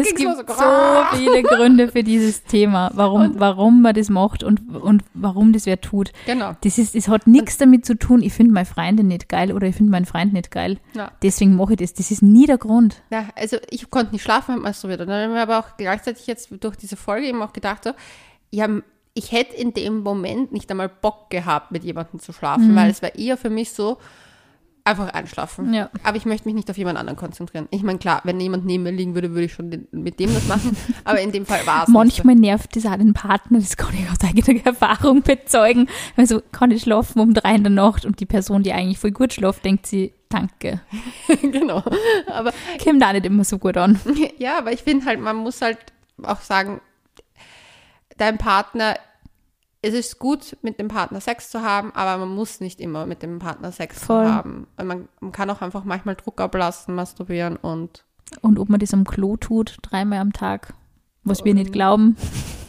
es 0.00 0.14
gibt 0.14 0.36
so 0.36 0.42
so 0.46 1.16
viele 1.16 1.42
Gründe 1.42 1.88
für 1.88 2.02
dieses 2.02 2.44
Thema, 2.44 2.90
warum, 2.94 3.38
warum 3.38 3.82
man 3.82 3.94
das 3.94 4.08
macht 4.08 4.42
und, 4.42 4.60
und 4.74 5.02
warum 5.14 5.52
das 5.52 5.66
wer 5.66 5.80
tut. 5.80 6.12
genau. 6.26 6.56
Das 6.62 6.78
ist, 6.78 6.94
es 6.94 7.08
hat 7.08 7.26
nichts 7.26 7.58
damit 7.58 7.84
zu 7.84 7.96
tun, 7.96 8.22
ich 8.22 8.32
finde 8.32 8.52
meine 8.52 8.66
Freundin 8.66 9.08
nicht 9.08 9.28
geil 9.28 9.52
oder 9.52 9.66
ich 9.66 9.76
finde 9.76 9.92
meinen 9.92 10.06
Freund 10.06 10.32
nicht 10.32 10.50
geil. 10.50 10.78
Ja. 10.94 11.12
Deswegen 11.22 11.56
mache 11.56 11.74
ich 11.74 11.78
das. 11.78 11.94
Das 11.94 12.10
ist 12.10 12.22
nie 12.22 12.46
der 12.46 12.58
Grund. 12.58 13.02
Ja, 13.10 13.28
also 13.36 13.56
ich 13.70 13.90
konnte 13.90 14.12
nicht 14.12 14.22
schlafen, 14.22 14.52
habe 14.52 14.62
masturbiert. 14.62 15.00
Und 15.00 15.08
dann 15.08 15.22
habe 15.22 15.32
ich 15.32 15.36
mir 15.36 15.42
aber 15.42 15.58
auch 15.58 15.76
gleichzeitig 15.76 16.26
jetzt 16.26 16.50
durch 16.60 16.76
diese 16.76 16.96
Folge 16.96 17.26
eben 17.26 17.42
auch 17.42 17.52
gedacht, 17.52 17.84
so, 17.84 17.92
ja, 18.50 18.68
ich 19.14 19.32
hätte 19.32 19.56
in 19.56 19.74
dem 19.74 20.00
Moment 20.00 20.52
nicht 20.52 20.70
einmal 20.70 20.88
Bock 20.88 21.28
gehabt, 21.30 21.70
mit 21.70 21.84
jemandem 21.84 22.18
zu 22.20 22.32
schlafen, 22.32 22.74
weil 22.74 22.90
es 22.90 23.02
war 23.02 23.14
eher 23.14 23.36
für 23.36 23.50
mich 23.50 23.72
so, 23.72 23.98
einfach 24.84 25.08
einschlafen. 25.10 25.72
Ja. 25.72 25.90
Aber 26.02 26.16
ich 26.16 26.24
möchte 26.24 26.48
mich 26.48 26.54
nicht 26.54 26.70
auf 26.70 26.76
jemand 26.76 26.98
anderen 26.98 27.16
konzentrieren. 27.16 27.68
Ich 27.70 27.82
meine, 27.82 27.98
klar, 27.98 28.20
wenn 28.24 28.40
jemand 28.40 28.64
neben 28.64 28.82
mir 28.82 28.90
liegen 28.90 29.14
würde, 29.14 29.30
würde 29.30 29.44
ich 29.44 29.52
schon 29.52 29.70
den, 29.70 29.86
mit 29.92 30.18
dem 30.18 30.34
das 30.34 30.46
machen. 30.48 30.76
Aber 31.04 31.20
in 31.20 31.32
dem 31.32 31.46
Fall 31.46 31.66
war 31.66 31.84
es 31.84 31.88
Manchmal 31.88 32.34
nervt 32.34 32.74
das 32.74 32.86
auch 32.86 32.96
den 32.96 33.14
Partner, 33.14 33.58
das 33.58 33.76
kann 33.76 33.94
ich 33.94 34.10
aus 34.10 34.28
eigener 34.28 34.66
Erfahrung 34.66 35.22
bezeugen. 35.22 35.88
Also 36.16 36.42
kann 36.52 36.70
ich 36.70 36.82
schlafen 36.82 37.20
um 37.20 37.34
drei 37.34 37.54
in 37.54 37.62
der 37.62 37.70
Nacht 37.70 38.04
und 38.04 38.20
die 38.20 38.26
Person, 38.26 38.62
die 38.62 38.72
eigentlich 38.72 38.98
voll 38.98 39.12
gut 39.12 39.32
schläft, 39.32 39.64
denkt 39.64 39.86
sie, 39.86 40.12
danke. 40.28 40.80
nicht. 41.28 41.42
genau. 41.52 41.82
Aber 42.26 42.52
Kommt 42.82 43.04
auch 43.04 43.12
nicht 43.12 43.26
immer 43.26 43.44
so 43.44 43.58
gut 43.58 43.76
an. 43.76 44.00
ja, 44.38 44.58
aber 44.58 44.72
ich 44.72 44.82
finde 44.82 45.06
halt, 45.06 45.20
man 45.20 45.36
muss 45.36 45.60
halt 45.62 45.78
auch 46.22 46.40
sagen, 46.40 46.80
dein 48.16 48.38
Partner, 48.38 48.96
es 49.82 49.94
ist 49.94 50.18
gut, 50.20 50.56
mit 50.62 50.78
dem 50.78 50.88
Partner 50.88 51.20
Sex 51.20 51.50
zu 51.50 51.62
haben, 51.62 51.92
aber 51.94 52.24
man 52.24 52.34
muss 52.34 52.60
nicht 52.60 52.80
immer 52.80 53.04
mit 53.04 53.22
dem 53.22 53.40
Partner 53.40 53.72
Sex 53.72 53.98
Voll. 54.04 54.24
zu 54.24 54.32
haben. 54.32 54.66
Und 54.76 54.86
man, 54.86 55.08
man 55.20 55.32
kann 55.32 55.50
auch 55.50 55.60
einfach 55.60 55.84
manchmal 55.84 56.14
Druck 56.14 56.40
ablassen, 56.40 56.94
masturbieren 56.94 57.56
und 57.56 58.04
Und 58.40 58.60
ob 58.60 58.68
man 58.68 58.78
das 58.78 58.94
am 58.94 59.04
Klo 59.04 59.36
tut, 59.36 59.78
dreimal 59.82 60.20
am 60.20 60.32
Tag, 60.32 60.74
was 61.24 61.44
wir 61.44 61.54
nicht 61.54 61.72
glauben. 61.72 62.16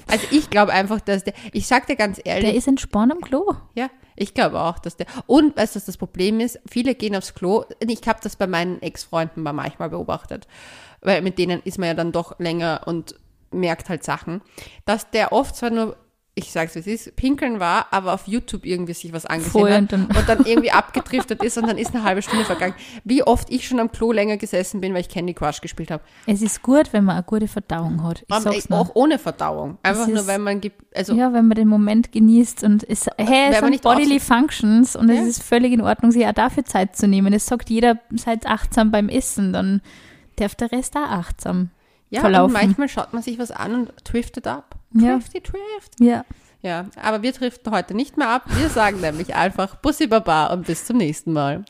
also 0.08 0.26
ich 0.32 0.50
glaube 0.50 0.74
einfach, 0.74 1.02
dass 1.02 1.24
der, 1.24 1.34
ich 1.52 1.68
sag 1.68 1.86
dir 1.86 1.96
ganz 1.96 2.20
ehrlich, 2.24 2.46
Der 2.46 2.56
ist 2.56 2.68
entspannt 2.68 3.12
am 3.12 3.22
Klo. 3.22 3.54
Ja, 3.76 3.90
ich 4.16 4.34
glaube 4.34 4.60
auch, 4.60 4.80
dass 4.80 4.98
der. 4.98 5.06
Und 5.28 5.56
weißt 5.56 5.76
du, 5.76 5.78
was 5.78 5.86
das 5.86 5.98
Problem 5.98 6.40
ist? 6.40 6.60
Viele 6.66 6.96
gehen 6.96 7.16
aufs 7.16 7.36
Klo. 7.36 7.64
Ich 7.80 8.08
habe 8.08 8.20
das 8.24 8.36
bei 8.36 8.48
meinen 8.48 8.82
Ex-Freunden 8.82 9.44
mal 9.44 9.54
manchmal 9.54 9.90
beobachtet. 9.92 10.48
Weil 11.02 11.22
mit 11.22 11.38
denen 11.38 11.62
ist 11.64 11.78
man 11.78 11.88
ja 11.88 11.94
dann 11.94 12.12
doch 12.12 12.40
länger 12.40 12.82
und 12.86 13.16
merkt 13.52 13.90
halt 13.90 14.04
Sachen. 14.04 14.42
Dass 14.86 15.10
der 15.12 15.32
oft 15.32 15.56
zwar 15.56 15.70
nur, 15.70 15.96
ich 16.36 16.52
sag's 16.52 16.74
wie 16.74 16.80
es 16.80 16.88
ist, 16.88 17.16
pinkeln 17.16 17.60
war, 17.60 17.86
aber 17.92 18.12
auf 18.14 18.28
YouTube 18.28 18.66
irgendwie 18.66 18.94
sich 18.94 19.14
was 19.14 19.28
angesehen 19.28 19.52
Voll, 19.52 19.72
hat 19.72 19.82
und 19.82 19.92
dann- 19.92 20.06
und 20.08 20.28
dann 20.28 20.40
irgendwie 20.46 20.72
abgedriftet 20.72 21.44
ist 21.44 21.60
und 21.60 21.68
dann 21.68 21.78
ist 21.78 21.94
eine 21.94 22.04
halbe 22.04 22.24
Stunde 22.24 22.44
vergangen. 22.44 22.74
Wie 23.04 23.22
oft 23.22 23.52
ich 23.52 23.68
schon 23.68 23.80
am 23.80 23.92
Klo 23.92 24.12
länger 24.12 24.38
gesessen 24.38 24.82
bin, 24.82 24.96
weil 24.96 25.02
ich 25.02 25.10
Candy 25.10 25.36
Crush 25.36 25.62
gespielt 25.62 25.92
habe. 25.92 26.02
Es 26.26 26.42
ist 26.42 26.64
gut, 26.64 26.92
wenn 26.92 27.04
man 27.04 27.18
eine 27.18 27.24
gute 27.24 27.48
Verdauung 27.48 28.02
hat. 28.04 28.24
Ich 28.28 28.36
sag's 28.36 28.68
nur. 28.70 28.80
Auch 28.80 28.92
ohne 28.96 29.20
Verdauung. 29.20 29.78
Einfach 29.84 30.02
Es 30.04 30.08
nur, 30.08 30.18
ist- 30.22 30.28
weil 30.28 30.40
man 30.40 30.60
gibt, 30.60 30.98
also 30.98 31.14
Ja, 31.14 31.32
wenn 31.34 31.48
man 31.48 31.56
den 31.56 31.68
Moment 31.68 32.12
genießt 32.12 32.64
und 32.64 32.84
es, 32.90 33.06
hey, 33.18 33.52
Wenn 33.52 33.54
es 33.54 33.60
sind 33.60 33.82
Bodily 33.84 34.20
Functions 34.20 34.96
und 34.96 35.10
Ja. 35.10 35.22
es 35.22 35.28
ist 35.28 35.44
völlig 35.44 35.72
in 35.72 35.82
Ordnung, 35.82 36.12
sich 36.12 36.26
auch 36.26 36.34
dafür 36.34 36.66
Zeit 36.66 36.96
zu 36.96 37.08
nehmen. 37.08 37.32
Es 37.34 37.46
sagt 37.46 37.70
jeder, 37.70 38.00
seid 38.10 38.48
achtsam 38.48 38.90
beim 38.90 39.08
Essen, 39.08 39.54
dann 39.54 39.82
darf 40.38 40.56
der 40.56 40.72
Rest 40.72 40.96
auch 40.98 41.02
achtsam 41.02 41.70
ja, 42.10 42.22
verlaufen. 42.22 42.56
und 42.56 42.62
manchmal 42.64 42.90
schaut 42.90 43.14
man 43.14 43.22
sich 43.22 43.38
was 43.38 43.52
an 43.52 43.76
und 43.76 43.94
driftet 44.04 44.48
ab. 44.48 44.73
Ja. 44.94 45.18
Drifty, 45.18 45.42
drift. 45.42 46.00
Ja. 46.00 46.26
Ja, 46.62 46.86
aber 47.02 47.22
wir 47.22 47.34
driften 47.34 47.74
heute 47.74 47.94
nicht 47.94 48.18
mehr 48.18 48.30
ab. 48.30 48.44
Wir 48.48 48.70
sagen 48.70 49.00
nämlich 49.02 49.36
einfach 49.36 49.76
Bussi 49.76 50.08
Baba 50.08 50.48
und 50.48 50.66
bis 50.66 50.86
zum 50.86 50.98
nächsten 50.98 51.34
Mal. 51.34 51.66